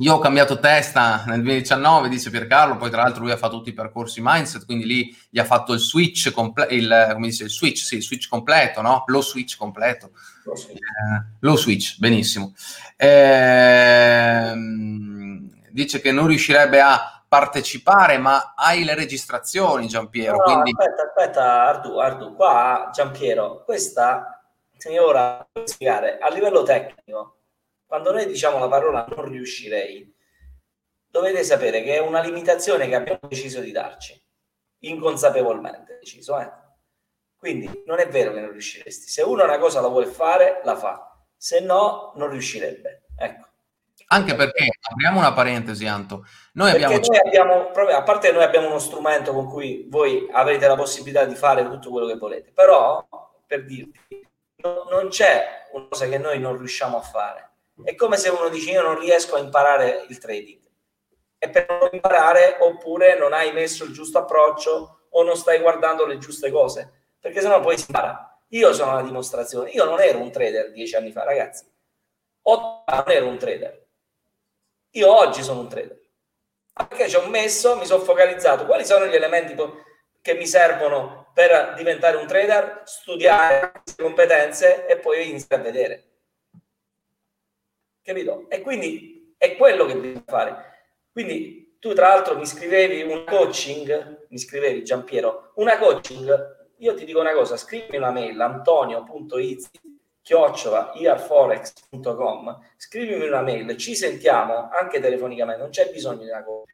Io 0.00 0.14
ho 0.14 0.18
cambiato 0.20 0.60
testa 0.60 1.24
nel 1.26 1.42
2019, 1.42 2.08
dice 2.08 2.30
Piercarlo, 2.30 2.76
poi 2.76 2.88
tra 2.88 3.02
l'altro 3.02 3.22
lui 3.22 3.32
ha 3.32 3.36
fatto 3.36 3.56
tutti 3.56 3.70
i 3.70 3.74
percorsi 3.74 4.20
mindset, 4.22 4.64
quindi 4.64 4.86
lì 4.86 5.16
gli 5.28 5.40
ha 5.40 5.44
fatto 5.44 5.72
il 5.72 5.80
switch, 5.80 6.30
comple- 6.30 6.68
il, 6.70 7.10
come 7.12 7.26
dice, 7.26 7.44
il 7.44 7.50
switch, 7.50 7.78
sì, 7.78 7.96
il 7.96 8.02
switch 8.02 8.28
completo, 8.28 8.80
no? 8.80 9.02
Lo 9.06 9.20
switch 9.20 9.56
completo. 9.56 10.10
Lo 10.44 10.54
switch, 10.54 10.78
eh, 10.78 11.24
lo 11.40 11.56
switch 11.56 11.98
benissimo. 11.98 12.54
Eh, 12.96 14.54
dice 15.70 16.00
che 16.00 16.12
non 16.12 16.28
riuscirebbe 16.28 16.80
a 16.80 17.24
partecipare, 17.26 18.18
ma 18.18 18.54
hai 18.56 18.84
le 18.84 18.94
registrazioni, 18.94 19.88
Giampiero. 19.88 20.36
No, 20.36 20.42
quindi... 20.44 20.74
Aspetta, 20.76 21.02
aspetta, 21.02 21.62
Ardu, 21.66 21.96
Ardu, 21.98 22.34
qua 22.34 22.90
Giampiero, 22.92 23.64
questa 23.64 24.40
signora, 24.76 25.44
spiegare, 25.64 26.18
a 26.18 26.30
livello 26.30 26.62
tecnico, 26.62 27.37
quando 27.88 28.12
noi 28.12 28.26
diciamo 28.26 28.58
la 28.58 28.68
parola 28.68 29.06
non 29.16 29.24
riuscirei, 29.30 30.14
dovete 31.06 31.42
sapere 31.42 31.82
che 31.82 31.94
è 31.94 32.00
una 32.00 32.20
limitazione 32.20 32.86
che 32.86 32.94
abbiamo 32.94 33.20
deciso 33.26 33.60
di 33.60 33.72
darci, 33.72 34.22
inconsapevolmente 34.80 35.96
deciso. 35.98 36.38
Eh? 36.38 36.52
Quindi 37.38 37.82
non 37.86 37.98
è 37.98 38.06
vero 38.06 38.34
che 38.34 38.40
non 38.40 38.52
riusciresti. 38.52 39.08
Se 39.08 39.22
uno 39.22 39.42
una 39.42 39.56
cosa 39.56 39.80
la 39.80 39.88
vuole 39.88 40.04
fare, 40.04 40.60
la 40.64 40.76
fa, 40.76 41.18
se 41.34 41.60
no 41.60 42.12
non 42.16 42.28
riuscirebbe. 42.28 43.04
Ecco. 43.16 43.46
Anche 44.08 44.34
perché, 44.34 44.68
apriamo 44.80 45.18
una 45.18 45.32
parentesi, 45.32 45.86
Anto, 45.86 46.26
noi 46.52 46.72
perché 46.72 46.84
abbiamo... 46.84 47.06
Noi 47.06 47.68
abbiamo... 47.70 47.96
A 47.96 48.02
parte 48.02 48.32
noi 48.32 48.42
abbiamo 48.42 48.68
uno 48.68 48.78
strumento 48.78 49.32
con 49.32 49.46
cui 49.46 49.86
voi 49.88 50.28
avrete 50.30 50.66
la 50.66 50.76
possibilità 50.76 51.24
di 51.24 51.34
fare 51.34 51.64
tutto 51.64 51.88
quello 51.90 52.06
che 52.06 52.16
volete, 52.16 52.52
però, 52.52 53.06
per 53.46 53.64
dirti, 53.64 54.28
non 54.90 55.08
c'è 55.08 55.68
una 55.72 55.86
cosa 55.88 56.06
che 56.06 56.18
noi 56.18 56.38
non 56.38 56.56
riusciamo 56.58 56.98
a 56.98 57.02
fare 57.02 57.48
è 57.84 57.94
come 57.94 58.16
se 58.16 58.28
uno 58.28 58.48
dice 58.48 58.70
io 58.70 58.82
non 58.82 58.98
riesco 58.98 59.36
a 59.36 59.38
imparare 59.38 60.04
il 60.08 60.18
trading. 60.18 60.60
E 61.38 61.48
per 61.50 61.66
non 61.68 61.88
imparare 61.92 62.56
oppure 62.60 63.16
non 63.16 63.32
hai 63.32 63.52
messo 63.52 63.84
il 63.84 63.92
giusto 63.92 64.18
approccio 64.18 65.06
o 65.10 65.22
non 65.22 65.36
stai 65.36 65.60
guardando 65.60 66.04
le 66.06 66.18
giuste 66.18 66.50
cose. 66.50 66.92
perché 67.20 67.40
sennò 67.40 67.60
poi 67.60 67.76
si 67.76 67.86
impara. 67.88 68.40
Io 68.48 68.72
sono 68.72 68.94
la 68.94 69.02
dimostrazione. 69.02 69.70
Io 69.70 69.84
non 69.84 70.00
ero 70.00 70.18
un 70.20 70.30
trader 70.30 70.72
dieci 70.72 70.94
anni 70.96 71.12
fa, 71.12 71.24
ragazzi. 71.24 71.64
Otto 72.42 72.84
non 72.94 73.10
ero 73.10 73.26
un 73.26 73.38
trader. 73.38 73.86
Io 74.92 75.14
oggi 75.14 75.42
sono 75.42 75.60
un 75.60 75.68
trader. 75.68 76.00
Perché 76.72 77.08
ci 77.08 77.16
ho 77.16 77.26
messo, 77.26 77.76
mi 77.76 77.84
sono 77.84 78.02
focalizzato. 78.04 78.64
Quali 78.64 78.84
sono 78.84 79.06
gli 79.06 79.14
elementi 79.14 79.54
che 80.22 80.34
mi 80.34 80.46
servono 80.46 81.30
per 81.34 81.74
diventare 81.76 82.16
un 82.16 82.26
trader? 82.26 82.82
Studiare 82.84 83.82
le 83.84 84.02
competenze 84.02 84.86
e 84.86 84.96
poi 84.96 85.28
iniziare 85.28 85.62
a 85.62 85.64
vedere. 85.64 86.07
Capito? 88.08 88.46
E 88.48 88.62
quindi 88.62 89.34
è 89.36 89.54
quello 89.54 89.84
che 89.84 90.00
devi 90.00 90.22
fare. 90.24 90.76
Quindi 91.12 91.76
tu 91.78 91.92
tra 91.92 92.08
l'altro 92.08 92.38
mi 92.38 92.46
scrivevi 92.46 93.02
un 93.02 93.24
coaching, 93.26 94.24
mi 94.30 94.38
scrivevi 94.38 94.82
Giampiero, 94.82 95.52
una 95.56 95.76
coaching, 95.76 96.70
io 96.78 96.94
ti 96.94 97.04
dico 97.04 97.20
una 97.20 97.34
cosa, 97.34 97.58
scrivi 97.58 97.98
una 97.98 98.10
mail 98.10 98.40
antonio.izzi 98.40 99.96
chiocciola 100.22 100.92
iarforex.com 100.94 102.58
scrivimi 102.78 103.26
una 103.26 103.42
mail, 103.42 103.76
ci 103.76 103.94
sentiamo 103.94 104.70
anche 104.70 105.00
telefonicamente, 105.00 105.60
non 105.60 105.70
c'è 105.70 105.90
bisogno 105.90 106.22
di 106.22 106.30
una 106.30 106.42
cosa. 106.42 106.72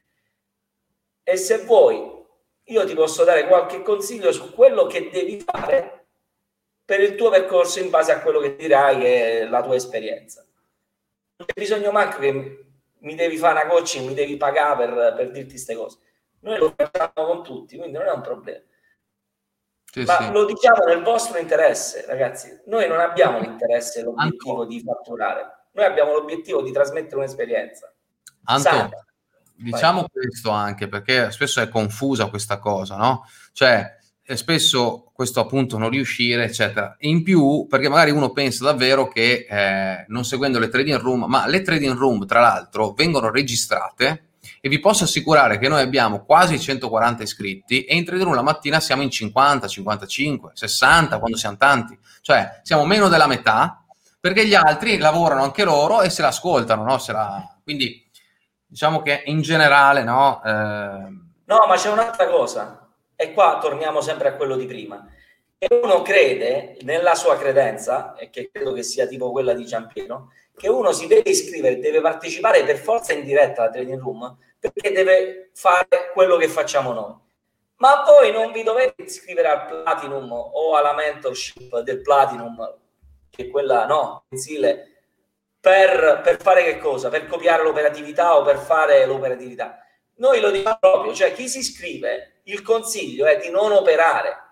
E 1.24 1.37
se 1.37 1.64
vuoi, 1.64 2.24
io 2.62 2.85
ti 2.87 2.95
posso 2.95 3.24
dare 3.24 3.49
qualche 3.49 3.82
consiglio 3.82 4.30
su 4.30 4.55
quello 4.55 4.87
che 4.87 5.11
devi 5.11 5.41
fare 5.41 6.07
per 6.85 7.01
il 7.01 7.16
tuo 7.16 7.28
percorso 7.30 7.80
in 7.80 7.91
base 7.91 8.12
a 8.12 8.20
quello 8.20 8.39
che 8.39 8.55
dirai 8.55 8.99
che 8.99 9.41
è 9.41 9.49
la 9.49 9.62
tua 9.62 9.74
esperienza. 9.74 10.47
Non 11.37 11.47
c'è 11.47 11.61
bisogno 11.61 11.91
manco 11.91 12.18
che 12.18 12.66
mi 12.99 13.14
devi 13.14 13.37
fare 13.37 13.61
una 13.61 13.66
coaching, 13.66 14.07
mi 14.07 14.14
devi 14.14 14.37
pagare 14.37 14.87
per, 14.87 15.14
per 15.14 15.30
dirti 15.30 15.51
queste 15.51 15.74
cose. 15.74 15.99
Noi 16.41 16.59
lo 16.59 16.74
facciamo 16.76 17.26
con 17.26 17.43
tutti, 17.43 17.76
quindi 17.76 17.97
non 17.97 18.07
è 18.07 18.11
un 18.11 18.20
problema. 18.20 18.62
Sì, 19.85 20.05
Ma 20.05 20.16
sì. 20.18 20.32
lo 20.32 20.45
diciamo 20.45 20.85
nel 20.85 21.03
vostro 21.03 21.39
interesse, 21.39 22.05
ragazzi. 22.07 22.62
Noi 22.66 22.89
non 22.89 23.01
abbiamo 23.01 23.39
l'interesse 23.39 24.03
l'obiettivo 24.03 24.62
Anto. 24.62 24.64
di 24.64 24.82
fatturare, 24.82 25.66
noi 25.72 25.85
abbiamo 25.85 26.12
l'obiettivo 26.12 26.62
di 26.62 26.72
trasmettere 26.72 27.16
un'esperienza. 27.16 27.93
Anto, 28.45 28.91
diciamo 29.55 30.01
Vai. 30.01 30.11
questo 30.11 30.51
anche 30.51 30.89
perché 30.89 31.30
spesso 31.30 31.61
è 31.61 31.68
confusa 31.68 32.28
questa 32.28 32.59
cosa, 32.59 32.97
no? 32.97 33.24
Cioè, 33.53 33.99
spesso 34.35 35.11
questo 35.12 35.41
appunto 35.41 35.77
non 35.77 35.91
riuscire, 35.91 36.45
eccetera. 36.45 36.97
In 37.01 37.22
più, 37.22 37.66
perché 37.68 37.89
magari 37.89 38.11
uno 38.11 38.31
pensa 38.31 38.64
davvero 38.64 39.07
che 39.09 39.47
eh, 39.49 40.05
non 40.09 40.25
seguendo 40.25 40.59
le 40.59 40.68
trading 40.68 40.99
room, 40.99 41.25
ma 41.25 41.47
le 41.47 41.61
trading 41.61 41.97
room, 41.97 42.25
tra 42.27 42.41
l'altro, 42.41 42.93
vengono 42.93 43.31
registrate 43.31 44.29
e 44.61 44.68
vi 44.68 44.81
posso 44.81 45.05
assicurare 45.05 45.59
che 45.59 45.68
noi 45.68 45.83
abbiamo 45.83 46.25
quasi 46.25 46.59
140 46.59 47.22
iscritti 47.22 47.85
e 47.85 47.97
in 47.97 48.05
trading 48.05 48.25
room 48.25 48.37
la 48.37 48.43
mattina 48.43 48.81
siamo 48.81 49.03
in 49.03 49.11
50, 49.11 49.68
55, 49.68 50.51
60 50.55 51.18
quando 51.18 51.37
siamo 51.37 51.57
tanti, 51.59 51.99
cioè 52.22 52.61
siamo 52.62 52.87
meno 52.87 53.09
della 53.09 53.27
metà 53.27 53.85
perché 54.18 54.47
gli 54.47 54.55
altri 54.55 54.97
lavorano 54.97 55.43
anche 55.43 55.64
loro 55.64 56.01
e 56.01 56.09
se 56.09 56.22
l'ascoltano, 56.22 56.83
no? 56.83 56.97
Se 56.97 57.12
la... 57.12 57.57
Quindi 57.62 58.09
diciamo 58.66 59.03
che 59.03 59.22
in 59.27 59.43
generale, 59.43 60.03
no? 60.03 60.43
Eh... 60.43 60.51
No, 61.47 61.64
ma 61.68 61.75
c'è 61.77 61.91
un'altra 61.91 62.27
cosa 62.29 62.84
e 63.25 63.33
qua 63.33 63.59
torniamo 63.61 64.01
sempre 64.01 64.29
a 64.29 64.35
quello 64.35 64.57
di 64.57 64.66
prima. 64.66 65.07
E 65.59 65.68
uno 65.83 66.03
crede 66.03 66.77
nella 66.83 67.14
sua 67.14 67.39
credenza, 67.39 68.14
e 68.16 68.31
che 68.31 68.51
credo 68.53 68.72
che 68.72 68.83
sia 68.83 69.07
tipo 69.07 69.31
quella 69.33 69.55
di 69.55 69.64
Giampiero, 69.64 70.31
che 70.57 70.68
uno 70.68 70.93
si 70.93 71.07
deve 71.07 71.31
iscrivere, 71.31 71.79
deve 71.79 72.01
partecipare 72.01 72.64
per 72.64 72.77
forza 72.77 73.12
in 73.12 73.25
diretta 73.25 73.62
alla 73.62 73.70
trading 73.70 74.01
room 74.01 74.37
perché 74.59 74.93
deve 74.93 75.51
fare 75.53 76.11
quello 76.12 76.37
che 76.37 76.49
facciamo 76.49 76.93
noi. 76.93 77.14
Ma 77.77 78.03
voi 78.07 78.33
non 78.33 78.53
vi 78.53 78.62
dovete 78.62 79.03
iscrivere 79.03 79.49
al 79.49 79.66
Platinum 79.66 80.31
o 80.33 80.75
alla 80.75 80.95
mentorship 80.95 81.81
del 81.81 82.01
Platinum, 82.01 82.79
che 83.29 83.49
quella 83.49 83.85
no, 83.85 84.25
mensile, 84.29 85.03
per, 85.61 86.20
per 86.22 86.41
fare 86.41 86.64
che 86.64 86.79
cosa? 86.79 87.11
Per 87.11 87.27
copiare 87.27 87.62
l'operatività 87.62 88.39
o 88.39 88.43
per 88.43 88.59
fare 88.59 89.05
l'operatività. 89.07 89.79
Noi 90.16 90.41
lo 90.41 90.51
diciamo 90.51 90.79
proprio, 90.81 91.12
cioè 91.12 91.35
chi 91.35 91.49
si 91.49 91.59
iscrive, 91.59 92.34
il 92.45 92.62
consiglio 92.62 93.26
è 93.26 93.38
di 93.38 93.51
non 93.51 93.72
operare. 93.72 94.42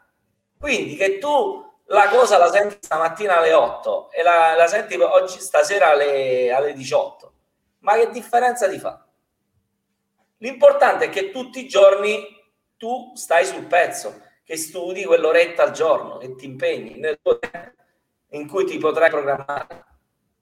Quindi 0.58 0.96
che 0.96 1.18
tu 1.18 1.70
la 1.86 2.08
cosa 2.08 2.38
la 2.38 2.50
senti 2.50 2.78
stamattina 2.80 3.38
alle 3.38 3.52
8 3.52 4.10
e 4.10 4.22
la, 4.22 4.54
la 4.54 4.66
senti 4.66 4.94
oggi 4.96 5.40
stasera 5.40 5.90
alle, 5.90 6.52
alle 6.52 6.72
18. 6.72 7.32
Ma 7.80 7.94
che 7.94 8.10
differenza 8.10 8.68
ti 8.68 8.78
fa? 8.78 9.04
L'importante 10.38 11.06
è 11.06 11.08
che 11.08 11.30
tutti 11.30 11.60
i 11.60 11.68
giorni 11.68 12.24
tu 12.76 13.12
stai 13.14 13.44
sul 13.44 13.66
pezzo, 13.66 14.22
che 14.44 14.56
studi 14.56 15.04
quell'oretta 15.04 15.62
al 15.62 15.72
giorno, 15.72 16.18
che 16.18 16.34
ti 16.34 16.46
impegni 16.46 16.98
nel 16.98 17.18
tuo 17.20 17.38
tempo 17.38 17.82
in 18.30 18.48
cui 18.48 18.64
ti 18.64 18.78
potrai 18.78 19.10
programmare. 19.10 19.84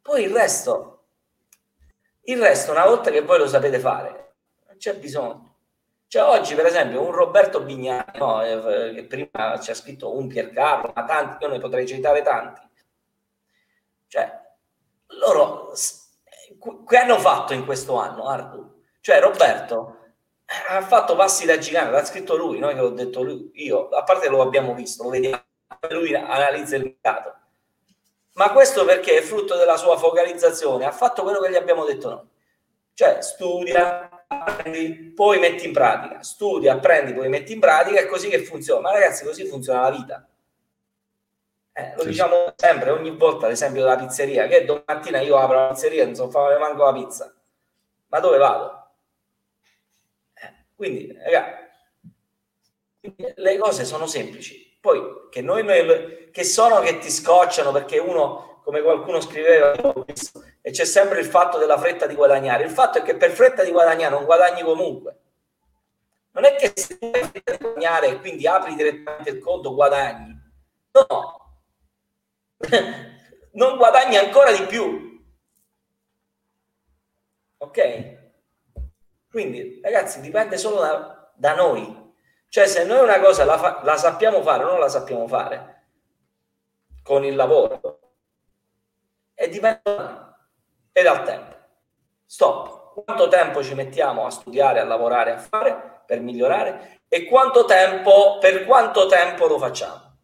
Poi 0.00 0.24
il 0.24 0.30
resto, 0.32 1.04
il 2.22 2.38
resto, 2.38 2.70
una 2.70 2.86
volta 2.86 3.10
che 3.10 3.22
voi 3.22 3.38
lo 3.38 3.46
sapete 3.46 3.78
fare, 3.78 4.34
c'è 4.78 4.94
bisogno. 4.96 5.49
Cioè 6.10 6.24
oggi, 6.24 6.56
per 6.56 6.66
esempio, 6.66 7.02
un 7.02 7.12
Roberto 7.12 7.60
Bignani, 7.60 8.18
no, 8.18 8.42
eh, 8.42 8.92
che 8.94 9.04
prima 9.04 9.60
ci 9.60 9.70
ha 9.70 9.74
scritto 9.74 10.12
un 10.12 10.26
Piercarlo, 10.26 10.90
ma 10.92 11.04
tanti, 11.04 11.44
io 11.44 11.50
ne 11.50 11.60
potrei 11.60 11.86
citare 11.86 12.22
tanti. 12.22 12.60
Cioè, 14.08 14.40
loro 15.20 15.72
che 16.84 16.96
hanno 16.96 17.16
fatto 17.20 17.52
in 17.52 17.64
questo 17.64 17.94
anno, 17.94 18.26
Ardu? 18.26 18.82
Cioè, 19.00 19.20
Roberto 19.20 19.98
ha 20.70 20.82
fatto 20.82 21.14
passi 21.14 21.46
da 21.46 21.58
gigante, 21.58 21.92
l'ha 21.92 22.04
scritto 22.04 22.34
lui, 22.34 22.58
noi 22.58 22.74
che 22.74 22.80
l'ho 22.80 22.90
detto 22.90 23.22
lui, 23.22 23.48
io, 23.54 23.88
a 23.90 24.02
parte 24.02 24.28
lo 24.28 24.42
abbiamo 24.42 24.74
visto, 24.74 25.04
lo 25.04 25.10
vediamo, 25.10 25.40
lui 25.90 26.12
analizza 26.12 26.74
il 26.74 26.82
mercato. 26.82 27.36
Ma 28.32 28.50
questo 28.50 28.84
perché 28.84 29.18
è 29.18 29.22
frutto 29.22 29.54
della 29.56 29.76
sua 29.76 29.96
focalizzazione, 29.96 30.86
ha 30.86 30.92
fatto 30.92 31.22
quello 31.22 31.38
che 31.38 31.52
gli 31.52 31.56
abbiamo 31.56 31.84
detto 31.84 32.08
noi. 32.08 32.28
Cioè, 32.94 33.22
studia, 33.22 34.19
apprendi, 34.32 35.12
poi 35.14 35.38
metti 35.38 35.66
in 35.66 35.72
pratica, 35.72 36.22
studia, 36.22 36.74
apprendi, 36.74 37.12
poi 37.12 37.28
metti 37.28 37.52
in 37.52 37.60
pratica, 37.60 38.00
è 38.00 38.06
così 38.06 38.28
che 38.28 38.44
funziona. 38.44 38.80
Ma 38.80 38.92
ragazzi, 38.92 39.24
così 39.24 39.44
funziona 39.46 39.82
la 39.82 39.90
vita. 39.90 40.28
Eh, 41.72 41.94
lo 41.96 42.02
sì. 42.02 42.08
diciamo 42.08 42.52
sempre, 42.56 42.90
ogni 42.90 43.10
volta, 43.10 43.48
l'esempio 43.48 43.82
della 43.82 43.96
pizzeria, 43.96 44.46
che 44.46 44.64
domattina 44.64 45.20
io 45.20 45.36
apro 45.36 45.56
la 45.56 45.68
pizzeria, 45.68 46.04
non 46.04 46.14
so 46.14 46.30
fare 46.30 46.58
manco 46.58 46.84
la 46.84 46.92
pizza. 46.92 47.34
Ma 48.08 48.20
dove 48.20 48.38
vado? 48.38 48.90
Eh, 50.34 50.64
quindi, 50.76 51.12
ragazzi, 51.12 51.68
le 53.34 53.58
cose 53.58 53.84
sono 53.84 54.06
semplici. 54.06 54.69
Poi, 54.80 55.28
che, 55.30 55.42
noi, 55.42 55.62
noi, 55.62 56.30
che 56.30 56.44
sono 56.44 56.80
che 56.80 56.98
ti 56.98 57.10
scocciano 57.10 57.70
perché 57.70 57.98
uno 57.98 58.50
come 58.64 58.82
qualcuno 58.82 59.20
scriveva, 59.20 59.72
e 60.60 60.70
c'è 60.70 60.84
sempre 60.84 61.20
il 61.20 61.26
fatto 61.26 61.58
della 61.58 61.78
fretta 61.78 62.06
di 62.06 62.14
guadagnare. 62.14 62.64
Il 62.64 62.70
fatto 62.70 62.98
è 62.98 63.02
che 63.02 63.16
per 63.16 63.30
fretta 63.30 63.64
di 63.64 63.70
guadagnare 63.70 64.14
non 64.14 64.24
guadagni 64.24 64.62
comunque. 64.62 65.18
Non 66.32 66.44
è 66.44 66.54
che 66.54 66.72
se 66.74 66.96
hai 67.00 67.24
fretta 67.24 67.52
di 67.52 67.58
guadagnare 67.58 68.08
e 68.08 68.20
quindi 68.20 68.46
apri 68.46 68.74
direttamente 68.74 69.30
il 69.30 69.38
conto, 69.40 69.74
guadagni. 69.74 70.38
No, 70.92 71.62
non 73.52 73.76
guadagni 73.76 74.16
ancora 74.16 74.52
di 74.52 74.64
più. 74.66 75.08
Ok? 77.58 78.18
Quindi, 79.30 79.80
ragazzi, 79.82 80.20
dipende 80.20 80.56
solo 80.56 80.80
da, 80.80 81.32
da 81.34 81.54
noi. 81.54 81.99
Cioè, 82.50 82.66
se 82.66 82.84
noi 82.84 83.00
una 83.04 83.20
cosa 83.20 83.44
la, 83.44 83.56
fa- 83.56 83.80
la 83.84 83.96
sappiamo 83.96 84.42
fare 84.42 84.64
o 84.64 84.70
non 84.70 84.80
la 84.80 84.88
sappiamo 84.88 85.28
fare 85.28 85.84
con 87.04 87.24
il 87.24 87.36
lavoro, 87.36 88.00
e 89.34 89.48
dipende 89.48 89.80
e 90.90 91.02
dal 91.02 91.24
tempo. 91.24 91.54
Stop. 92.26 93.02
Quanto 93.04 93.28
tempo 93.28 93.62
ci 93.62 93.74
mettiamo 93.74 94.26
a 94.26 94.30
studiare, 94.30 94.80
a 94.80 94.84
lavorare, 94.84 95.32
a 95.32 95.38
fare 95.38 96.02
per 96.04 96.20
migliorare 96.20 97.02
e 97.06 97.26
quanto 97.26 97.64
tempo, 97.66 98.38
per 98.40 98.64
quanto 98.66 99.06
tempo 99.06 99.46
lo 99.46 99.58
facciamo. 99.58 100.18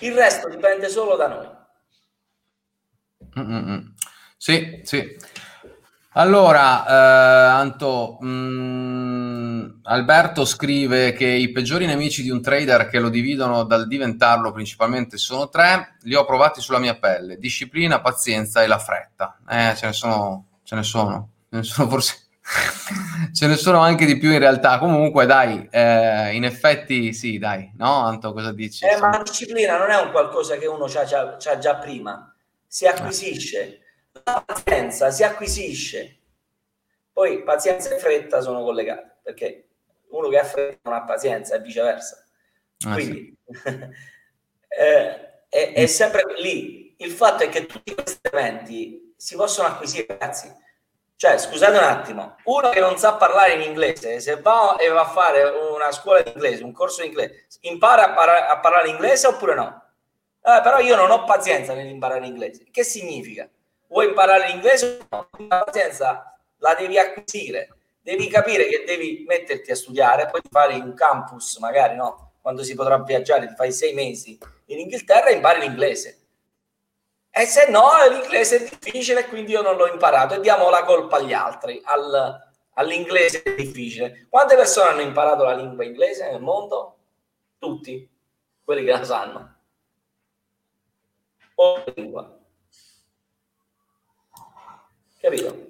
Il 0.00 0.14
resto 0.14 0.50
dipende 0.50 0.90
solo 0.90 1.16
da 1.16 1.28
noi. 1.28 1.48
Mm-mm. 3.38 3.94
Sì, 4.36 4.82
sì. 4.84 5.16
Allora, 6.14 6.86
eh, 6.86 7.50
Anto, 7.50 8.18
mh, 8.20 8.26
mm, 8.28 9.79
Alberto 9.90 10.44
scrive 10.44 11.12
che 11.12 11.26
i 11.26 11.50
peggiori 11.50 11.84
nemici 11.84 12.22
di 12.22 12.30
un 12.30 12.40
trader 12.40 12.88
che 12.88 13.00
lo 13.00 13.08
dividono 13.08 13.64
dal 13.64 13.86
diventarlo 13.86 14.52
principalmente 14.52 15.16
sono 15.16 15.48
tre, 15.48 15.96
li 16.02 16.14
ho 16.14 16.24
provati 16.24 16.60
sulla 16.60 16.78
mia 16.78 16.96
pelle, 16.96 17.38
disciplina, 17.38 18.00
pazienza 18.00 18.62
e 18.62 18.68
la 18.68 18.78
fretta. 18.78 19.38
Eh, 19.48 19.74
ce 19.76 19.86
ne 19.86 19.92
sono, 19.92 20.46
ce 20.62 20.74
ne 20.76 20.82
sono, 20.84 21.28
ce 21.50 21.56
ne 21.56 21.62
sono 21.64 21.88
forse... 21.88 22.28
ce 23.32 23.46
ne 23.46 23.56
sono 23.56 23.80
anche 23.80 24.06
di 24.06 24.16
più 24.16 24.30
in 24.30 24.38
realtà. 24.38 24.78
Comunque, 24.78 25.26
dai, 25.26 25.68
eh, 25.70 26.34
in 26.34 26.44
effetti 26.44 27.12
sì, 27.12 27.38
dai, 27.38 27.72
no? 27.76 28.04
Anto, 28.04 28.32
cosa 28.32 28.52
dici? 28.52 28.84
Eh, 28.84 28.96
ma 28.98 29.10
la 29.10 29.22
disciplina 29.22 29.76
non 29.76 29.90
è 29.90 30.00
un 30.00 30.12
qualcosa 30.12 30.56
che 30.56 30.66
uno 30.66 30.84
ha 30.84 31.58
già 31.58 31.76
prima, 31.76 32.32
si 32.66 32.86
acquisisce 32.86 33.80
la 34.24 34.42
pazienza 34.44 35.10
si 35.10 35.22
acquisisce. 35.22 36.16
Poi 37.12 37.42
pazienza 37.42 37.94
e 37.94 37.98
fretta 37.98 38.40
sono 38.40 38.62
collegate, 38.62 39.18
perché 39.22 39.69
uno 40.10 40.28
che 40.28 40.38
ha 40.38 40.44
fretta 40.44 40.90
non 40.90 40.94
ha 40.94 41.04
pazienza 41.04 41.54
e 41.56 41.60
viceversa. 41.60 42.24
Ah, 42.86 42.92
Quindi 42.94 43.36
sì. 43.50 43.68
eh, 44.68 45.44
è, 45.48 45.72
è, 45.74 45.86
sempre 45.86 46.22
lì. 46.40 46.94
Il 46.98 47.10
fatto 47.10 47.42
è 47.42 47.48
che 47.48 47.66
tutti 47.66 47.94
questi 47.94 48.20
eventi 48.22 49.14
si 49.16 49.36
possono 49.36 49.68
acquisire, 49.68 50.06
ragazzi. 50.08 50.52
Cioè, 51.16 51.36
scusate 51.36 51.76
un 51.76 51.84
attimo, 51.84 52.36
uno 52.44 52.70
che 52.70 52.80
non 52.80 52.96
sa 52.96 53.14
parlare 53.14 53.52
in 53.52 53.60
inglese, 53.60 54.20
se 54.20 54.40
va 54.40 54.76
e 54.76 54.88
va 54.88 55.02
a 55.02 55.08
fare 55.08 55.42
una 55.44 55.92
scuola 55.92 56.22
di 56.22 56.30
inglese, 56.30 56.64
un 56.64 56.72
corso 56.72 57.02
di 57.02 57.08
inglese, 57.08 57.46
impara 57.60 58.10
a, 58.10 58.14
par- 58.14 58.50
a 58.50 58.58
parlare 58.58 58.88
inglese 58.88 59.26
oppure 59.26 59.54
no? 59.54 59.82
Eh, 60.42 60.60
però 60.62 60.78
io 60.78 60.96
non 60.96 61.10
ho 61.10 61.24
pazienza 61.24 61.74
nell'imparare 61.74 62.26
inglese. 62.26 62.68
Che 62.70 62.82
significa? 62.82 63.46
Vuoi 63.88 64.06
imparare 64.06 64.46
l'inglese? 64.46 65.00
No, 65.10 65.28
la 65.46 65.62
pazienza 65.64 66.38
la 66.56 66.74
devi 66.74 66.98
acquisire. 66.98 67.68
Devi 68.02 68.28
capire 68.28 68.66
che 68.66 68.84
devi 68.86 69.24
metterti 69.26 69.70
a 69.70 69.76
studiare, 69.76 70.28
poi 70.30 70.40
fare 70.50 70.74
un 70.74 70.94
campus, 70.94 71.58
magari 71.58 71.96
no, 71.96 72.32
quando 72.40 72.62
si 72.62 72.74
potrà 72.74 72.98
viaggiare, 73.02 73.46
ti 73.46 73.54
fai 73.54 73.72
sei 73.72 73.92
mesi 73.92 74.38
in 74.66 74.78
Inghilterra 74.78 75.26
e 75.26 75.34
impari 75.34 75.60
l'inglese. 75.60 76.16
E 77.30 77.44
se 77.44 77.70
no, 77.70 77.90
l'inglese 78.08 78.56
è 78.56 78.68
difficile, 78.68 79.26
quindi 79.26 79.52
io 79.52 79.62
non 79.62 79.76
l'ho 79.76 79.86
imparato 79.86 80.34
e 80.34 80.40
diamo 80.40 80.70
la 80.70 80.82
colpa 80.84 81.16
agli 81.16 81.32
altri, 81.32 81.80
al, 81.84 82.50
all'inglese 82.74 83.42
è 83.42 83.54
difficile. 83.54 84.26
Quante 84.28 84.56
persone 84.56 84.90
hanno 84.90 85.02
imparato 85.02 85.44
la 85.44 85.54
lingua 85.54 85.84
inglese 85.84 86.30
nel 86.30 86.40
mondo? 86.40 86.96
Tutti, 87.58 88.08
quelli 88.64 88.84
che 88.84 88.90
la 88.90 89.04
sanno. 89.04 89.56
O 91.54 91.84
lingua. 91.94 92.38
Capito? 95.20 95.69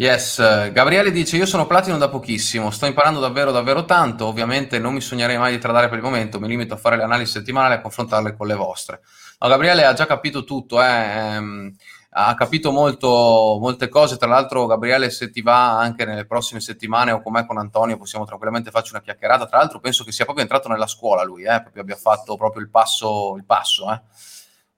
Yes, 0.00 0.38
Gabriele 0.72 1.10
dice 1.10 1.36
io 1.36 1.44
sono 1.44 1.66
platino 1.66 1.98
da 1.98 2.08
pochissimo, 2.08 2.70
sto 2.70 2.86
imparando 2.86 3.20
davvero 3.20 3.50
davvero 3.50 3.84
tanto, 3.84 4.24
ovviamente 4.24 4.78
non 4.78 4.94
mi 4.94 5.02
sognerei 5.02 5.36
mai 5.36 5.52
di 5.52 5.58
tradare 5.58 5.90
per 5.90 5.98
il 5.98 6.02
momento, 6.02 6.40
mi 6.40 6.48
limito 6.48 6.72
a 6.72 6.78
fare 6.78 6.96
le 6.96 7.02
analisi 7.02 7.32
settimanali 7.32 7.74
e 7.74 7.76
a 7.76 7.80
confrontarle 7.82 8.34
con 8.34 8.46
le 8.46 8.54
vostre. 8.54 9.02
No, 9.40 9.48
Gabriele 9.48 9.84
ha 9.84 9.92
già 9.92 10.06
capito 10.06 10.44
tutto, 10.44 10.82
eh, 10.82 10.86
ehm, 10.86 11.76
ha 12.12 12.34
capito 12.34 12.72
molto, 12.72 13.58
molte 13.60 13.90
cose, 13.90 14.16
tra 14.16 14.26
l'altro 14.26 14.64
Gabriele 14.64 15.10
se 15.10 15.28
ti 15.28 15.42
va 15.42 15.78
anche 15.78 16.06
nelle 16.06 16.24
prossime 16.24 16.60
settimane 16.60 17.12
o 17.12 17.20
con 17.20 17.32
me 17.32 17.44
con 17.44 17.58
Antonio 17.58 17.98
possiamo 17.98 18.24
tranquillamente 18.24 18.70
farci 18.70 18.94
una 18.94 19.02
chiacchierata, 19.02 19.44
tra 19.44 19.58
l'altro 19.58 19.80
penso 19.80 20.02
che 20.02 20.12
sia 20.12 20.24
proprio 20.24 20.46
entrato 20.46 20.70
nella 20.70 20.86
scuola 20.86 21.24
lui, 21.24 21.42
eh, 21.42 21.60
proprio 21.60 21.82
abbia 21.82 21.96
fatto 21.96 22.38
proprio 22.38 22.62
il 22.62 22.70
passo, 22.70 23.34
il 23.36 23.44
passo 23.44 23.92
eh. 23.92 24.00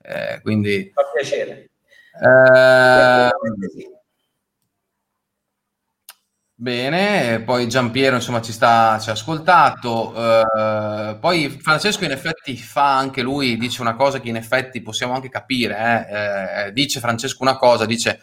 Eh, 0.03 0.41
quindi... 0.43 0.91
Fa 0.93 1.03
piacere. 1.15 1.71
Eh, 2.21 3.31
Bene, 6.63 7.41
poi 7.41 7.67
Giampiero 7.67 8.15
insomma 8.15 8.41
ci 8.41 8.53
sta, 8.53 8.97
ci 9.01 9.09
ha 9.09 9.15
ascoltato, 9.15 10.15
eh, 10.15 11.17
poi 11.19 11.49
Francesco 11.49 12.05
in 12.05 12.13
effetti 12.13 12.57
fa 12.57 12.97
anche 12.97 13.21
lui, 13.21 13.57
dice 13.59 13.81
una 13.81 13.97
cosa 13.97 14.21
che 14.21 14.29
in 14.29 14.37
effetti 14.37 14.81
possiamo 14.81 15.13
anche 15.13 15.29
capire, 15.29 16.07
eh, 16.09 16.67
eh, 16.67 16.73
dice 16.73 17.01
Francesco 17.01 17.43
una 17.43 17.57
cosa, 17.57 17.85
dice 17.85 18.21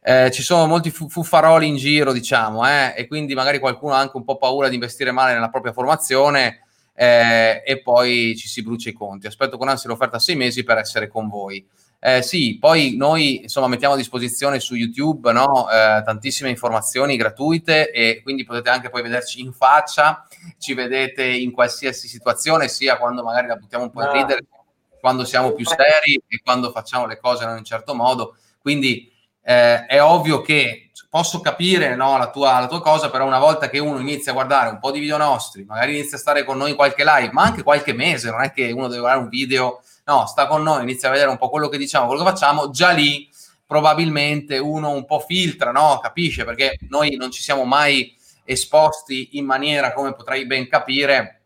eh, 0.00 0.30
ci 0.30 0.42
sono 0.42 0.66
molti 0.66 0.88
fuffaroli 0.90 1.66
in 1.66 1.76
giro 1.76 2.14
diciamo 2.14 2.66
eh, 2.66 2.94
e 2.96 3.06
quindi 3.06 3.34
magari 3.34 3.58
qualcuno 3.58 3.92
ha 3.92 3.98
anche 3.98 4.16
un 4.16 4.24
po' 4.24 4.38
paura 4.38 4.68
di 4.68 4.74
investire 4.74 5.10
male 5.10 5.34
nella 5.34 5.50
propria 5.50 5.74
formazione 5.74 6.62
eh, 6.94 7.62
e 7.62 7.82
poi 7.82 8.34
ci 8.38 8.48
si 8.48 8.62
brucia 8.62 8.88
i 8.88 8.94
conti, 8.94 9.26
aspetto 9.26 9.58
con 9.58 9.68
ansia 9.68 9.90
l'offerta 9.90 10.16
a 10.16 10.20
sei 10.20 10.36
mesi 10.36 10.64
per 10.64 10.78
essere 10.78 11.08
con 11.08 11.28
voi. 11.28 11.62
Eh, 11.98 12.22
sì, 12.22 12.58
poi 12.60 12.94
noi 12.96 13.42
insomma 13.42 13.68
mettiamo 13.68 13.94
a 13.94 13.96
disposizione 13.96 14.60
su 14.60 14.74
YouTube 14.74 15.32
no, 15.32 15.68
eh, 15.70 16.02
tantissime 16.04 16.50
informazioni 16.50 17.16
gratuite 17.16 17.90
e 17.90 18.20
quindi 18.22 18.44
potete 18.44 18.68
anche 18.68 18.90
poi 18.90 19.02
vederci 19.02 19.40
in 19.40 19.52
faccia, 19.52 20.26
ci 20.58 20.74
vedete 20.74 21.24
in 21.24 21.52
qualsiasi 21.52 22.06
situazione, 22.06 22.68
sia 22.68 22.98
quando 22.98 23.22
magari 23.22 23.46
la 23.46 23.56
buttiamo 23.56 23.84
un 23.84 23.90
po' 23.90 24.02
in 24.02 24.12
ridere, 24.12 24.44
quando 25.00 25.24
siamo 25.24 25.52
più 25.52 25.64
seri 25.66 26.20
e 26.28 26.40
quando 26.44 26.70
facciamo 26.70 27.06
le 27.06 27.18
cose 27.18 27.44
in 27.44 27.50
un 27.50 27.64
certo 27.64 27.94
modo. 27.94 28.36
Quindi 28.60 29.10
eh, 29.42 29.86
è 29.86 30.02
ovvio 30.02 30.42
che 30.42 30.90
posso 31.08 31.40
capire 31.40 31.96
no, 31.96 32.18
la, 32.18 32.30
tua, 32.30 32.60
la 32.60 32.66
tua 32.66 32.82
cosa, 32.82 33.10
però 33.10 33.26
una 33.26 33.38
volta 33.38 33.70
che 33.70 33.78
uno 33.78 33.98
inizia 34.00 34.32
a 34.32 34.34
guardare 34.34 34.68
un 34.68 34.78
po' 34.78 34.90
di 34.90 35.00
video 35.00 35.16
nostri, 35.16 35.64
magari 35.64 35.96
inizia 35.96 36.18
a 36.18 36.20
stare 36.20 36.44
con 36.44 36.58
noi 36.58 36.70
in 36.70 36.76
qualche 36.76 37.04
live, 37.04 37.32
ma 37.32 37.42
anche 37.42 37.62
qualche 37.62 37.94
mese, 37.94 38.30
non 38.30 38.42
è 38.42 38.52
che 38.52 38.70
uno 38.70 38.88
deve 38.88 39.00
guardare 39.00 39.22
un 39.22 39.30
video 39.30 39.80
no, 40.06 40.26
sta 40.26 40.46
con 40.46 40.62
noi, 40.62 40.82
inizia 40.82 41.08
a 41.08 41.12
vedere 41.12 41.30
un 41.30 41.36
po' 41.36 41.48
quello 41.48 41.68
che 41.68 41.78
diciamo, 41.78 42.06
quello 42.06 42.22
che 42.22 42.30
facciamo, 42.30 42.70
già 42.70 42.90
lì 42.90 43.28
probabilmente 43.66 44.58
uno 44.58 44.90
un 44.90 45.04
po' 45.04 45.18
filtra, 45.18 45.72
no? 45.72 45.98
Capisce 46.00 46.44
perché 46.44 46.78
noi 46.88 47.16
non 47.16 47.32
ci 47.32 47.42
siamo 47.42 47.64
mai 47.64 48.14
esposti 48.44 49.30
in 49.32 49.44
maniera 49.44 49.92
come 49.92 50.14
potrai 50.14 50.46
ben 50.46 50.68
capire, 50.68 51.40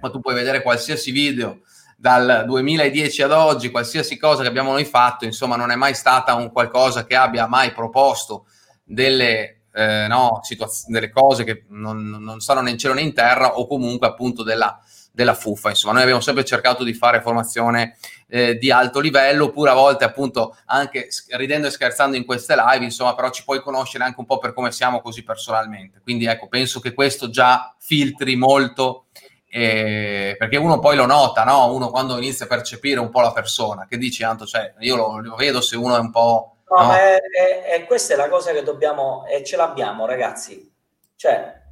ma 0.00 0.10
tu 0.10 0.20
puoi 0.20 0.34
vedere 0.34 0.62
qualsiasi 0.62 1.10
video 1.10 1.62
dal 1.96 2.44
2010 2.46 3.22
ad 3.22 3.32
oggi, 3.32 3.70
qualsiasi 3.70 4.16
cosa 4.16 4.42
che 4.42 4.48
abbiamo 4.48 4.70
noi 4.70 4.84
fatto, 4.84 5.24
insomma, 5.24 5.56
non 5.56 5.72
è 5.72 5.74
mai 5.74 5.94
stata 5.94 6.34
un 6.34 6.52
qualcosa 6.52 7.04
che 7.04 7.16
abbia 7.16 7.48
mai 7.48 7.72
proposto 7.72 8.46
delle, 8.84 9.62
eh, 9.72 10.06
no, 10.08 10.38
situaz- 10.42 10.86
delle 10.86 11.10
cose 11.10 11.42
che 11.42 11.64
non, 11.70 12.10
non 12.10 12.40
stanno 12.40 12.60
né 12.60 12.70
in 12.70 12.78
cielo 12.78 12.94
né 12.94 13.00
in 13.00 13.12
terra 13.12 13.58
o 13.58 13.66
comunque 13.66 14.06
appunto 14.06 14.44
della 14.44 14.78
della 15.14 15.34
FUFA. 15.34 15.68
Insomma, 15.68 15.92
noi 15.92 16.02
abbiamo 16.02 16.20
sempre 16.20 16.44
cercato 16.44 16.82
di 16.82 16.92
fare 16.92 17.20
formazione 17.20 17.96
eh, 18.26 18.56
di 18.56 18.72
alto 18.72 18.98
livello, 18.98 19.44
oppure 19.44 19.70
a 19.70 19.74
volte 19.74 20.02
appunto 20.02 20.56
anche 20.66 21.06
ridendo 21.36 21.68
e 21.68 21.70
scherzando 21.70 22.16
in 22.16 22.24
queste 22.24 22.56
live, 22.56 22.84
insomma, 22.84 23.14
però 23.14 23.30
ci 23.30 23.44
puoi 23.44 23.60
conoscere 23.60 24.02
anche 24.02 24.18
un 24.18 24.26
po' 24.26 24.38
per 24.38 24.52
come 24.52 24.72
siamo 24.72 25.00
così 25.00 25.22
personalmente. 25.22 26.00
Quindi 26.02 26.26
ecco, 26.26 26.48
penso 26.48 26.80
che 26.80 26.92
questo 26.92 27.30
già 27.30 27.74
filtri 27.78 28.34
molto. 28.34 29.06
Eh, 29.48 30.34
perché 30.36 30.56
uno 30.56 30.80
poi 30.80 30.96
lo 30.96 31.06
nota, 31.06 31.44
no? 31.44 31.72
Uno 31.72 31.90
quando 31.90 32.16
inizia 32.16 32.46
a 32.46 32.48
percepire 32.48 32.98
un 32.98 33.10
po' 33.10 33.20
la 33.20 33.30
persona, 33.30 33.86
che 33.88 33.98
dici, 33.98 34.24
Anto, 34.24 34.46
cioè, 34.46 34.74
io 34.80 34.96
lo, 34.96 35.20
lo 35.20 35.36
vedo 35.36 35.60
se 35.60 35.76
uno 35.76 35.94
è 35.94 36.00
un 36.00 36.10
po'. 36.10 36.56
No, 36.68 36.86
no? 36.86 36.92
È, 36.92 37.20
è, 37.20 37.62
è, 37.62 37.84
questa 37.86 38.14
è 38.14 38.16
la 38.16 38.28
cosa 38.28 38.50
che 38.50 38.64
dobbiamo, 38.64 39.24
e 39.26 39.44
ce 39.44 39.54
l'abbiamo, 39.54 40.06
ragazzi. 40.06 40.72
Cioè, 41.14 41.62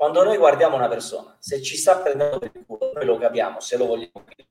quando 0.00 0.24
noi 0.24 0.38
guardiamo 0.38 0.76
una 0.76 0.88
persona, 0.88 1.36
se 1.38 1.60
ci 1.60 1.76
sta 1.76 1.98
prendendo 1.98 2.38
per 2.38 2.50
il 2.54 2.64
culo, 2.64 2.90
noi 2.94 3.04
lo 3.04 3.18
capiamo, 3.18 3.60
se 3.60 3.76
lo 3.76 3.84
vogliamo 3.84 4.24
chiudere. 4.24 4.48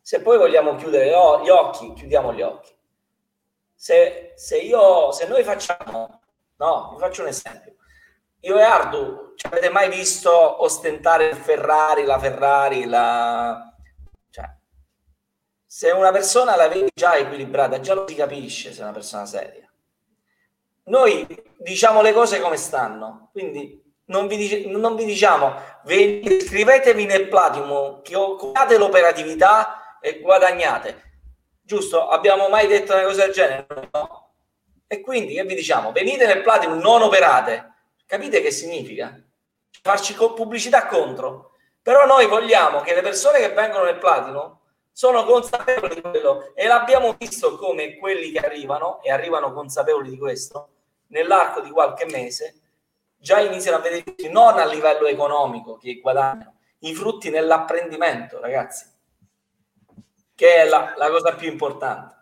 Se 0.00 0.22
poi 0.22 0.38
vogliamo 0.38 0.74
chiudere 0.76 1.08
gli 1.08 1.50
occhi, 1.50 1.92
chiudiamo 1.92 2.32
gli 2.32 2.40
occhi. 2.40 2.74
Se, 3.74 4.32
se, 4.36 4.56
io, 4.56 5.12
se 5.12 5.26
noi 5.26 5.44
facciamo, 5.44 6.22
no, 6.56 6.92
vi 6.94 6.98
faccio 6.98 7.20
un 7.20 7.28
esempio. 7.28 7.74
Io 8.40 8.56
e 8.56 8.62
Ardu, 8.62 9.34
ci 9.36 9.44
avete 9.44 9.68
mai 9.68 9.90
visto 9.90 10.62
ostentare 10.62 11.26
il 11.26 11.36
Ferrari, 11.36 12.04
la 12.04 12.18
Ferrari, 12.18 12.86
la... 12.86 13.76
Cioè, 14.30 14.50
se 15.66 15.90
una 15.90 16.10
persona 16.10 16.56
la 16.56 16.68
vedi 16.68 16.88
già 16.94 17.16
equilibrata, 17.16 17.80
già 17.80 17.92
lo 17.92 18.08
si 18.08 18.14
capisce 18.14 18.72
se 18.72 18.80
è 18.80 18.84
una 18.84 18.92
persona 18.92 19.26
seria. 19.26 19.70
Noi 20.84 21.26
diciamo 21.58 22.00
le 22.00 22.14
cose 22.14 22.40
come 22.40 22.56
stanno, 22.56 23.28
quindi 23.30 23.84
non 24.06 24.26
vi, 24.26 24.36
dice, 24.36 24.66
non 24.66 24.94
vi 24.94 25.04
diciamo 25.04 25.54
iscrivetevi 25.86 27.06
nel 27.06 27.28
Platinum, 27.28 28.02
copiate 28.02 28.78
l'operatività 28.78 29.98
e 30.00 30.20
guadagnate. 30.20 31.02
Giusto? 31.62 32.08
Abbiamo 32.08 32.48
mai 32.48 32.66
detto 32.66 32.92
una 32.92 33.04
cosa 33.04 33.24
del 33.24 33.32
genere? 33.32 33.66
No. 33.92 34.30
E 34.86 35.00
quindi 35.00 35.34
che 35.34 35.44
vi 35.44 35.54
diciamo? 35.54 35.92
Venite 35.92 36.26
nel 36.26 36.42
Platinum, 36.42 36.78
non 36.78 37.02
operate. 37.02 37.72
Capite 38.06 38.40
che 38.40 38.50
significa? 38.50 39.20
Farci 39.82 40.14
pubblicità 40.14 40.86
contro. 40.86 41.52
Però 41.82 42.06
noi 42.06 42.26
vogliamo 42.26 42.80
che 42.80 42.94
le 42.94 43.02
persone 43.02 43.38
che 43.38 43.50
vengono 43.50 43.84
nel 43.84 43.98
Platinum 43.98 44.56
sono 44.92 45.24
consapevoli 45.24 45.96
di 45.96 46.00
quello 46.00 46.52
e 46.54 46.66
l'abbiamo 46.66 47.14
visto 47.18 47.56
come 47.56 47.96
quelli 47.96 48.30
che 48.30 48.38
arrivano 48.38 49.02
e 49.02 49.10
arrivano 49.10 49.52
consapevoli 49.52 50.10
di 50.10 50.18
questo 50.18 50.68
nell'arco 51.08 51.60
di 51.60 51.70
qualche 51.70 52.06
mese 52.06 52.62
già 53.26 53.40
iniziano 53.40 53.78
a 53.78 53.80
vedere 53.80 54.04
non 54.30 54.56
a 54.56 54.64
livello 54.64 55.08
economico 55.08 55.76
che 55.76 55.98
guadagnano, 55.98 56.58
i 56.80 56.94
frutti 56.94 57.28
nell'apprendimento, 57.28 58.38
ragazzi, 58.38 58.86
che 60.32 60.54
è 60.54 60.68
la, 60.68 60.94
la 60.96 61.10
cosa 61.10 61.34
più 61.34 61.50
importante. 61.50 62.14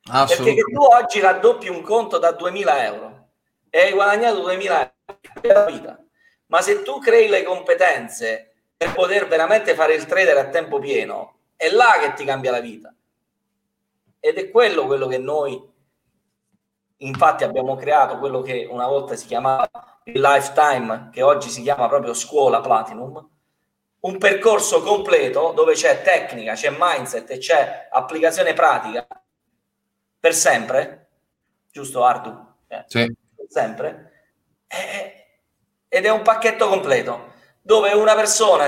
Perché 0.00 0.54
che 0.54 0.62
tu 0.62 0.82
oggi 0.82 1.20
raddoppi 1.20 1.68
un 1.68 1.82
conto 1.82 2.16
da 2.16 2.32
2000 2.32 2.84
euro 2.86 3.28
e 3.68 3.78
hai 3.78 3.92
guadagnato 3.92 4.40
2000 4.40 4.94
euro 5.42 5.70
vita. 5.70 6.02
Ma 6.46 6.62
se 6.62 6.80
tu 6.80 6.98
crei 6.98 7.28
le 7.28 7.42
competenze 7.42 8.54
per 8.74 8.94
poter 8.94 9.28
veramente 9.28 9.74
fare 9.74 9.92
il 9.92 10.06
trader 10.06 10.38
a 10.38 10.48
tempo 10.48 10.78
pieno, 10.78 11.40
è 11.56 11.68
là 11.68 11.98
che 12.00 12.14
ti 12.14 12.24
cambia 12.24 12.52
la 12.52 12.60
vita. 12.60 12.94
Ed 14.18 14.38
è 14.38 14.50
quello, 14.50 14.86
quello 14.86 15.08
che 15.08 15.18
noi 15.18 15.62
infatti 16.98 17.44
abbiamo 17.44 17.76
creato 17.76 18.18
quello 18.18 18.40
che 18.40 18.66
una 18.70 18.86
volta 18.86 19.16
si 19.16 19.26
chiamava 19.26 19.68
il 20.04 20.20
lifetime, 20.20 21.10
che 21.12 21.22
oggi 21.22 21.48
si 21.48 21.62
chiama 21.62 21.88
proprio 21.88 22.14
scuola 22.14 22.60
Platinum, 22.60 23.28
un 24.00 24.18
percorso 24.18 24.80
completo 24.82 25.52
dove 25.52 25.74
c'è 25.74 26.02
tecnica, 26.02 26.54
c'è 26.54 26.74
mindset 26.76 27.30
e 27.30 27.38
c'è 27.38 27.88
applicazione 27.90 28.52
pratica 28.54 29.06
per 30.20 30.34
sempre, 30.34 31.08
giusto 31.70 32.04
Ardu? 32.04 32.46
Eh, 32.68 32.84
sì. 32.86 33.16
Sempre. 33.48 34.12
Eh, 34.66 35.26
ed 35.88 36.04
è 36.04 36.10
un 36.10 36.22
pacchetto 36.22 36.68
completo 36.68 37.32
dove 37.62 37.92
una 37.92 38.14
persona 38.14 38.66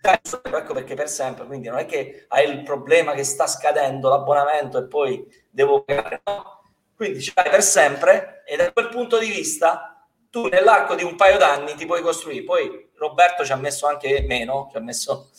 ecco 0.00 0.72
perché 0.72 0.94
per 0.94 1.08
sempre, 1.08 1.46
quindi 1.46 1.68
non 1.68 1.78
è 1.78 1.86
che 1.86 2.26
hai 2.28 2.48
il 2.48 2.62
problema 2.62 3.12
che 3.12 3.24
sta 3.24 3.46
scadendo 3.46 4.08
l'abbonamento 4.08 4.78
e 4.78 4.86
poi 4.86 5.26
devo 5.50 5.82
pagare, 5.82 6.22
no? 6.24 6.55
Quindi 6.96 7.20
ce 7.20 7.32
l'hai 7.34 7.50
per 7.50 7.62
sempre 7.62 8.42
e 8.46 8.56
da 8.56 8.72
quel 8.72 8.88
punto 8.88 9.18
di 9.18 9.30
vista 9.30 10.04
tu 10.30 10.48
nell'arco 10.48 10.94
di 10.94 11.02
un 11.02 11.14
paio 11.14 11.36
d'anni 11.36 11.74
ti 11.74 11.86
puoi 11.86 12.00
costruire. 12.00 12.42
Poi 12.42 12.90
Roberto 12.94 13.44
ci 13.44 13.52
ha 13.52 13.56
messo 13.56 13.86
anche 13.86 14.24
meno, 14.26 14.68
ci 14.70 14.78
ha 14.78 14.80
messo 14.80 15.30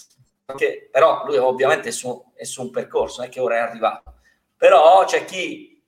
anche, 0.45 0.87
però 0.91 1.25
lui 1.25 1.37
ovviamente 1.37 1.89
è 1.89 1.91
su, 1.91 2.31
è 2.35 2.43
su 2.43 2.61
un 2.61 2.71
percorso, 2.71 3.21
non 3.21 3.29
è 3.29 3.31
che 3.31 3.39
ora 3.39 3.55
è 3.55 3.59
arrivato. 3.59 4.13
Però 4.55 5.03
c'è 5.05 5.25
chi 5.25 5.83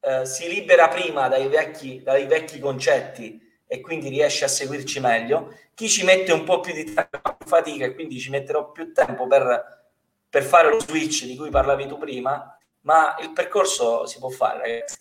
eh, 0.00 0.24
si 0.24 0.48
libera 0.48 0.88
prima 0.88 1.28
dai 1.28 1.48
vecchi, 1.48 2.02
dai 2.02 2.26
vecchi 2.26 2.58
concetti 2.58 3.42
e 3.66 3.80
quindi 3.80 4.08
riesce 4.08 4.44
a 4.44 4.48
seguirci 4.48 5.00
meglio, 5.00 5.52
chi 5.74 5.88
ci 5.88 6.04
mette 6.04 6.32
un 6.32 6.44
po' 6.44 6.60
più 6.60 6.72
di 6.72 6.84
tempo, 6.84 7.36
fatica 7.44 7.84
e 7.84 7.94
quindi 7.94 8.18
ci 8.20 8.30
metterò 8.30 8.70
più 8.70 8.92
tempo 8.92 9.26
per, 9.26 9.88
per 10.30 10.42
fare 10.44 10.70
lo 10.70 10.80
switch 10.80 11.24
di 11.24 11.36
cui 11.36 11.50
parlavi 11.50 11.86
tu 11.86 11.98
prima, 11.98 12.55
ma 12.86 13.16
il 13.20 13.32
percorso 13.32 14.06
si 14.06 14.18
può 14.18 14.30
fare, 14.30 14.58
ragazzi. 14.60 14.96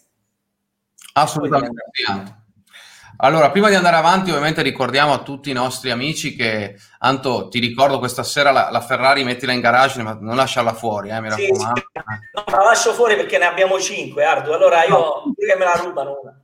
Assolutamente. 1.13 1.83
Allora, 3.17 3.49
prima 3.49 3.69
di 3.69 3.75
andare 3.75 3.95
avanti, 3.95 4.31
ovviamente 4.31 4.61
ricordiamo 4.61 5.13
a 5.13 5.19
tutti 5.19 5.49
i 5.49 5.53
nostri 5.53 5.91
amici 5.91 6.35
che, 6.35 6.75
Anto, 6.99 7.47
ti 7.47 7.59
ricordo 7.59 7.99
questa 7.99 8.23
sera 8.23 8.51
la, 8.51 8.69
la 8.71 8.81
Ferrari 8.81 9.23
mettila 9.23 9.53
in 9.53 9.61
garage, 9.61 10.01
ma 10.01 10.17
non 10.19 10.35
lasciarla 10.35 10.73
fuori, 10.73 11.09
eh, 11.09 11.21
mi 11.21 11.29
raccomando. 11.29 11.79
Sì. 11.79 12.01
No, 12.33 12.43
la 12.57 12.63
lascio 12.63 12.91
fuori 12.93 13.15
perché 13.15 13.37
ne 13.37 13.45
abbiamo 13.45 13.79
cinque, 13.79 14.25
Ardu, 14.25 14.51
allora 14.51 14.83
io, 14.83 14.89
no. 14.89 15.33
che 15.37 15.55
me 15.57 15.63
la 15.63 15.81
rubano 15.81 16.19
una. 16.21 16.39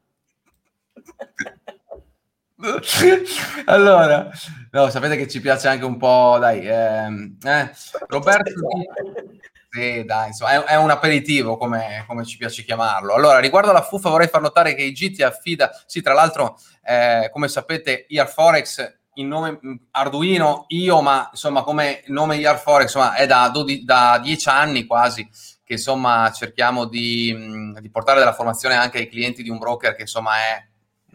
allora, 3.66 4.30
no, 4.70 4.90
sapete 4.90 5.18
che 5.18 5.28
ci 5.28 5.42
piace 5.42 5.68
anche 5.68 5.84
un 5.84 5.98
po', 5.98 6.38
dai, 6.40 6.66
ehm, 6.66 7.38
eh, 7.44 7.72
Roberto, 8.08 8.52
sì, 9.74 10.04
dai, 10.04 10.28
insomma, 10.28 10.52
è, 10.52 10.74
è 10.74 10.76
un 10.76 10.90
aperitivo 10.90 11.56
come, 11.56 12.04
come, 12.06 12.26
ci 12.26 12.36
piace 12.36 12.64
chiamarlo. 12.64 13.14
Allora, 13.14 13.40
riguardo 13.40 13.70
alla 13.70 13.82
fuffa 13.82 14.10
vorrei 14.10 14.28
far 14.28 14.42
notare 14.42 14.76
che 14.76 14.84
IG 14.84 15.22
affida, 15.22 15.72
sì, 15.86 16.02
tra 16.02 16.14
l'altro, 16.14 16.58
eh, 16.84 17.30
come 17.32 17.48
sapete, 17.48 18.06
IR 18.10 18.28
Forex, 18.28 19.00
il 19.14 19.26
nome 19.26 19.60
mm, 19.66 19.76
Arduino, 19.92 20.66
io, 20.68 21.02
ma 21.02 21.30
insomma, 21.32 21.64
come 21.64 22.04
nome 22.08 22.36
IR 22.36 22.58
Forex, 22.58 22.84
insomma, 22.88 23.14
è 23.16 23.26
da, 23.26 23.48
12, 23.48 23.86
da 23.86 24.20
10 24.22 24.50
anni 24.50 24.86
quasi 24.86 25.26
che 25.64 25.74
insomma 25.74 26.30
cerchiamo 26.34 26.84
di, 26.84 27.34
mm, 27.34 27.78
di, 27.78 27.90
portare 27.90 28.20
della 28.20 28.34
formazione 28.34 28.76
anche 28.76 28.98
ai 28.98 29.08
clienti 29.08 29.42
di 29.42 29.50
un 29.50 29.58
broker 29.58 29.96
che 29.96 30.02
insomma 30.02 30.36
è 30.36 30.68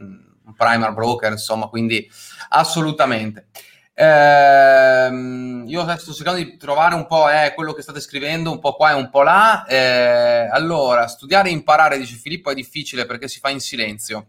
mm, 0.03 0.27
un 0.47 0.55
primer 0.55 0.95
broker, 0.95 1.33
insomma, 1.33 1.67
quindi 1.67 2.09
assolutamente. 2.49 3.49
Eh, 3.99 5.09
io 5.65 5.97
sto 5.97 6.13
cercando 6.13 6.43
di 6.43 6.59
trovare 6.59 6.95
un 6.95 7.07
po' 7.07 7.31
eh, 7.31 7.55
quello 7.55 7.73
che 7.73 7.81
state 7.81 8.01
scrivendo, 8.01 8.51
un 8.51 8.59
po' 8.59 8.75
qua 8.75 8.91
e 8.91 8.95
un 8.95 9.09
po' 9.09 9.23
là. 9.23 9.65
Eh, 9.65 10.49
allora, 10.51 11.07
studiare 11.07 11.49
e 11.49 11.53
imparare, 11.53 11.97
dice 11.97 12.17
Filippo, 12.17 12.51
è 12.51 12.55
difficile 12.55 13.07
perché 13.07 13.27
si 13.27 13.39
fa 13.39 13.49
in 13.49 13.59
silenzio, 13.59 14.27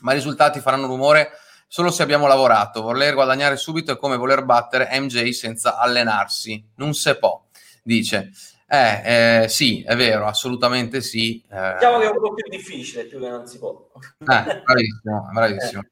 ma 0.00 0.12
i 0.12 0.14
risultati 0.14 0.60
faranno 0.60 0.86
rumore 0.86 1.32
solo 1.68 1.90
se 1.90 2.02
abbiamo 2.02 2.26
lavorato. 2.26 2.80
Voler 2.80 3.12
guadagnare 3.12 3.56
subito 3.56 3.92
è 3.92 3.98
come 3.98 4.16
voler 4.16 4.44
battere 4.44 4.88
MJ 4.98 5.28
senza 5.30 5.76
allenarsi. 5.76 6.64
Non 6.76 6.94
se 6.94 7.18
può, 7.18 7.46
dice. 7.82 8.30
Eh, 8.68 9.42
eh, 9.44 9.48
sì, 9.48 9.82
è 9.82 9.94
vero, 9.94 10.26
assolutamente 10.26 11.02
sì. 11.02 11.44
Eh, 11.50 11.74
diciamo 11.74 11.98
che 11.98 12.06
è 12.06 12.08
un 12.08 12.18
po' 12.18 12.32
più 12.32 12.48
difficile, 12.48 13.04
più 13.04 13.20
che 13.20 13.28
non 13.28 13.46
si 13.46 13.58
può. 13.58 13.88
Eh, 14.20 14.62
bravissimo, 14.64 15.28
bravissimo. 15.32 15.82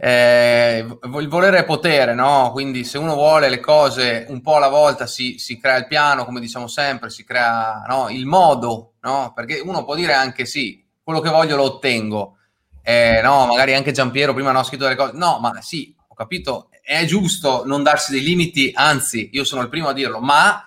Eh, 0.00 0.78
il 0.78 1.28
volere 1.28 1.58
è 1.58 1.64
potere, 1.64 2.14
no? 2.14 2.50
Quindi 2.52 2.84
se 2.84 2.98
uno 2.98 3.14
vuole 3.14 3.48
le 3.48 3.58
cose 3.58 4.26
un 4.28 4.40
po' 4.40 4.54
alla 4.54 4.68
volta 4.68 5.08
si, 5.08 5.38
si 5.38 5.58
crea 5.58 5.76
il 5.76 5.88
piano, 5.88 6.24
come 6.24 6.38
diciamo 6.38 6.68
sempre, 6.68 7.10
si 7.10 7.24
crea 7.24 7.84
no? 7.88 8.08
il 8.08 8.24
modo, 8.24 8.92
no? 9.00 9.32
Perché 9.34 9.58
uno 9.58 9.84
può 9.84 9.96
dire 9.96 10.12
anche 10.12 10.46
sì, 10.46 10.86
quello 11.02 11.18
che 11.18 11.30
voglio 11.30 11.56
lo 11.56 11.64
ottengo. 11.64 12.36
Eh, 12.80 13.20
no, 13.24 13.46
magari 13.46 13.74
anche 13.74 13.90
Giampiero 13.90 14.32
prima 14.32 14.52
non 14.52 14.60
ha 14.60 14.64
scritto 14.64 14.84
delle 14.84 14.94
cose. 14.94 15.12
No, 15.14 15.40
ma 15.40 15.60
sì, 15.60 15.92
ho 16.06 16.14
capito, 16.14 16.68
è 16.80 17.04
giusto 17.04 17.64
non 17.66 17.82
darsi 17.82 18.12
dei 18.12 18.22
limiti, 18.22 18.70
anzi, 18.72 19.30
io 19.32 19.42
sono 19.42 19.62
il 19.62 19.68
primo 19.68 19.88
a 19.88 19.92
dirlo, 19.92 20.20
ma 20.20 20.64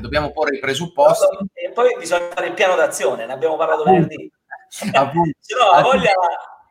dobbiamo 0.00 0.32
porre 0.32 0.56
i 0.56 0.60
presupposti. 0.60 1.36
E 1.52 1.70
poi 1.70 1.96
bisogna 1.96 2.30
fare 2.34 2.48
il 2.48 2.54
piano 2.54 2.74
d'azione, 2.74 3.26
ne 3.26 3.32
abbiamo 3.32 3.56
parlato 3.56 3.84
venerdì. 3.84 4.28
Se 4.68 4.90
no, 4.90 5.70
la 5.72 5.82
voglia... 5.82 6.10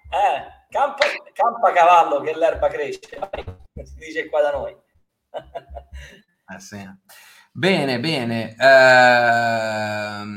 Eh, 0.09 0.59
campa, 0.71 1.05
campa 1.33 1.73
cavallo 1.73 2.21
che 2.21 2.35
l'erba 2.35 2.69
cresce, 2.69 3.19
si 3.83 3.95
dice 3.95 4.29
qua 4.29 4.41
da 4.41 4.51
noi. 4.51 4.75
eh 6.55 6.59
sì. 6.59 6.89
Bene, 7.51 7.99
bene. 7.99 8.55
Ehm... 8.57 10.29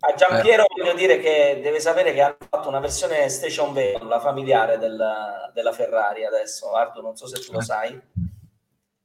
A 0.00 0.14
Giampiero 0.14 0.62
eh. 0.62 0.66
voglio 0.76 0.94
dire 0.94 1.20
che 1.20 1.60
deve 1.62 1.78
sapere 1.78 2.14
che 2.14 2.22
hanno 2.22 2.38
fatto 2.48 2.68
una 2.68 2.80
versione 2.80 3.28
station 3.28 3.74
wagon, 3.74 4.08
la 4.08 4.18
familiare 4.18 4.78
della, 4.78 5.50
della 5.52 5.72
Ferrari 5.72 6.24
adesso. 6.24 6.72
Arto, 6.72 7.02
non 7.02 7.14
so 7.16 7.26
se 7.26 7.38
tu 7.40 7.52
lo 7.52 7.60
sai 7.60 8.00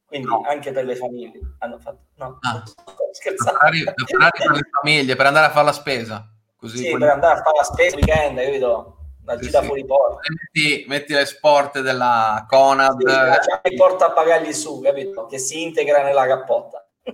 quindi 0.06 0.28
no. 0.28 0.44
anche 0.48 0.72
per 0.72 0.86
le 0.86 0.96
famiglie 0.96 1.56
hanno 1.60 1.80
fatto 1.80 2.06
no, 2.16 2.38
ah. 2.42 2.64
scherzando 3.12 3.60
per, 3.60 3.94
per 3.94 4.52
le 4.52 4.70
famiglie 4.82 5.16
per 5.16 5.26
andare 5.26 5.48
a 5.48 5.50
fare 5.50 5.66
la 5.66 5.72
spesa 5.72 6.30
così 6.56 6.78
sì, 6.78 6.92
per 6.92 7.10
andare 7.10 7.40
a 7.40 7.44
fare 7.44 7.58
la 7.58 7.64
spesa 7.64 7.96
weekend 7.96 8.40
capito 8.40 8.98
la 9.26 9.38
gita 9.38 9.60
sì, 9.60 9.66
fuori 9.66 9.86
porta. 9.86 10.20
Metti, 10.30 10.86
metti, 10.88 11.14
le 11.14 11.26
sport 11.26 11.82
della 11.82 12.46
Conad. 12.48 13.00
Sì, 13.00 13.06
c'è 13.06 13.60
il 13.70 13.76
portabagagli 13.76 14.54
su 14.54 14.80
capito? 14.82 15.26
Che 15.26 15.38
si 15.38 15.64
integra 15.64 16.04
nella 16.04 16.26
cappotta. 16.28 16.88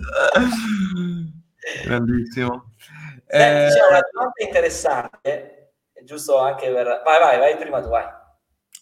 Grandissimo. 1.85 2.73
Senti, 3.27 3.73
eh... 3.73 3.77
c'è 3.77 3.87
una 3.89 4.01
domanda 4.11 4.33
interessante 4.43 5.55
giusto 6.03 6.37
anche 6.37 6.69
per 6.71 7.01
vai 7.03 7.19
vai 7.19 7.37
vai 7.37 7.57
prima 7.57 7.81
tu 7.81 7.89
vai 7.89 8.05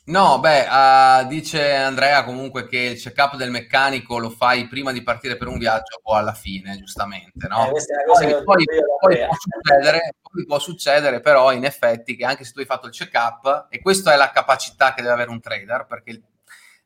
No, 0.09 0.39
beh, 0.39 0.65
uh, 0.67 1.27
dice 1.27 1.75
Andrea 1.75 2.23
comunque 2.23 2.67
che 2.67 2.79
il 2.79 2.99
check-up 2.99 3.35
del 3.35 3.51
meccanico 3.51 4.17
lo 4.17 4.31
fai 4.31 4.67
prima 4.67 4.91
di 4.91 5.03
partire 5.03 5.37
per 5.37 5.47
un 5.47 5.59
viaggio 5.59 5.99
o 6.01 6.15
alla 6.15 6.33
fine, 6.33 6.79
giustamente, 6.79 7.47
no? 7.47 7.67
Eh, 7.67 8.43
poi, 8.43 8.43
poi, 8.43 8.65
poi, 8.99 9.17
può 9.27 9.35
succedere, 9.37 10.15
poi, 10.19 10.45
può 10.47 10.59
succedere, 10.59 11.19
però 11.19 11.51
in 11.51 11.63
effetti 11.63 12.15
che 12.15 12.25
anche 12.25 12.43
se 12.43 12.53
tu 12.53 12.59
hai 12.59 12.65
fatto 12.65 12.87
il 12.87 12.93
check-up, 12.93 13.67
e 13.69 13.81
questa 13.81 14.11
è 14.11 14.17
la 14.17 14.31
capacità 14.31 14.95
che 14.95 15.03
deve 15.03 15.13
avere 15.13 15.29
un 15.29 15.41
trader, 15.41 15.85
perché 15.87 16.19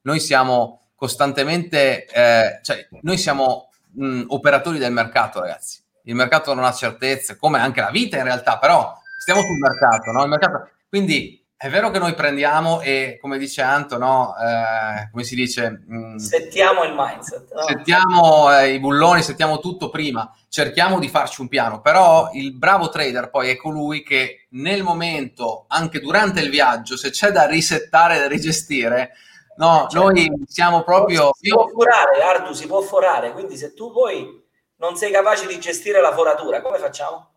noi 0.01 0.19
siamo 0.19 0.81
costantemente, 0.93 2.05
eh, 2.05 2.59
cioè 2.61 2.85
noi 3.03 3.17
siamo 3.17 3.69
mh, 3.93 4.23
operatori 4.27 4.79
del 4.79 4.91
mercato, 4.91 5.39
ragazzi. 5.39 5.81
Il 6.03 6.15
mercato 6.15 6.53
non 6.53 6.65
ha 6.65 6.73
certezze, 6.73 7.37
come 7.37 7.59
anche 7.59 7.79
la 7.79 7.89
vita 7.89 8.17
in 8.17 8.25
realtà, 8.25 8.57
però 8.57 8.93
stiamo 9.17 9.39
sul 9.39 9.59
mercato, 9.59 10.11
no? 10.11 10.23
Il 10.23 10.29
mercato, 10.29 10.71
quindi 10.89 11.41
è 11.63 11.69
vero 11.69 11.91
che 11.91 11.99
noi 11.99 12.13
prendiamo 12.13 12.81
e, 12.81 13.17
come 13.21 13.37
dice 13.37 13.61
Anto, 13.61 13.97
no, 13.97 14.35
eh, 14.35 15.09
come 15.09 15.23
si 15.23 15.33
dice? 15.33 15.85
Mh, 15.87 15.95
mm, 15.95 16.15
settiamo 16.17 16.83
il 16.83 16.93
mindset. 16.93 17.53
No? 17.53 17.61
Settiamo 17.61 18.53
eh, 18.53 18.73
i 18.73 18.79
bulloni, 18.79 19.21
settiamo 19.21 19.59
tutto 19.59 19.89
prima, 19.89 20.29
cerchiamo 20.49 20.99
di 20.99 21.07
farci 21.07 21.39
un 21.39 21.47
piano, 21.47 21.79
però 21.79 22.31
il 22.33 22.53
bravo 22.53 22.89
trader 22.89 23.29
poi 23.29 23.49
è 23.49 23.55
colui 23.55 24.03
che 24.03 24.47
nel 24.49 24.83
momento, 24.83 25.63
anche 25.69 26.01
durante 26.01 26.41
il 26.41 26.49
viaggio, 26.49 26.97
se 26.97 27.11
c'è 27.11 27.31
da 27.31 27.45
risettare, 27.45 28.19
da 28.19 28.27
rigestire, 28.27 29.13
no, 29.55 29.87
cioè, 29.89 30.03
noi 30.03 30.29
siamo 30.45 30.83
proprio... 30.83 31.31
Si 31.33 31.49
può 31.49 31.69
forare, 31.69 32.21
Ardu, 32.23 32.51
si 32.51 32.67
può 32.67 32.81
forare, 32.81 33.31
quindi 33.31 33.55
se 33.55 33.73
tu 33.73 33.89
poi 33.89 34.43
non 34.79 34.97
sei 34.97 35.13
capace 35.13 35.47
di 35.47 35.57
gestire 35.61 36.01
la 36.01 36.11
foratura, 36.11 36.61
come 36.61 36.77
facciamo? 36.77 37.32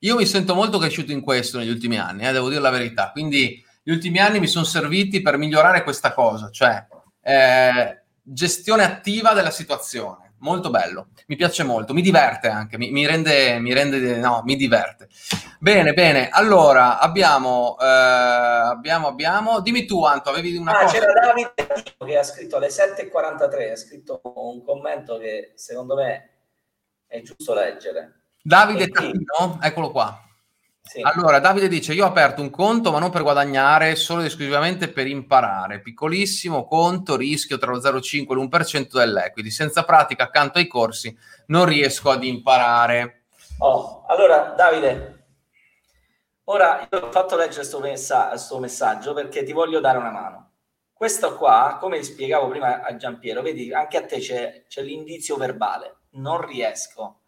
Io 0.00 0.16
mi 0.16 0.24
sento 0.24 0.54
molto 0.54 0.78
cresciuto 0.78 1.12
in 1.12 1.20
questo 1.20 1.58
negli 1.58 1.68
ultimi 1.68 1.98
anni, 1.98 2.26
eh, 2.26 2.32
devo 2.32 2.48
dire 2.48 2.60
la 2.60 2.70
verità. 2.70 3.10
Quindi 3.10 3.62
gli 3.82 3.90
ultimi 3.90 4.18
anni 4.18 4.40
mi 4.40 4.46
sono 4.46 4.64
serviti 4.64 5.20
per 5.20 5.36
migliorare 5.36 5.82
questa 5.82 6.14
cosa, 6.14 6.48
cioè 6.50 6.86
eh, 7.22 8.02
gestione 8.22 8.82
attiva 8.82 9.34
della 9.34 9.50
situazione. 9.50 10.28
Molto 10.38 10.70
bello, 10.70 11.08
mi 11.26 11.36
piace 11.36 11.64
molto, 11.64 11.92
mi 11.92 12.00
diverte 12.00 12.48
anche, 12.48 12.78
mi, 12.78 12.90
mi, 12.90 13.06
rende, 13.06 13.58
mi 13.58 13.74
rende, 13.74 14.16
no, 14.16 14.40
mi 14.46 14.56
diverte. 14.56 15.08
Bene, 15.58 15.92
bene, 15.92 16.30
allora 16.30 16.98
abbiamo, 16.98 17.76
eh, 17.78 17.84
abbiamo, 17.84 19.08
abbiamo, 19.08 19.60
dimmi 19.60 19.84
tu 19.84 20.02
Anto, 20.02 20.30
avevi 20.30 20.56
una 20.56 20.78
ah, 20.78 20.84
cosa? 20.84 20.98
c'era 20.98 21.12
Davide 21.12 21.52
che 22.06 22.16
ha 22.16 22.22
scritto 22.22 22.56
alle 22.56 22.68
7.43, 22.68 23.70
ha 23.70 23.76
scritto 23.76 24.22
un 24.22 24.64
commento 24.64 25.18
che 25.18 25.52
secondo 25.56 25.94
me 25.94 26.30
è 27.06 27.20
giusto 27.20 27.52
leggere. 27.52 28.19
Davide 28.50 28.88
Tacchino, 28.88 29.60
eccolo 29.62 29.92
qua. 29.92 30.24
Sì. 30.82 31.00
Allora, 31.02 31.38
Davide 31.38 31.68
dice: 31.68 31.94
Io 31.94 32.04
ho 32.04 32.08
aperto 32.08 32.42
un 32.42 32.50
conto, 32.50 32.90
ma 32.90 32.98
non 32.98 33.10
per 33.10 33.22
guadagnare, 33.22 33.94
solo 33.94 34.22
ed 34.22 34.26
esclusivamente 34.26 34.88
per 34.88 35.06
imparare. 35.06 35.80
Piccolissimo 35.80 36.64
conto, 36.64 37.14
rischio 37.16 37.58
tra 37.58 37.70
lo 37.70 37.78
0,5 37.78 38.32
e 38.32 38.34
l'1% 38.34 38.88
dell'equity. 38.98 39.50
Senza 39.50 39.84
pratica 39.84 40.24
accanto 40.24 40.58
ai 40.58 40.66
corsi 40.66 41.16
non 41.46 41.64
riesco 41.64 42.10
ad 42.10 42.24
imparare. 42.24 43.26
Oh, 43.58 44.04
allora, 44.08 44.52
Davide, 44.56 45.26
ora 46.44 46.88
io 46.90 46.98
ho 46.98 47.12
fatto 47.12 47.36
leggere 47.36 47.58
questo 47.58 47.78
messa- 47.78 48.32
messaggio 48.58 49.14
perché 49.14 49.44
ti 49.44 49.52
voglio 49.52 49.78
dare 49.78 49.98
una 49.98 50.10
mano. 50.10 50.48
questo 50.92 51.36
qua, 51.36 51.78
come 51.80 52.02
spiegavo 52.02 52.48
prima 52.48 52.82
a 52.82 52.96
Giampiero, 52.96 53.42
vedi, 53.42 53.72
anche 53.72 53.96
a 53.96 54.04
te 54.04 54.18
c'è, 54.18 54.64
c'è 54.68 54.82
l'indizio 54.82 55.36
verbale, 55.36 56.00
non 56.14 56.44
riesco. 56.44 57.19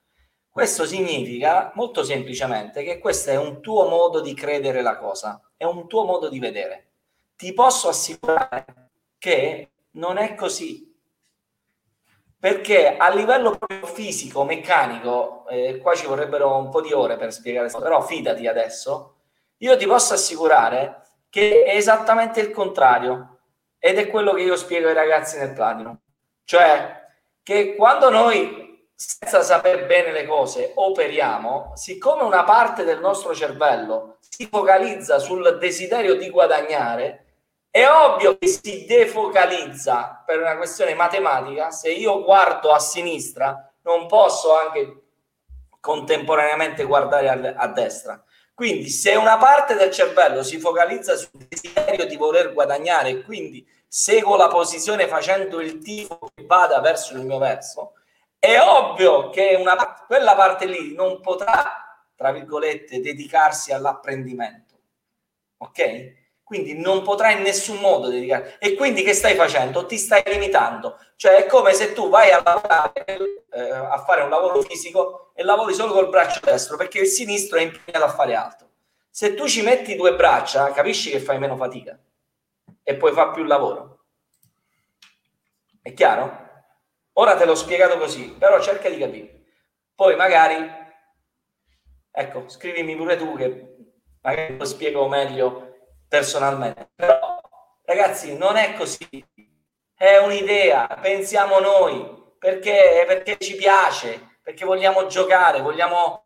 Questo 0.53 0.84
significa 0.84 1.72
molto 1.76 2.05
semplicemente 2.05 2.82
che 2.82 2.98
questo 2.98 3.30
è 3.30 3.38
un 3.38 3.62
tuo 3.62 3.88
modo 3.88 4.20
di 4.20 4.34
credere 4.34 4.82
la 4.82 4.98
cosa, 4.98 5.40
è 5.57 5.64
un 5.64 5.88
tuo 5.88 6.05
modo 6.05 6.28
di 6.28 6.38
vedere. 6.38 6.90
Ti 7.36 7.55
posso 7.55 7.88
assicurare 7.88 8.90
che 9.16 9.70
non 9.92 10.18
è 10.18 10.34
così. 10.34 10.94
Perché 12.38 12.98
a 12.98 13.09
livello 13.09 13.59
fisico, 13.94 14.44
meccanico, 14.44 15.46
eh, 15.48 15.78
qua 15.78 15.94
ci 15.94 16.05
vorrebbero 16.05 16.55
un 16.55 16.68
po' 16.68 16.82
di 16.82 16.92
ore 16.92 17.16
per 17.16 17.32
spiegare, 17.32 17.70
però 17.70 18.03
fidati 18.03 18.46
adesso, 18.46 19.20
io 19.57 19.74
ti 19.78 19.86
posso 19.86 20.12
assicurare 20.12 21.00
che 21.30 21.62
è 21.62 21.76
esattamente 21.76 22.40
il 22.40 22.50
contrario 22.50 23.38
ed 23.78 23.96
è 23.96 24.07
quello 24.09 24.34
che 24.34 24.42
io 24.42 24.57
spiego 24.57 24.88
ai 24.88 24.94
ragazzi 24.94 25.38
nel 25.38 25.55
platino. 25.55 26.00
Cioè, 26.44 27.07
che 27.42 27.74
quando 27.74 28.11
noi, 28.11 28.71
senza 29.05 29.42
sapere 29.42 29.84
bene 29.86 30.12
le 30.12 30.26
cose, 30.26 30.72
operiamo, 30.76 31.72
siccome 31.74 32.22
una 32.22 32.44
parte 32.44 32.84
del 32.84 33.00
nostro 33.00 33.34
cervello 33.34 34.18
si 34.20 34.46
focalizza 34.50 35.18
sul 35.18 35.59
desiderio 35.59 36.14
di 36.14 36.30
guadagnare, 36.30 37.24
è 37.68 37.84
ovvio 37.86 38.38
che 38.38 38.46
si 38.46 38.84
defocalizza 38.84 40.22
per 40.24 40.38
una 40.40 40.57
questione 40.57 40.94
matematica. 40.94 41.70
Se 41.70 41.90
io 41.90 42.22
guardo 42.22 42.70
a 42.70 42.78
sinistra, 42.78 43.72
non 43.82 44.07
posso 44.07 44.57
anche 44.57 45.00
contemporaneamente 45.80 46.84
guardare 46.84 47.55
a, 47.57 47.66
destra. 47.68 48.22
Quindi 48.55 48.88
se 48.88 49.16
una 49.16 49.36
parte 49.36 49.74
del 49.74 49.90
cervello 49.90 50.42
si 50.42 50.61
focalizza 50.61 51.16
sul 51.16 51.46
desiderio 51.48 52.07
di 52.07 52.16
voler 52.16 52.53
guadagnare 52.53 53.09
e 53.09 53.22
quindi 53.22 53.66
seguo 53.88 54.36
la 54.36 54.48
posizione 54.48 55.09
facendo 55.09 55.61
il 55.61 55.78
tifo 55.78 56.30
che 56.34 56.44
vada 56.46 56.78
verso 56.80 57.14
il 57.14 57.24
mio 57.24 57.38
verso, 57.38 57.94
è 58.45 58.59
ovvio 58.61 59.30
che 59.30 59.55
una, 59.57 59.76
quella 60.05 60.34
parte 60.34 60.66
lì 60.66 60.97
non 60.97 61.20
potrà, 61.20 62.05
tra 62.16 62.32
virgolette, 62.32 62.99
dedicarsi 62.99 63.72
all'apprendimento. 63.72 64.74
Ok? 65.59 66.40
Quindi 66.43 66.76
non 66.76 67.03
potrai 67.03 67.36
in 67.36 67.43
nessun 67.43 67.78
modo 67.78 68.09
dedicare. 68.09 68.57
E 68.59 68.74
quindi 68.74 69.05
che 69.05 69.12
stai 69.12 69.36
facendo? 69.36 69.86
Ti 69.86 69.97
stai 69.97 70.24
limitando. 70.26 70.99
Cioè 71.14 71.36
è 71.36 71.47
come 71.47 71.72
se 71.72 71.93
tu 71.93 72.09
vai 72.09 72.32
a 72.32 72.43
lavorare, 72.45 73.05
eh, 73.49 73.70
a 73.70 74.03
fare 74.05 74.22
un 74.22 74.30
lavoro 74.30 74.61
fisico 74.62 75.30
e 75.34 75.45
lavori 75.45 75.72
solo 75.72 75.93
col 75.93 76.09
braccio 76.09 76.40
destro 76.43 76.76
perché 76.76 76.99
il 76.99 77.07
sinistro 77.07 77.59
è 77.59 77.62
impegnato 77.62 78.05
a 78.05 78.11
fare 78.11 78.34
altro. 78.34 78.66
Se 79.09 79.34
tu 79.34 79.47
ci 79.47 79.62
metti 79.62 79.95
due 79.95 80.16
braccia, 80.16 80.72
capisci 80.72 81.11
che 81.11 81.20
fai 81.20 81.38
meno 81.38 81.55
fatica 81.55 81.97
e 82.82 82.97
puoi 82.97 83.12
fare 83.12 83.30
più 83.30 83.45
lavoro. 83.45 84.01
È 85.80 85.93
chiaro? 85.95 86.41
Ora 87.14 87.36
te 87.36 87.44
l'ho 87.44 87.54
spiegato 87.54 87.98
così, 87.98 88.34
però 88.38 88.60
cerca 88.60 88.88
di 88.88 88.98
capire. 88.98 89.44
Poi 89.94 90.16
magari, 90.16 90.66
ecco, 92.10 92.48
scrivimi 92.48 92.96
pure 92.96 93.16
tu 93.16 93.36
che 93.36 93.76
magari 94.22 94.56
lo 94.56 94.64
spiego 94.64 95.06
meglio 95.08 95.90
personalmente. 96.08 96.90
Però, 96.94 97.40
ragazzi, 97.84 98.36
non 98.36 98.56
è 98.56 98.74
così. 98.74 99.26
È 99.94 100.16
un'idea, 100.16 100.86
pensiamo 101.00 101.60
noi, 101.60 102.34
perché, 102.38 103.04
perché 103.06 103.36
ci 103.38 103.56
piace, 103.56 104.38
perché 104.42 104.64
vogliamo 104.64 105.06
giocare, 105.06 105.60
vogliamo 105.60 106.22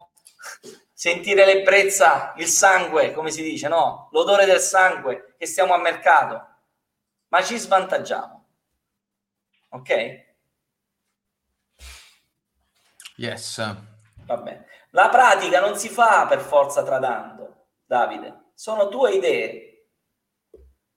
sentire 0.92 1.44
l'ebbrezza, 1.44 2.32
il 2.36 2.46
sangue, 2.46 3.12
come 3.12 3.30
si 3.30 3.42
dice, 3.42 3.68
no? 3.68 4.08
L'odore 4.12 4.46
del 4.46 4.60
sangue, 4.60 5.34
che 5.36 5.46
stiamo 5.46 5.74
a 5.74 5.78
mercato. 5.78 6.46
Ma 7.28 7.42
ci 7.42 7.58
svantaggiamo. 7.58 8.46
Ok? 9.70 10.25
Yes. 13.16 13.76
Va 14.26 14.36
bene. 14.36 14.66
La 14.90 15.08
pratica 15.08 15.60
non 15.60 15.76
si 15.76 15.88
fa 15.88 16.26
per 16.26 16.40
forza 16.40 16.82
tradando, 16.82 17.66
Davide. 17.84 18.50
Sono 18.54 18.88
tue 18.88 19.12
idee. 19.12 19.66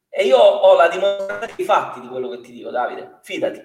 E 0.10 0.26
io 0.26 0.38
ho 0.38 0.76
la 0.76 0.88
dimostrazione 0.88 1.54
dei 1.56 1.66
fatti 1.66 2.00
di 2.00 2.08
quello 2.08 2.30
che 2.30 2.42
ti 2.42 2.52
dico, 2.52 2.72
Davide, 2.72 3.20
fidati. 3.22 3.62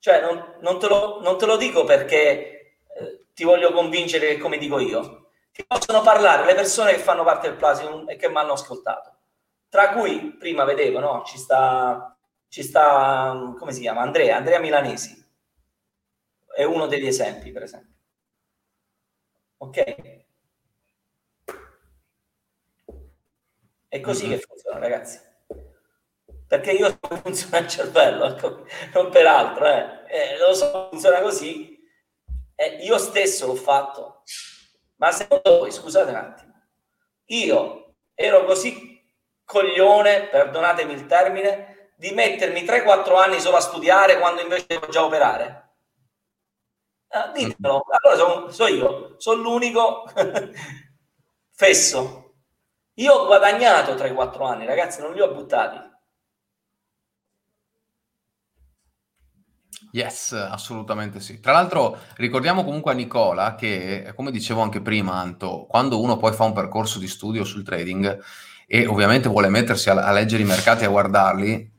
Cioè, 0.00 0.20
non, 0.20 0.56
non, 0.60 0.78
te, 0.78 0.88
lo, 0.88 1.20
non 1.20 1.38
te, 1.38 1.46
lo, 1.46 1.56
dico 1.56 1.84
perché 1.84 2.78
eh, 2.86 3.26
ti 3.34 3.44
voglio 3.44 3.72
convincere 3.72 4.38
come 4.38 4.58
dico 4.58 4.78
io. 4.78 5.30
Ti 5.52 5.64
possono 5.66 6.02
parlare 6.02 6.44
le 6.44 6.54
persone 6.54 6.92
che 6.92 6.98
fanno 6.98 7.24
parte 7.24 7.48
del 7.48 7.56
Platinum 7.56 8.08
e 8.08 8.16
che 8.16 8.28
mi 8.28 8.36
hanno 8.36 8.52
ascoltato. 8.52 9.16
Tra 9.68 9.90
cui, 9.90 10.36
prima 10.38 10.64
vedevo, 10.64 11.00
no? 11.00 11.24
Ci 11.24 11.36
sta, 11.36 12.16
ci 12.48 12.62
sta, 12.62 13.54
come 13.58 13.72
si 13.72 13.80
chiama? 13.80 14.02
Andrea, 14.02 14.36
Andrea 14.36 14.60
Milanesi. 14.60 15.27
È 16.58 16.64
uno 16.64 16.88
degli 16.88 17.06
esempi, 17.06 17.52
per 17.52 17.62
esempio. 17.62 17.94
Ok? 19.58 20.24
È 23.86 24.00
così 24.00 24.26
mm-hmm. 24.26 24.38
che 24.38 24.44
funziona, 24.44 24.78
ragazzi 24.78 25.26
perché 26.48 26.72
io 26.72 26.88
so 26.88 26.98
come 27.06 27.20
funziona 27.20 27.58
il 27.58 27.68
cervello, 27.68 28.24
ecco, 28.24 28.66
non 28.94 29.10
per 29.10 29.26
altro, 29.26 29.66
eh. 29.66 30.00
Eh, 30.08 30.38
lo 30.38 30.54
so, 30.54 30.88
funziona 30.90 31.20
così. 31.20 31.78
Eh, 32.56 32.78
io 32.80 32.98
stesso 32.98 33.46
l'ho 33.46 33.54
fatto, 33.54 34.22
ma 34.96 35.12
secondo 35.12 35.58
voi, 35.58 35.70
scusate 35.70 36.10
un 36.10 36.16
attimo, 36.16 36.54
io 37.26 37.94
ero 38.14 38.44
così 38.44 39.00
coglione, 39.44 40.28
perdonatemi 40.28 40.92
il 40.92 41.06
termine, 41.06 41.92
di 41.94 42.10
mettermi 42.10 42.62
3-4 42.62 43.16
anni 43.16 43.38
solo 43.38 43.58
a 43.58 43.60
studiare 43.60 44.18
quando 44.18 44.40
invece 44.40 44.66
devo 44.66 44.88
già 44.88 45.04
operare? 45.04 45.67
Ah, 47.10 47.32
ditemelo, 47.32 47.84
allora 48.02 48.16
sono, 48.16 48.50
so 48.50 48.66
io, 48.66 49.14
sono 49.18 49.42
l'unico 49.42 50.04
fesso. 51.52 52.34
Io 52.94 53.12
ho 53.12 53.26
guadagnato 53.26 53.94
3-4 53.94 54.46
anni, 54.46 54.66
ragazzi, 54.66 55.00
non 55.00 55.12
li 55.12 55.20
ho 55.20 55.32
buttati 55.32 55.88
Yes, 59.92 60.32
assolutamente 60.32 61.20
sì. 61.20 61.40
Tra 61.40 61.52
l'altro 61.52 61.98
ricordiamo 62.16 62.64
comunque 62.64 62.92
a 62.92 62.94
Nicola 62.94 63.54
che, 63.54 64.12
come 64.14 64.30
dicevo 64.30 64.60
anche 64.60 64.80
prima, 64.82 65.14
Anto, 65.14 65.66
quando 65.66 66.00
uno 66.00 66.16
poi 66.16 66.32
fa 66.32 66.44
un 66.44 66.52
percorso 66.52 66.98
di 66.98 67.08
studio 67.08 67.44
sul 67.44 67.64
trading 67.64 68.18
e 68.66 68.86
ovviamente 68.86 69.28
vuole 69.28 69.48
mettersi 69.48 69.88
a, 69.88 69.94
a 69.94 70.12
leggere 70.12 70.42
i 70.42 70.46
mercati 70.46 70.82
e 70.82 70.86
a 70.86 70.90
guardarli, 70.90 71.72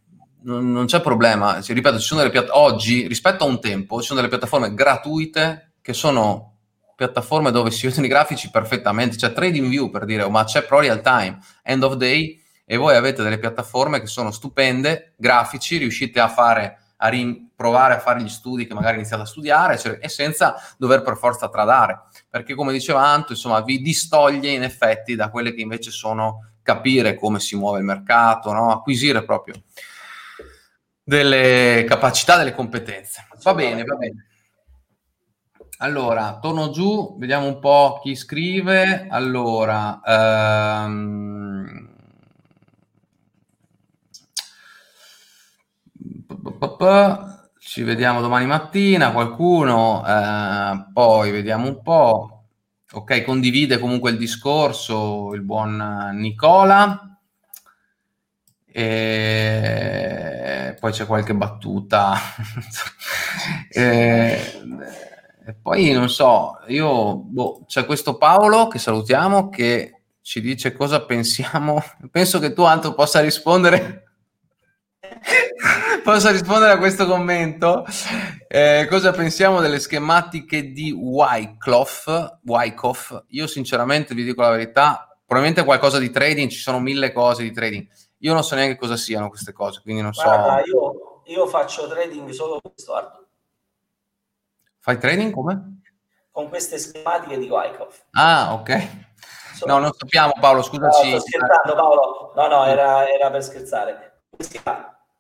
non, 0.43 0.71
non 0.71 0.85
c'è 0.85 1.01
problema. 1.01 1.61
Ci, 1.61 1.73
ripeto, 1.73 1.99
ci 1.99 2.05
sono 2.05 2.21
delle 2.21 2.31
piattaforme, 2.31 2.67
oggi, 2.67 3.07
rispetto 3.07 3.43
a 3.43 3.47
un 3.47 3.59
tempo, 3.59 3.99
ci 3.99 4.07
sono 4.07 4.19
delle 4.19 4.31
piattaforme 4.31 4.73
gratuite 4.73 5.73
che 5.81 5.93
sono 5.93 6.55
piattaforme 6.95 7.51
dove 7.51 7.71
si 7.71 7.87
vedono 7.87 8.05
i 8.05 8.09
grafici 8.09 8.49
perfettamente, 8.51 9.15
c'è 9.15 9.31
TradingView 9.31 9.89
per 9.89 10.03
dire, 10.03 10.27
ma 10.29 10.43
c'è 10.43 10.63
Pro 10.63 10.81
Real 10.81 11.01
Time, 11.01 11.39
End 11.63 11.81
of 11.83 11.93
Day, 11.93 12.37
e 12.65 12.75
voi 12.75 12.95
avete 12.95 13.23
delle 13.23 13.39
piattaforme 13.39 14.01
che 14.01 14.07
sono 14.07 14.31
stupende, 14.31 15.13
grafici, 15.17 15.77
riuscite 15.77 16.19
a 16.19 16.27
fare 16.27 16.77
a 17.01 17.07
riprovare 17.07 17.93
a 17.93 17.99
fare 17.99 18.21
gli 18.21 18.27
studi 18.27 18.67
che 18.67 18.73
magari 18.73 18.97
iniziate 18.97 19.23
a 19.23 19.25
studiare 19.25 19.77
cioè, 19.77 19.99
e 20.01 20.09
senza 20.09 20.55
dover 20.77 21.01
per 21.01 21.15
forza 21.15 21.47
tradare, 21.47 22.01
perché 22.29 22.55
come 22.55 22.73
diceva 22.73 23.05
Anto, 23.05 23.31
insomma, 23.31 23.61
vi 23.61 23.79
distoglie 23.79 24.51
in 24.51 24.63
effetti 24.63 25.15
da 25.15 25.29
quelle 25.29 25.53
che 25.53 25.61
invece 25.61 25.91
sono 25.91 26.49
capire 26.61 27.15
come 27.15 27.39
si 27.39 27.55
muove 27.55 27.79
il 27.79 27.85
mercato, 27.85 28.51
no? 28.51 28.71
acquisire 28.71 29.23
proprio 29.23 29.55
delle 31.09 31.85
capacità, 31.87 32.37
delle 32.37 32.53
competenze. 32.53 33.27
Va 33.41 33.55
bene, 33.55 33.83
va 33.83 33.95
bene. 33.95 34.27
Allora, 35.79 36.37
torno 36.39 36.69
giù, 36.69 37.17
vediamo 37.17 37.47
un 37.47 37.59
po' 37.59 37.99
chi 38.03 38.15
scrive. 38.15 39.07
Allora, 39.09 40.01
ehm, 40.05 41.87
Ci 47.59 47.81
vediamo 47.81 48.21
domani 48.21 48.45
mattina, 48.45 49.11
qualcuno, 49.11 50.05
eh, 50.05 50.85
poi 50.93 51.31
vediamo 51.31 51.67
un 51.67 51.81
po'. 51.81 52.43
Ok, 52.91 53.23
condivide 53.23 53.79
comunque 53.79 54.11
il 54.11 54.17
discorso 54.17 55.33
il 55.33 55.41
buon 55.41 56.11
Nicola. 56.13 57.08
E 58.71 60.09
poi 60.79 60.91
c'è 60.91 61.05
qualche 61.05 61.33
battuta. 61.35 62.15
e, 63.69 64.41
e, 65.45 65.55
poi 65.61 65.91
non 65.91 66.09
so, 66.09 66.59
io 66.67 67.15
boh, 67.15 67.63
c'è 67.65 67.85
questo 67.85 68.17
Paolo 68.17 68.67
che 68.67 68.79
salutiamo 68.79 69.49
che 69.49 70.01
ci 70.21 70.41
dice 70.41 70.73
cosa 70.73 71.05
pensiamo. 71.05 71.83
Penso 72.11 72.39
che 72.39 72.53
tu, 72.53 72.63
Anto, 72.63 72.93
possa 72.93 73.19
rispondere 73.19 74.09
Posso 76.03 76.31
rispondere 76.31 76.73
a 76.73 76.77
questo 76.77 77.05
commento? 77.05 77.85
Eh, 78.47 78.87
cosa 78.89 79.11
pensiamo 79.11 79.61
delle 79.61 79.79
schematiche 79.79 80.71
di 80.71 80.91
Wyckoff? 80.91 82.07
Wyckoff? 82.43 83.23
Io 83.29 83.47
sinceramente 83.47 84.13
vi 84.13 84.23
dico 84.23 84.41
la 84.41 84.49
verità, 84.49 85.07
probabilmente 85.25 85.65
qualcosa 85.65 85.99
di 85.99 86.09
trading, 86.09 86.49
ci 86.49 86.59
sono 86.59 86.79
mille 86.79 87.11
cose 87.11 87.43
di 87.43 87.51
trading. 87.51 87.87
Io 88.19 88.33
non 88.33 88.43
so 88.43 88.55
neanche 88.55 88.77
cosa 88.77 88.97
siano 88.97 89.29
queste 89.29 89.53
cose, 89.53 89.81
quindi 89.81 90.01
non 90.01 90.11
Guarda, 90.11 90.61
so. 90.63 90.71
Io, 90.71 91.21
io 91.25 91.47
faccio 91.47 91.87
trading 91.87 92.29
solo 92.31 92.59
con 92.61 92.71
questo 92.73 92.93
Arthur. 92.93 93.27
Fai 94.79 94.97
trading 94.97 95.33
come? 95.33 95.81
Con 96.31 96.49
queste 96.49 96.77
schematiche 96.77 97.37
di 97.37 97.49
Wyckoff. 97.49 98.03
Ah, 98.11 98.53
ok. 98.53 99.07
Sono... 99.55 99.73
No, 99.73 99.79
non 99.79 99.91
sappiamo 99.93 100.33
Paolo, 100.39 100.61
scusaci. 100.61 101.11
No, 101.11 101.19
sto 101.19 101.27
scherzando 101.27 101.75
Paolo, 101.75 102.33
no, 102.35 102.47
no, 102.47 102.65
era, 102.65 103.09
era 103.09 103.29
per 103.29 103.43
scherzare. 103.43 104.21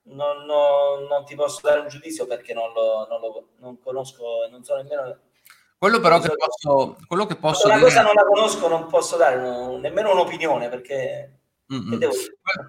Non, 0.03 0.45
non, 0.45 1.03
non, 1.07 1.25
ti 1.25 1.35
posso 1.35 1.59
dare 1.61 1.81
un 1.81 1.87
giudizio 1.87 2.25
perché 2.25 2.53
non 2.53 2.71
lo, 2.73 3.05
non 3.07 3.19
lo 3.19 3.49
non 3.59 3.79
conosco, 3.79 4.47
non 4.49 4.63
so 4.63 4.75
nemmeno 4.75 5.17
quello 5.79 6.01
però 6.01 6.19
che 6.19 6.29
posso, 6.35 6.97
quello 7.07 7.25
che 7.25 7.37
posso 7.37 7.67
una 7.67 7.77
dire... 7.77 7.87
cosa 7.87 8.01
non 8.01 8.13
la 8.13 8.25
conosco, 8.25 8.67
non 8.67 8.87
posso 8.87 9.15
dare 9.15 9.37
un, 9.37 9.79
nemmeno 9.79 10.11
un'opinione 10.11 10.67
perché 10.67 11.38
che 11.69 12.09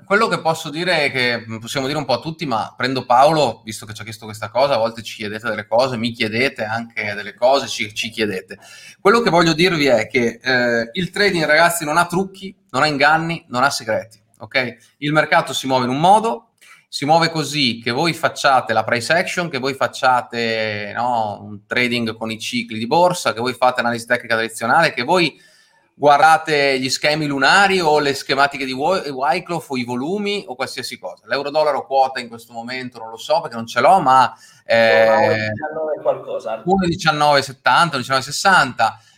quello 0.04 0.28
che 0.28 0.40
posso 0.40 0.68
dire 0.68 1.04
è 1.06 1.10
che 1.10 1.58
possiamo 1.58 1.86
dire 1.86 1.98
un 1.98 2.04
po' 2.04 2.12
a 2.12 2.20
tutti, 2.20 2.44
ma 2.44 2.74
prendo 2.76 3.06
Paolo, 3.06 3.62
visto 3.64 3.86
che 3.86 3.94
ci 3.94 4.02
ha 4.02 4.04
chiesto 4.04 4.26
questa 4.26 4.50
cosa, 4.50 4.74
a 4.74 4.78
volte 4.78 5.02
ci 5.02 5.16
chiedete 5.16 5.48
delle 5.48 5.66
cose, 5.66 5.96
mi 5.96 6.12
chiedete 6.12 6.64
anche 6.64 7.14
delle 7.14 7.34
cose, 7.34 7.66
ci, 7.66 7.94
ci 7.94 8.10
chiedete. 8.10 8.58
Quello 9.00 9.20
che 9.20 9.30
voglio 9.30 9.54
dirvi 9.54 9.86
è 9.86 10.06
che 10.06 10.38
eh, 10.42 10.90
il 10.92 11.08
trading, 11.08 11.46
ragazzi, 11.46 11.86
non 11.86 11.96
ha 11.96 12.04
trucchi, 12.04 12.54
non 12.70 12.82
ha 12.82 12.86
inganni, 12.86 13.42
non 13.48 13.62
ha 13.62 13.70
segreti. 13.70 14.20
Ok? 14.40 14.94
Il 14.98 15.12
mercato 15.12 15.54
si 15.54 15.66
muove 15.66 15.84
in 15.84 15.90
un 15.90 16.00
modo, 16.00 16.50
si 16.86 17.06
muove 17.06 17.30
così 17.30 17.80
che 17.80 17.92
voi 17.92 18.12
facciate 18.12 18.74
la 18.74 18.84
price 18.84 19.14
action, 19.14 19.48
che 19.48 19.58
voi 19.58 19.72
facciate 19.72 20.92
no, 20.94 21.40
un 21.40 21.64
trading 21.64 22.14
con 22.16 22.30
i 22.30 22.38
cicli 22.38 22.78
di 22.78 22.86
borsa, 22.86 23.32
che 23.32 23.40
voi 23.40 23.54
fate 23.54 23.80
analisi 23.80 24.04
tecnica 24.04 24.34
tradizionale, 24.34 24.92
che 24.92 25.04
voi 25.04 25.40
guardate 26.00 26.80
gli 26.80 26.88
schemi 26.88 27.26
lunari 27.26 27.78
o 27.78 27.98
le 27.98 28.14
schematiche 28.14 28.64
di 28.64 28.72
Wycliffe 28.72 29.66
o 29.68 29.76
i 29.76 29.84
volumi 29.84 30.42
o 30.48 30.54
qualsiasi 30.54 30.98
cosa. 30.98 31.26
L'euro-dollaro 31.26 31.84
quota 31.84 32.20
in 32.20 32.28
questo 32.28 32.54
momento 32.54 32.98
non 32.98 33.10
lo 33.10 33.18
so 33.18 33.42
perché 33.42 33.56
non 33.56 33.66
ce 33.66 33.82
l'ho, 33.82 34.00
ma 34.00 34.34
eh, 34.64 35.52
1,19 35.98 36.00
qualcosa. 36.00 36.62
1,1970, 36.64 37.98
1,1960, 37.98 38.72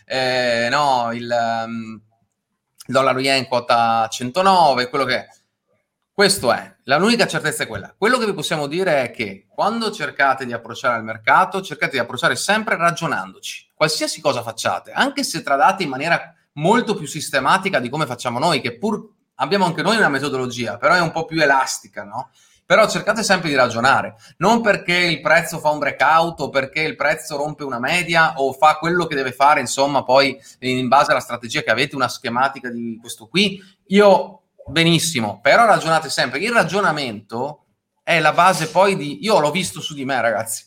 eh, 0.05 0.67
no, 0.69 1.11
il, 1.13 1.63
um, 1.65 2.01
dollaro 2.85 3.19
yen 3.21 3.47
quota 3.47 4.05
109, 4.09 4.89
quello 4.89 5.05
che 5.05 5.15
è 5.15 5.27
questo 6.11 6.51
è, 6.51 6.75
l'unica 6.83 7.25
certezza 7.25 7.63
è 7.63 7.67
quella. 7.67 7.95
Quello 7.97 8.17
che 8.17 8.25
vi 8.25 8.33
possiamo 8.33 8.67
dire 8.67 9.03
è 9.03 9.11
che 9.11 9.47
quando 9.47 9.89
cercate 9.89 10.45
di 10.45 10.51
approcciare 10.51 10.97
al 10.97 11.03
mercato, 11.03 11.61
cercate 11.61 11.93
di 11.93 11.99
approcciare 11.99 12.35
sempre 12.35 12.75
ragionandoci. 12.75 13.71
Qualsiasi 13.73 14.19
cosa 14.19 14.43
facciate, 14.43 14.91
anche 14.91 15.23
se 15.23 15.41
tradate 15.41 15.81
in 15.81 15.89
maniera 15.89 16.35
molto 16.53 16.95
più 16.95 17.07
sistematica 17.07 17.79
di 17.79 17.89
come 17.89 18.05
facciamo 18.05 18.39
noi, 18.39 18.61
che 18.61 18.77
pur 18.77 19.09
abbiamo 19.35 19.65
anche 19.65 19.81
noi 19.81 19.97
una 19.97 20.09
metodologia, 20.09 20.77
però 20.77 20.93
è 20.93 21.01
un 21.01 21.11
po' 21.11 21.25
più 21.25 21.41
elastica, 21.41 22.03
no? 22.03 22.29
Però 22.65 22.87
cercate 22.87 23.23
sempre 23.23 23.49
di 23.49 23.55
ragionare, 23.55 24.15
non 24.37 24.61
perché 24.61 24.95
il 24.95 25.19
prezzo 25.19 25.59
fa 25.59 25.69
un 25.69 25.79
breakout 25.79 26.39
o 26.39 26.49
perché 26.49 26.81
il 26.81 26.95
prezzo 26.95 27.35
rompe 27.35 27.63
una 27.65 27.79
media 27.79 28.35
o 28.37 28.53
fa 28.53 28.77
quello 28.77 29.05
che 29.05 29.15
deve 29.15 29.33
fare, 29.33 29.59
insomma, 29.59 30.03
poi 30.03 30.39
in 30.59 30.87
base 30.87 31.11
alla 31.11 31.19
strategia 31.19 31.61
che 31.61 31.71
avete, 31.71 31.95
una 31.95 32.07
schematica 32.07 32.69
di 32.69 32.97
questo 33.01 33.27
qui. 33.27 33.61
Io 33.87 34.43
benissimo, 34.65 35.41
però 35.41 35.65
ragionate 35.65 36.09
sempre. 36.09 36.39
Il 36.39 36.51
ragionamento 36.51 37.65
è 38.01 38.19
la 38.19 38.31
base 38.31 38.69
poi 38.69 38.95
di... 38.95 39.23
Io 39.23 39.39
l'ho 39.39 39.51
visto 39.51 39.81
su 39.81 39.93
di 39.93 40.05
me, 40.05 40.21
ragazzi. 40.21 40.63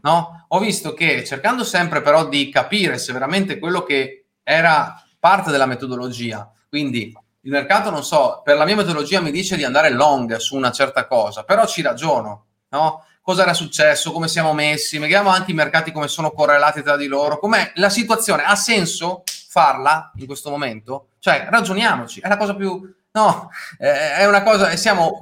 No? 0.00 0.46
Ho 0.48 0.58
visto 0.58 0.94
che 0.94 1.24
cercando 1.24 1.62
sempre 1.62 2.00
però 2.00 2.26
di 2.26 2.50
capire 2.50 2.98
se 2.98 3.12
veramente 3.12 3.58
quello 3.58 3.82
che 3.82 4.26
era 4.42 5.03
parte 5.24 5.50
della 5.50 5.64
metodologia, 5.64 6.52
quindi 6.68 7.10
il 7.40 7.50
mercato, 7.50 7.88
non 7.88 8.04
so, 8.04 8.42
per 8.44 8.58
la 8.58 8.66
mia 8.66 8.76
metodologia 8.76 9.22
mi 9.22 9.30
dice 9.30 9.56
di 9.56 9.64
andare 9.64 9.88
long 9.88 10.36
su 10.36 10.54
una 10.54 10.70
certa 10.70 11.06
cosa, 11.06 11.44
però 11.44 11.64
ci 11.64 11.80
ragiono, 11.80 12.44
no? 12.68 13.06
Cosa 13.22 13.40
era 13.40 13.54
successo, 13.54 14.12
come 14.12 14.28
siamo 14.28 14.52
messi, 14.52 14.98
vediamo 14.98 15.30
anche 15.30 15.52
i 15.52 15.54
mercati 15.54 15.92
come 15.92 16.08
sono 16.08 16.32
correlati 16.32 16.82
tra 16.82 16.98
di 16.98 17.06
loro, 17.06 17.38
com'è 17.38 17.72
la 17.76 17.88
situazione, 17.88 18.42
ha 18.44 18.54
senso 18.54 19.22
farla 19.48 20.12
in 20.16 20.26
questo 20.26 20.50
momento? 20.50 21.06
Cioè, 21.20 21.46
ragioniamoci, 21.48 22.20
è 22.20 22.28
la 22.28 22.36
cosa 22.36 22.54
più 22.54 22.86
No, 23.12 23.48
è 23.78 24.26
una 24.26 24.42
cosa, 24.42 24.76
siamo, 24.76 25.20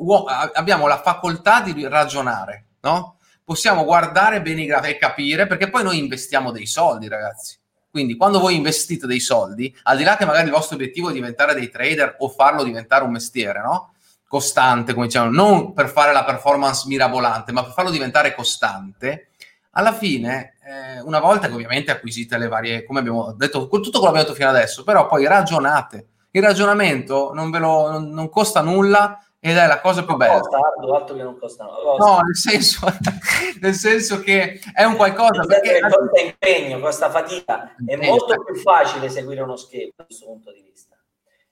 abbiamo 0.55 0.89
la 0.89 1.01
facoltà 1.01 1.61
di 1.61 1.87
ragionare, 1.87 2.65
no? 2.81 3.19
Possiamo 3.45 3.85
guardare 3.85 4.43
bene 4.43 4.63
i 4.63 4.67
grafici 4.67 4.95
e 4.95 4.99
capire, 4.99 5.47
perché 5.47 5.71
poi 5.71 5.85
noi 5.85 5.99
investiamo 5.99 6.51
dei 6.51 6.67
soldi, 6.67 7.07
ragazzi. 7.07 7.61
Quindi 7.93 8.17
quando 8.17 8.41
voi 8.41 8.57
investite 8.57 9.07
dei 9.07 9.21
soldi, 9.21 9.77
al 9.83 9.99
di 9.99 10.03
là 10.03 10.17
che 10.17 10.25
magari 10.25 10.47
il 10.47 10.51
vostro 10.51 10.77
obiettivo 10.77 11.11
è 11.11 11.13
diventare 11.13 11.53
dei 11.53 11.69
trader 11.69 12.17
o 12.21 12.31
farlo 12.31 12.65
diventare 12.65 13.05
un 13.05 13.11
mestiere, 13.11 13.61
no? 13.61 13.93
Costante, 14.27 14.95
come 14.95 15.07
diciamo, 15.07 15.31
non 15.31 15.75
per 15.75 15.91
fare 15.91 16.11
la 16.11 16.25
performance 16.25 16.85
mirabolante, 16.89 17.53
ma 17.53 17.63
per 17.63 17.75
farlo 17.75 17.91
diventare 17.91 18.35
costante, 18.35 19.33
alla 19.73 19.93
fine, 19.93 20.55
eh, 20.65 21.03
una 21.03 21.21
volta 21.21 21.49
che 21.49 21.53
ovviamente 21.53 21.91
acquisite 21.91 22.39
le 22.39 22.49
varie, 22.49 22.83
come 22.85 23.01
abbiamo 23.01 23.33
detto, 23.33 23.69
tutto 23.69 23.99
quello 23.99 24.01
che 24.01 24.09
abbiamo 24.09 24.23
detto 24.23 24.35
fino 24.35 24.49
adesso, 24.49 24.85
però 24.85 25.07
poi 25.07 25.27
ragionate 25.27 26.07
il 26.31 26.43
ragionamento 26.43 27.33
non, 27.35 27.51
lo, 27.51 27.91
non, 27.91 28.09
non 28.09 28.31
costa 28.31 28.63
nulla 28.63 29.23
ed 29.45 29.57
è 29.57 29.67
la 29.67 29.81
cosa 29.81 30.05
più 30.05 30.15
bella. 30.15 30.39
Costa, 30.39 30.61
altro 30.95 31.17
che 31.17 31.23
non 31.25 31.37
costa 31.37 31.65
No, 31.65 32.21
nel 32.21 32.37
senso, 32.37 32.87
nel 33.61 33.75
senso 33.75 34.21
che 34.21 34.61
è 34.73 34.85
un 34.85 34.95
qualcosa... 34.95 35.45
Perché 35.45 35.81
costa 35.81 36.21
impegno, 36.21 36.79
costa 36.79 37.11
fatica. 37.11 37.75
È 37.85 37.97
molto 37.97 38.41
più 38.45 38.55
facile 38.55 39.09
seguire 39.09 39.41
uno 39.41 39.57
schema 39.57 39.91
da 39.97 40.05
questo 40.05 40.27
punto 40.27 40.53
di 40.53 40.63
vista. 40.63 40.97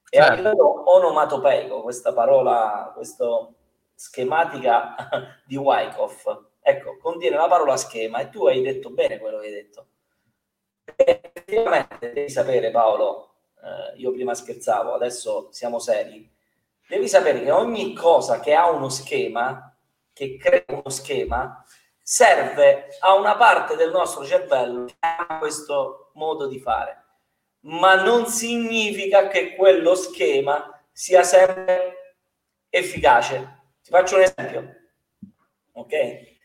E 0.09 0.19
certo. 0.19 0.33
a 0.33 0.37
livello 0.37 0.89
onomatopeico, 0.89 1.83
questa 1.83 2.13
parola, 2.13 2.93
questa 2.95 3.27
schematica 3.93 4.95
di 5.45 5.57
Wyckoff, 5.57 6.29
ecco, 6.61 6.97
contiene 6.97 7.35
la 7.35 7.49
parola 7.49 7.77
schema 7.77 8.21
e 8.21 8.29
tu 8.29 8.47
hai 8.47 8.63
detto 8.63 8.91
bene 8.91 9.19
quello 9.19 9.41
che 9.41 9.47
hai 9.47 9.53
detto. 9.53 9.87
Effettivamente 10.95 12.13
devi 12.13 12.31
sapere, 12.31 12.71
Paolo, 12.71 13.31
eh, 13.65 13.99
io 13.99 14.13
prima 14.13 14.33
scherzavo, 14.33 14.95
adesso 14.95 15.49
siamo 15.51 15.81
seri, 15.81 16.39
devi 16.91 17.07
sapere 17.07 17.45
che 17.45 17.53
ogni 17.53 17.95
cosa 17.95 18.41
che 18.41 18.53
ha 18.53 18.69
uno 18.69 18.89
schema, 18.89 19.73
che 20.13 20.37
crea 20.37 20.65
uno 20.67 20.89
schema, 20.89 21.65
serve 22.03 22.89
a 22.99 23.15
una 23.15 23.37
parte 23.37 23.77
del 23.77 23.93
nostro 23.93 24.25
cervello 24.25 24.87
che 24.87 24.97
ha 24.99 25.39
questo 25.39 26.11
modo 26.15 26.49
di 26.49 26.59
fare, 26.59 27.05
ma 27.61 27.95
non 27.95 28.27
significa 28.27 29.29
che 29.29 29.55
quello 29.55 29.95
schema 29.95 30.83
sia 30.91 31.23
sempre 31.23 32.17
efficace. 32.69 33.59
Ti 33.81 33.91
faccio 33.91 34.17
un 34.17 34.23
esempio, 34.23 34.75
ok? 35.75 36.39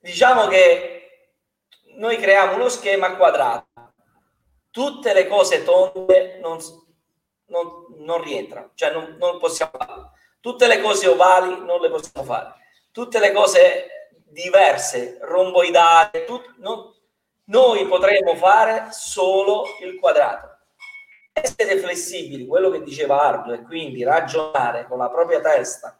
Diciamo 0.00 0.48
che 0.48 1.28
noi 1.96 2.16
creiamo 2.16 2.56
uno 2.56 2.68
schema 2.68 3.14
quadrato 3.14 3.92
tutte 4.74 5.14
le 5.14 5.28
cose 5.28 5.62
tonde 5.62 6.40
non, 6.40 6.58
non, 7.46 7.83
non 7.98 8.22
rientrano, 8.22 8.70
cioè 8.74 8.92
non, 8.92 9.16
non 9.18 9.38
possiamo 9.38 9.72
fare. 9.76 10.10
Tutte 10.40 10.66
le 10.66 10.80
cose 10.80 11.08
ovali 11.08 11.64
non 11.64 11.80
le 11.80 11.90
possiamo 11.90 12.26
fare. 12.26 12.54
Tutte 12.90 13.18
le 13.18 13.32
cose 13.32 14.10
diverse, 14.26 15.18
romboidali, 15.22 16.24
tut, 16.26 16.54
non, 16.58 16.92
noi 17.44 17.86
potremo 17.86 18.34
fare 18.36 18.88
solo 18.90 19.64
il 19.82 19.98
quadrato. 19.98 20.58
Essere 21.32 21.78
flessibili, 21.78 22.46
quello 22.46 22.70
che 22.70 22.82
diceva 22.82 23.22
Ardo, 23.22 23.52
e 23.52 23.62
quindi 23.62 24.04
ragionare 24.04 24.86
con 24.86 24.98
la 24.98 25.10
propria 25.10 25.40
testa 25.40 25.98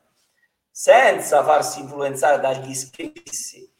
senza 0.70 1.44
farsi 1.44 1.80
influenzare 1.80 2.40
dagli 2.40 2.74
schifissi 2.74 3.72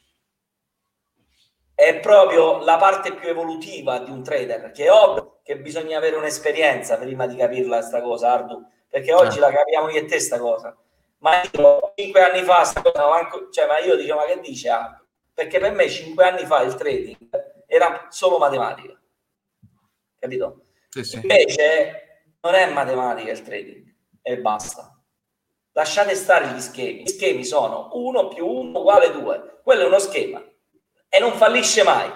è 1.75 1.99
proprio 1.99 2.59
la 2.63 2.77
parte 2.77 3.15
più 3.15 3.29
evolutiva 3.29 3.99
di 3.99 4.11
un 4.11 4.23
trader, 4.23 4.71
che 4.71 4.89
ovvio 4.89 5.34
che 5.45 5.59
bisogna 5.59 5.99
avere 5.99 6.17
un'esperienza 6.17 6.97
prima 6.97 7.27
di 7.27 7.37
capirla 7.37 7.77
questa 7.77 8.01
cosa, 8.01 8.33
Ardu, 8.33 8.67
perché 8.89 9.13
oggi 9.13 9.39
certo. 9.39 9.41
la 9.41 9.53
capiamo 9.53 9.91
io 9.91 10.01
e 10.01 10.05
te 10.07 10.19
sta 10.19 10.39
cosa. 10.39 10.75
Ma 11.19 11.43
io 11.43 11.93
cinque 11.95 12.23
anni 12.23 12.43
fa, 12.43 12.63
cosa, 12.83 13.29
cioè, 13.53 13.67
ma 13.67 13.79
io 13.79 13.95
dicevo, 13.95 14.19
ma 14.19 14.25
che 14.25 14.41
dice 14.41 14.71
Ardu? 14.71 15.05
Perché 15.35 15.59
per 15.59 15.73
me 15.73 15.89
cinque 15.89 16.25
anni 16.25 16.47
fa 16.47 16.63
il 16.63 16.75
trading 16.75 17.19
era 17.67 18.07
solo 18.09 18.39
matematica, 18.39 18.99
capito? 20.19 20.63
Sì, 20.89 21.05
sì. 21.05 21.17
Invece 21.17 22.33
non 22.41 22.55
è 22.55 22.71
matematica 22.71 23.31
il 23.31 23.43
trading 23.43 23.95
e 24.23 24.39
basta. 24.39 24.99
Lasciate 25.73 26.15
stare 26.15 26.47
gli 26.49 26.61
schemi. 26.61 27.03
Gli 27.03 27.09
schemi 27.09 27.45
sono 27.45 27.91
1 27.93 28.29
più 28.29 28.47
1 28.47 28.79
uguale 28.79 29.11
2. 29.11 29.61
Quello 29.63 29.83
è 29.83 29.87
uno 29.87 29.99
schema 29.99 30.43
e 31.09 31.19
non 31.19 31.33
fallisce 31.33 31.83
mai. 31.83 32.11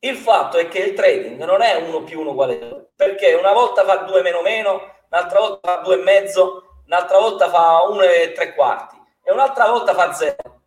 Il 0.00 0.16
fatto 0.16 0.56
è 0.56 0.68
che 0.68 0.78
il 0.78 0.94
trading 0.94 1.44
non 1.44 1.62
è 1.62 1.74
uno 1.76 2.02
più 2.02 2.20
uno 2.20 2.30
uguale 2.30 2.54
a 2.54 2.66
due, 2.66 2.90
perché 2.96 3.34
una 3.34 3.52
volta 3.52 3.84
fa 3.84 3.96
due 3.96 4.22
meno 4.22 4.40
meno, 4.40 4.80
un'altra 5.10 5.40
volta 5.40 5.74
fa 5.74 5.80
due 5.82 5.94
e 6.00 6.02
mezzo, 6.02 6.82
un'altra 6.86 7.18
volta 7.18 7.48
fa 7.48 7.82
uno 7.88 8.02
e 8.02 8.32
tre 8.32 8.54
quarti 8.54 8.96
e 9.22 9.32
un'altra 9.32 9.68
volta 9.68 9.94
fa 9.94 10.12
zero. 10.12 10.62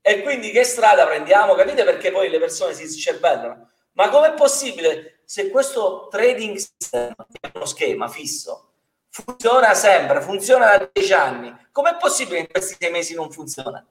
E 0.00 0.22
quindi 0.22 0.50
che 0.50 0.64
strada 0.64 1.06
prendiamo? 1.06 1.54
Capite 1.54 1.84
perché 1.84 2.10
poi 2.10 2.28
le 2.28 2.38
persone 2.38 2.74
si 2.74 2.86
scervellano? 2.88 3.70
Ma 3.92 4.08
com'è 4.08 4.34
possibile 4.34 5.22
se 5.24 5.48
questo 5.50 6.08
trading 6.10 6.58
è 6.90 7.12
uno 7.54 7.64
schema 7.64 8.08
fisso 8.08 8.72
funziona 9.12 9.74
sempre, 9.74 10.22
funziona 10.22 10.76
da 10.76 10.90
dieci 10.90 11.12
anni. 11.12 11.54
Com'è 11.70 11.96
possibile 11.98 12.36
che 12.36 12.42
in 12.42 12.48
questi 12.50 12.76
sei 12.80 12.90
mesi 12.90 13.14
non 13.14 13.30
funziona? 13.30 13.84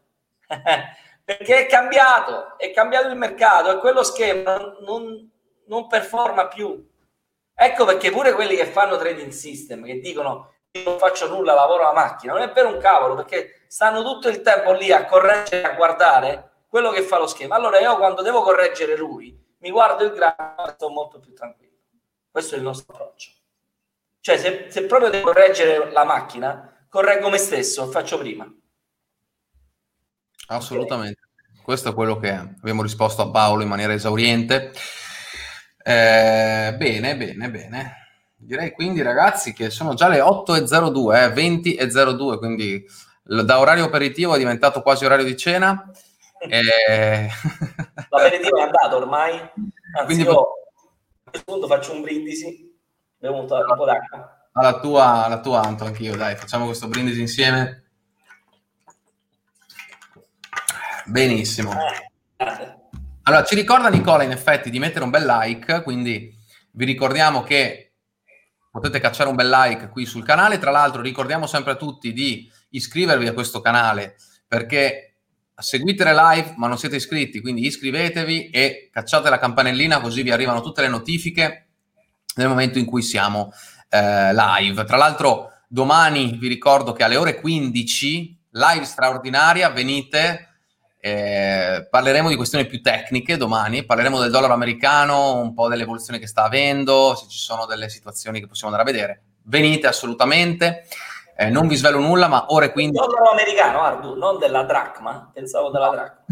Perché 1.24 1.66
è 1.66 1.66
cambiato, 1.68 2.58
è 2.58 2.72
cambiato 2.72 3.08
il 3.08 3.16
mercato 3.16 3.72
e 3.72 3.80
quello 3.80 4.04
schema 4.04 4.58
non, 4.82 5.30
non 5.66 5.88
performa 5.88 6.48
più. 6.48 6.90
Ecco 7.54 7.86
perché 7.86 8.12
pure 8.12 8.34
quelli 8.34 8.56
che 8.56 8.66
fanno 8.66 8.98
trading 8.98 9.32
system, 9.32 9.86
che 9.86 10.00
dicono 10.00 10.54
io 10.72 10.84
non 10.84 10.98
faccio 10.98 11.28
nulla, 11.28 11.54
lavoro 11.54 11.84
la 11.84 11.94
macchina, 11.94 12.34
non 12.34 12.42
è 12.42 12.50
per 12.50 12.66
un 12.66 12.80
cavolo, 12.80 13.16
perché 13.16 13.66
stanno 13.68 14.04
tutto 14.04 14.30
il 14.30 14.42
tempo 14.42 14.72
lì 14.72 14.92
a 14.92 15.06
correggere, 15.06 15.64
a 15.68 15.76
guardare 15.76 16.52
quello 16.68 16.92
che 16.92 17.02
fa 17.02 17.18
lo 17.18 17.28
schema. 17.28 17.56
Allora 17.56 17.80
io 17.80 17.98
quando 17.98 18.22
devo 18.22 18.42
correggere 18.42 18.96
lui, 18.96 19.38
mi 19.60 19.70
guardo 19.70 20.04
il 20.04 20.12
grafico 20.12 20.68
e 20.68 20.72
sto 20.72 20.90
molto 20.90 21.20
più 21.20 21.34
tranquillo. 21.34 21.78
Questo 22.32 22.56
è 22.56 22.58
il 22.58 22.64
nostro 22.64 22.94
approccio. 22.94 23.32
Cioè, 24.22 24.38
se, 24.38 24.66
se 24.70 24.86
proprio 24.86 25.10
devo 25.10 25.26
correggere 25.26 25.92
la 25.92 26.04
macchina, 26.04 26.86
correggo 26.90 27.30
me 27.30 27.38
stesso, 27.38 27.88
faccio 27.88 28.18
prima. 28.18 28.50
Assolutamente. 30.52 31.20
Questo 31.64 31.90
è 31.90 31.94
quello 31.94 32.18
che 32.18 32.30
abbiamo 32.30 32.82
risposto 32.82 33.22
a 33.22 33.30
Paolo 33.30 33.64
in 33.64 33.70
maniera 33.70 33.94
esauriente. 33.94 34.74
Eh, 35.84 36.76
bene, 36.78 37.16
bene, 37.16 37.50
bene. 37.50 37.96
Direi 38.36 38.72
quindi, 38.72 39.02
ragazzi, 39.02 39.54
che 39.54 39.70
sono 39.70 39.94
già 39.94 40.10
le 40.10 40.20
8.02, 40.20 41.16
eh, 41.16 41.34
20.02, 41.34 42.38
quindi 42.38 42.86
da 43.24 43.60
orario 43.60 43.86
aperitivo 43.86 44.36
è 44.36 44.40
diventato 44.40 44.82
quasi 44.82 45.06
orario 45.06 45.26
di 45.26 45.38
cena. 45.38 45.90
Eh... 46.44 47.30
L'aperitivo 48.10 48.58
è 48.58 48.64
andato 48.64 48.96
ormai. 48.96 49.34
Anzi, 49.38 50.06
quindi... 50.06 50.24
io 50.24 50.40
a 50.40 51.30
questo 51.30 51.52
punto 51.52 51.68
faccio 51.68 51.94
un 51.94 52.02
brindisi, 52.02 52.76
bevo 53.16 53.42
un 53.42 53.46
po' 53.46 53.86
d'acqua. 53.86 54.50
Alla 54.54 54.80
tua, 54.80 55.26
alla 55.26 55.40
tua 55.40 55.62
Anto, 55.62 55.86
anch'io, 55.86 56.16
dai, 56.18 56.36
facciamo 56.36 56.66
questo 56.66 56.88
brindisi 56.88 57.22
insieme. 57.22 57.81
Benissimo. 61.12 61.74
Eh, 62.38 62.78
allora, 63.24 63.44
ci 63.44 63.54
ricorda 63.56 63.90
Nicola 63.90 64.24
in 64.24 64.32
effetti 64.32 64.70
di 64.70 64.80
mettere 64.80 65.04
un 65.04 65.10
bel 65.10 65.26
like, 65.26 65.84
quindi 65.84 66.34
vi 66.72 66.86
ricordiamo 66.86 67.44
che 67.44 67.96
potete 68.72 69.02
cacciare 69.02 69.28
un 69.28 69.36
bel 69.36 69.50
like 69.50 69.90
qui 69.90 70.06
sul 70.06 70.24
canale. 70.24 70.58
Tra 70.58 70.72
l'altro 70.72 71.02
ricordiamo 71.02 71.48
sempre 71.48 71.74
a 71.74 71.76
tutti 71.76 72.14
di 72.14 72.50
iscrivervi 72.70 73.28
a 73.28 73.34
questo 73.34 73.60
canale 73.60 74.16
perché 74.48 75.18
seguite 75.54 76.06
le 76.06 76.14
live 76.14 76.54
ma 76.56 76.68
non 76.68 76.78
siete 76.78 76.96
iscritti, 76.96 77.42
quindi 77.42 77.66
iscrivetevi 77.66 78.50
e 78.50 78.90
cacciate 78.90 79.30
la 79.30 79.38
campanellina 79.38 80.00
così 80.00 80.24
vi 80.24 80.32
arrivano 80.32 80.62
tutte 80.62 80.80
le 80.80 80.88
notifiche 80.88 81.68
nel 82.36 82.48
momento 82.48 82.80
in 82.80 82.86
cui 82.86 83.02
siamo 83.02 83.52
eh, 83.90 84.34
live. 84.34 84.86
Tra 84.86 84.96
l'altro 84.96 85.50
domani 85.68 86.38
vi 86.38 86.48
ricordo 86.48 86.94
che 86.94 87.04
alle 87.04 87.18
ore 87.18 87.42
15 87.42 88.40
live 88.52 88.86
straordinaria 88.86 89.70
venite 89.72 90.46
eh, 91.04 91.88
parleremo 91.90 92.30
di 92.30 92.36
questioni 92.36 92.68
più 92.68 92.80
tecniche 92.80 93.36
domani, 93.36 93.84
parleremo 93.84 94.20
del 94.20 94.30
dollaro 94.30 94.54
americano, 94.54 95.34
un 95.34 95.56
po' 95.56 95.68
dell'evoluzione 95.68 96.20
che 96.20 96.28
sta 96.28 96.44
avendo, 96.44 97.16
se 97.16 97.26
ci 97.28 97.40
sono 97.40 97.66
delle 97.66 97.90
situazioni 97.90 98.40
che 98.40 98.46
possiamo 98.48 98.72
andare 98.72 98.88
a 98.88 98.94
vedere. 98.94 99.24
Venite 99.46 99.88
assolutamente, 99.88 100.86
eh, 101.36 101.50
non 101.50 101.68
vi 101.68 101.76
svelo 101.76 101.98
nulla, 101.98 102.28
ma 102.28 102.46
ore 102.50 102.72
15... 102.72 103.04
Il 103.04 103.10
dollaro 103.10 103.32
americano, 103.32 103.82
Ardu, 103.82 104.16
non 104.16 104.38
della 104.38 104.62
dracma, 104.62 105.32
pensavo 105.34 105.72
della 105.72 105.90
dracma. 105.90 106.24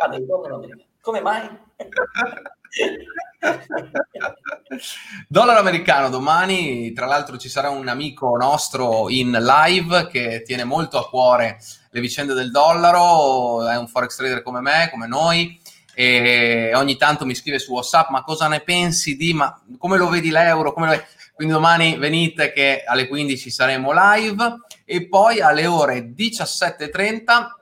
Ah, 0.00 0.08
del 0.08 0.24
dollaro 0.24 0.54
americano. 0.54 0.84
Come 1.00 1.20
mai? 1.20 1.48
Dollaro 5.26 5.58
americano 5.58 6.08
domani, 6.10 6.92
tra 6.92 7.06
l'altro 7.06 7.36
ci 7.36 7.48
sarà 7.48 7.70
un 7.70 7.88
amico 7.88 8.36
nostro 8.36 9.08
in 9.08 9.30
live 9.30 10.06
che 10.08 10.42
tiene 10.44 10.64
molto 10.64 10.98
a 10.98 11.08
cuore 11.08 11.58
le 11.90 12.00
vicende 12.00 12.34
del 12.34 12.50
dollaro, 12.50 13.66
è 13.68 13.76
un 13.76 13.88
forex 13.88 14.16
trader 14.16 14.42
come 14.42 14.60
me, 14.60 14.88
come 14.90 15.06
noi 15.06 15.60
e 15.94 16.70
ogni 16.74 16.96
tanto 16.96 17.26
mi 17.26 17.34
scrive 17.34 17.58
su 17.58 17.72
WhatsApp 17.72 18.10
ma 18.10 18.22
cosa 18.22 18.46
ne 18.46 18.60
pensi 18.60 19.16
di, 19.16 19.34
ma 19.34 19.60
come 19.78 19.96
lo 19.96 20.08
vedi 20.08 20.30
l'euro, 20.30 20.72
lo 20.76 20.86
vedi? 20.86 21.02
Quindi 21.34 21.54
domani 21.54 21.96
venite 21.98 22.52
che 22.52 22.84
alle 22.86 23.08
15 23.08 23.50
saremo 23.50 23.90
live 23.92 24.58
e 24.84 25.08
poi 25.08 25.40
alle 25.40 25.66
ore 25.66 26.12
17.30 26.14 27.56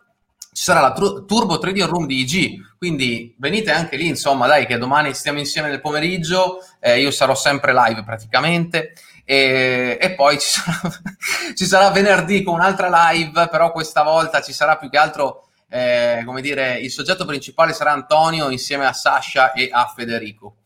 ci 0.56 0.62
sarà 0.62 0.80
la 0.80 0.92
Turbo 0.92 1.58
Trading 1.58 1.86
Room 1.86 2.06
di 2.06 2.20
IG, 2.20 2.76
quindi 2.78 3.34
venite 3.38 3.70
anche 3.70 3.96
lì, 3.96 4.06
insomma, 4.06 4.46
dai, 4.46 4.64
che 4.64 4.78
domani 4.78 5.12
stiamo 5.12 5.38
insieme 5.38 5.68
nel 5.68 5.82
pomeriggio, 5.82 6.60
eh, 6.80 6.98
io 6.98 7.10
sarò 7.10 7.34
sempre 7.34 7.74
live 7.74 8.02
praticamente, 8.04 8.94
e, 9.28 9.98
e 10.00 10.14
poi 10.14 10.38
ci 10.38 10.48
sarà, 10.48 10.80
ci 11.54 11.64
sarà, 11.66 11.90
venerdì 11.90 12.44
con 12.44 12.54
un'altra 12.54 13.10
live, 13.10 13.48
però 13.48 13.72
questa 13.72 14.04
volta 14.04 14.40
ci 14.40 14.52
sarà 14.52 14.76
più 14.76 14.88
che 14.88 14.98
altro, 14.98 15.48
eh, 15.68 16.22
come 16.24 16.40
dire, 16.40 16.78
il 16.78 16.92
soggetto 16.92 17.24
principale 17.24 17.72
sarà 17.72 17.90
Antonio 17.90 18.50
insieme 18.50 18.86
a 18.86 18.92
Sasha 18.92 19.52
e 19.52 19.68
a 19.72 19.92
Federico. 19.94 20.58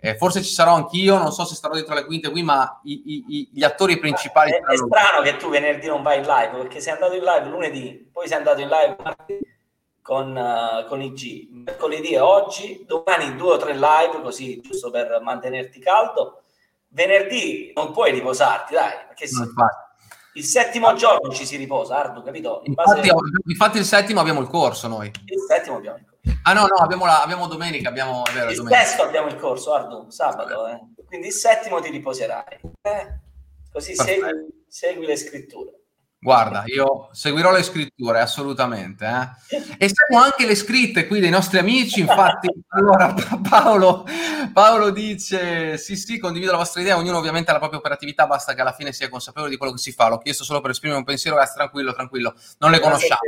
Eh, 0.00 0.16
forse 0.16 0.42
ci 0.42 0.52
sarò 0.52 0.74
anch'io, 0.74 1.18
non 1.18 1.32
so 1.32 1.44
se 1.44 1.54
starò 1.54 1.74
dietro 1.74 1.92
le 1.92 2.06
quinte 2.06 2.30
qui, 2.30 2.42
ma 2.42 2.80
i, 2.84 3.24
i, 3.28 3.50
gli 3.52 3.62
attori 3.62 3.98
principali. 3.98 4.52
È, 4.52 4.56
è 4.56 4.76
strano 4.76 5.22
che 5.22 5.36
tu 5.36 5.50
venerdì 5.50 5.88
non 5.88 6.02
vai 6.02 6.18
in 6.18 6.24
live 6.24 6.56
perché 6.56 6.80
sei 6.80 6.94
andato 6.94 7.14
in 7.14 7.22
live 7.22 7.48
lunedì, 7.48 8.08
poi 8.10 8.26
sei 8.26 8.38
andato 8.38 8.62
in 8.62 8.68
live 8.68 8.96
con, 10.00 10.34
uh, 10.34 10.88
con 10.88 11.02
IG, 11.02 11.48
mercoledì 11.50 12.14
e 12.14 12.20
oggi, 12.20 12.84
domani 12.86 13.36
due 13.36 13.54
o 13.54 13.56
tre 13.58 13.74
live 13.74 14.22
così 14.22 14.60
giusto 14.62 14.90
per 14.90 15.20
mantenerti 15.20 15.78
caldo. 15.80 16.37
Venerdì 16.90 17.72
non 17.74 17.92
puoi 17.92 18.12
riposarti, 18.12 18.74
dai, 18.74 18.92
perché 19.06 19.26
se, 19.26 19.46
il 20.34 20.44
settimo 20.44 20.94
giorno 20.94 21.32
ci 21.32 21.44
si 21.44 21.56
riposa, 21.56 21.98
Ardu, 21.98 22.22
capito? 22.22 22.62
Infatti, 22.64 23.10
infatti, 23.46 23.78
il 23.78 23.84
settimo 23.84 24.20
abbiamo 24.20 24.40
il 24.40 24.46
corso 24.46 24.86
noi. 24.88 25.08
Il 25.08 25.40
settimo 25.48 25.76
abbiamo 25.76 25.96
il 25.98 26.04
corso. 26.04 26.38
Ah 26.42 26.52
no, 26.52 26.60
no, 26.60 26.76
abbiamo, 26.76 27.04
la, 27.04 27.22
abbiamo 27.22 27.46
domenica, 27.46 27.88
abbiamo... 27.88 28.22
Vero, 28.32 28.50
il 28.50 28.56
domenica. 28.56 28.84
sesto 28.84 29.02
abbiamo 29.02 29.28
il 29.28 29.36
corso, 29.36 29.74
Ardu, 29.74 30.10
sabato, 30.10 30.66
eh. 30.68 30.80
quindi 31.06 31.26
il 31.26 31.32
settimo 31.32 31.80
ti 31.80 31.90
riposerai. 31.90 32.60
Eh? 32.82 33.20
Così 33.72 33.94
segui, 33.94 34.64
segui, 34.68 35.06
le 35.06 35.16
scritture. 35.16 35.77
Guarda, 36.20 36.64
io 36.66 37.08
seguirò 37.12 37.52
le 37.52 37.62
scritture, 37.62 38.20
assolutamente. 38.20 39.06
Eh? 39.06 39.76
E 39.78 39.88
seguo 39.88 40.22
anche 40.22 40.46
le 40.46 40.56
scritte 40.56 41.06
qui 41.06 41.20
dei 41.20 41.30
nostri 41.30 41.58
amici, 41.58 42.00
infatti, 42.00 42.48
allora 42.68 43.14
Paolo, 43.48 44.04
Paolo 44.52 44.90
dice, 44.90 45.78
sì 45.78 45.96
sì, 45.96 46.18
condivido 46.18 46.50
la 46.50 46.58
vostra 46.58 46.80
idea, 46.80 46.96
ognuno 46.96 47.18
ovviamente 47.18 47.50
ha 47.50 47.52
la 47.52 47.60
propria 47.60 47.78
operatività, 47.78 48.26
basta 48.26 48.54
che 48.54 48.60
alla 48.60 48.72
fine 48.72 48.92
sia 48.92 49.08
consapevole 49.08 49.50
di 49.50 49.56
quello 49.56 49.72
che 49.72 49.78
si 49.78 49.92
fa. 49.92 50.08
L'ho 50.08 50.18
chiesto 50.18 50.42
solo 50.44 50.60
per 50.60 50.70
esprimere 50.70 50.98
un 50.98 51.04
pensiero, 51.04 51.36
ragazzi, 51.36 51.54
tranquillo, 51.54 51.92
tranquillo, 51.94 52.34
non 52.58 52.70
le 52.72 52.80
conosciamo 52.80 53.18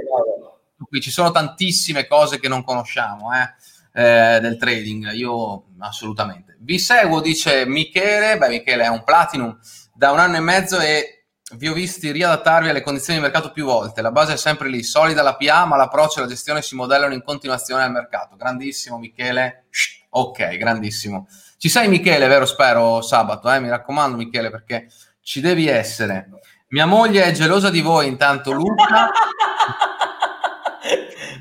qui 0.89 1.01
ci 1.01 1.11
sono 1.11 1.31
tantissime 1.31 2.07
cose 2.07 2.39
che 2.41 2.49
non 2.49 2.65
conosciamo 2.65 3.31
eh, 3.33 3.53
eh, 3.93 4.41
del 4.41 4.57
trading, 4.57 5.13
io 5.13 5.65
assolutamente. 5.79 6.57
Vi 6.61 6.79
seguo, 6.79 7.21
dice 7.21 7.67
Michele, 7.67 8.39
beh 8.39 8.49
Michele 8.49 8.85
è 8.85 8.89
un 8.89 9.05
platinum 9.05 9.59
da 9.95 10.13
un 10.13 10.19
anno 10.19 10.37
e 10.37 10.41
mezzo 10.41 10.79
e 10.79 11.20
vi 11.53 11.69
ho 11.69 11.73
visti 11.73 12.11
riadattarvi 12.11 12.69
alle 12.69 12.83
condizioni 12.83 13.19
di 13.19 13.25
mercato 13.25 13.51
più 13.51 13.65
volte, 13.65 14.03
la 14.03 14.13
base 14.13 14.35
è 14.35 14.37
sempre 14.37 14.69
lì, 14.69 14.83
solida 14.83 15.23
la 15.23 15.37
PA, 15.37 15.65
ma 15.65 15.77
l'approccio 15.77 16.19
e 16.19 16.23
la 16.23 16.29
gestione 16.29 16.63
si 16.63 16.75
modellano 16.75 17.15
in 17.15 17.23
continuazione 17.23 17.83
al 17.83 17.91
mercato. 17.91 18.37
Grandissimo 18.37 18.99
Michele, 18.99 19.65
ok, 20.11 20.57
grandissimo. 20.57 21.27
Ci 21.57 21.69
sei 21.69 21.89
Michele, 21.89 22.27
vero? 22.29 22.47
Spero 22.47 23.03
sabato, 23.03 23.51
eh? 23.53 23.61
mi 23.61 23.69
raccomando 23.69 24.17
Michele, 24.17 24.51
perché 24.51 24.89
ci 25.23 25.41
devi 25.41 25.67
essere. 25.67 26.29
Mia 26.69 26.87
moglie 26.87 27.25
è 27.25 27.33
gelosa 27.33 27.69
di 27.69 27.81
voi, 27.81 28.07
intanto 28.07 28.53
Luca. 28.53 29.11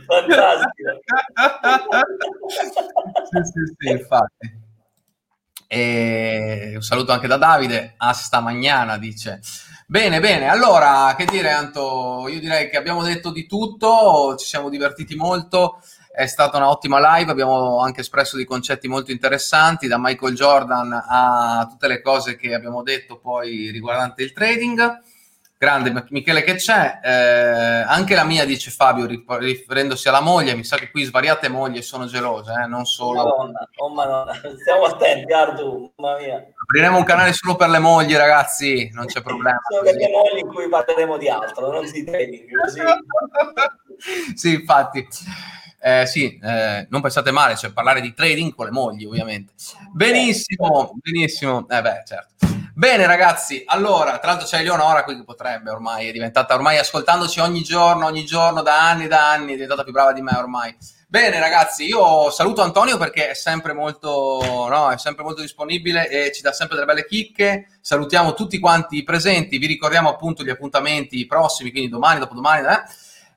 Fantastico. 0.10 1.00
sì, 3.30 3.38
sì, 3.44 3.76
sì, 3.78 3.92
infatti. 3.92 4.58
E 5.68 6.72
un 6.74 6.82
saluto 6.82 7.12
anche 7.12 7.28
da 7.28 7.38
Davide, 7.38 7.94
Asta 7.98 8.40
Magnana 8.40 8.98
dice. 8.98 9.40
Bene, 9.92 10.20
bene, 10.20 10.48
allora 10.48 11.16
che 11.18 11.26
dire 11.26 11.50
Anto, 11.50 12.28
io 12.30 12.40
direi 12.40 12.70
che 12.70 12.78
abbiamo 12.78 13.02
detto 13.02 13.32
di 13.32 13.48
tutto, 13.48 14.36
ci 14.38 14.46
siamo 14.46 14.70
divertiti 14.70 15.16
molto, 15.16 15.82
è 16.12 16.28
stata 16.28 16.58
un'ottima 16.58 17.18
live, 17.18 17.32
abbiamo 17.32 17.80
anche 17.80 18.02
espresso 18.02 18.36
dei 18.36 18.46
concetti 18.46 18.88
molto 18.88 19.10
interessanti, 19.10 19.88
da 19.88 19.98
Michael 19.98 20.36
Jordan 20.36 20.94
a 20.94 21.66
tutte 21.68 21.88
le 21.88 22.04
cose 22.04 22.36
che 22.36 22.54
abbiamo 22.54 22.84
detto 22.84 23.18
poi 23.18 23.72
riguardante 23.72 24.22
il 24.22 24.32
trading. 24.32 25.02
Grande 25.62 26.06
Michele 26.12 26.42
che 26.42 26.56
c'è, 26.56 27.02
eh, 27.04 27.84
anche 27.86 28.16
la 28.16 28.24
mia 28.24 28.46
dice 28.46 28.72
Fabio 28.72 29.06
riferendosi 29.06 30.08
alla 30.08 30.22
moglie, 30.22 30.56
mi 30.56 30.64
sa 30.64 30.78
che 30.78 30.90
qui 30.90 31.04
svariate 31.04 31.50
mogli 31.50 31.82
sono 31.82 32.06
gelose, 32.06 32.54
eh, 32.64 32.66
non 32.66 32.86
solo... 32.86 33.24
Madonna, 33.26 33.68
oh 33.76 33.90
madonna, 33.90 34.34
stiamo 34.58 34.86
attenti 34.86 35.34
Ardu, 35.34 35.92
mamma 35.98 36.18
mia. 36.18 36.42
Apriremo 36.64 36.96
un 36.96 37.04
canale 37.04 37.34
solo 37.34 37.58
per 37.58 37.68
le 37.68 37.80
mogli 37.80 38.16
ragazzi, 38.16 38.90
non 38.94 39.08
c'è 39.08 39.22
problema. 39.22 39.60
Sono 39.70 39.82
delle 39.82 40.10
mogli 40.10 40.40
in 40.40 40.48
cui 40.48 40.70
parleremo 40.70 41.18
di 41.18 41.28
altro, 41.28 41.70
non 41.70 41.92
di 41.92 42.06
trading, 42.06 42.48
così. 42.58 42.80
sì, 44.36 44.54
infatti. 44.54 45.06
Eh, 45.82 46.06
sì, 46.06 46.40
eh, 46.42 46.88
non 46.90 47.02
pensate 47.02 47.32
male, 47.32 47.58
cioè 47.58 47.74
parlare 47.74 48.00
di 48.00 48.14
trading 48.14 48.56
con 48.56 48.64
le 48.64 48.72
mogli 48.72 49.04
ovviamente. 49.04 49.52
Benissimo, 49.92 50.94
benissimo, 51.02 51.68
eh 51.68 51.82
beh 51.82 52.04
certo. 52.06 52.49
Bene 52.80 53.06
ragazzi, 53.06 53.62
allora, 53.66 54.20
tra 54.20 54.30
l'altro 54.30 54.48
c'è 54.48 54.60
Eleonora 54.60 55.04
qui 55.04 55.18
che 55.18 55.26
potrebbe 55.26 55.70
ormai, 55.70 56.08
è 56.08 56.14
diventata 56.14 56.56
ormai 56.56 56.78
ascoltandoci 56.78 57.42
ogni 57.42 57.62
giorno, 57.62 58.06
ogni 58.06 58.24
giorno, 58.24 58.62
da 58.62 58.88
anni, 58.88 59.08
da 59.08 59.32
anni, 59.32 59.48
è 59.52 59.56
diventata 59.56 59.84
più 59.84 59.92
brava 59.92 60.14
di 60.14 60.22
me 60.22 60.32
ormai. 60.38 60.74
Bene 61.06 61.42
ragazzi, 61.42 61.84
io 61.84 62.32
saluto 62.32 62.62
Antonio 62.62 62.98
perché 62.98 63.32
è 63.32 63.34
sempre 63.34 63.74
molto, 63.74 64.66
no, 64.70 64.92
è 64.92 64.98
sempre 64.98 65.26
molto 65.26 65.42
disponibile 65.42 66.08
e 66.08 66.32
ci 66.32 66.42
dà 66.42 66.54
sempre 66.54 66.78
delle 66.78 66.88
belle 66.88 67.06
chicche. 67.06 67.68
Salutiamo 67.82 68.34
tutti 68.34 68.58
quanti 68.60 68.96
i 68.96 69.04
presenti, 69.04 69.58
vi 69.58 69.68
ricordiamo 69.68 70.08
appunto 70.08 70.42
gli 70.42 70.50
appuntamenti 70.50 71.26
prossimi, 71.26 71.72
quindi 71.72 71.90
domani, 71.90 72.20
dopodomani. 72.20 72.66
Eh? 72.66 72.82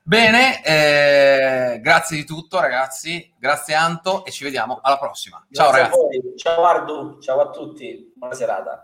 Bene, 0.03 0.63
eh, 0.63 1.81
grazie 1.81 2.15
di 2.15 2.23
tutto 2.23 2.61
ragazzi, 2.61 3.33
grazie 3.37 3.73
Anto 3.73 4.23
e 4.23 4.31
ci 4.31 4.45
vediamo 4.45 4.79
alla 4.81 4.97
prossima. 4.97 5.45
Ciao 5.51 5.69
Grazie 5.69 5.81
ragazzi. 5.81 6.33
Ciao 6.37 6.63
Ardu, 6.63 7.19
ciao 7.19 7.41
a 7.41 7.49
tutti, 7.49 8.13
buona 8.15 8.35
serata. 8.35 8.81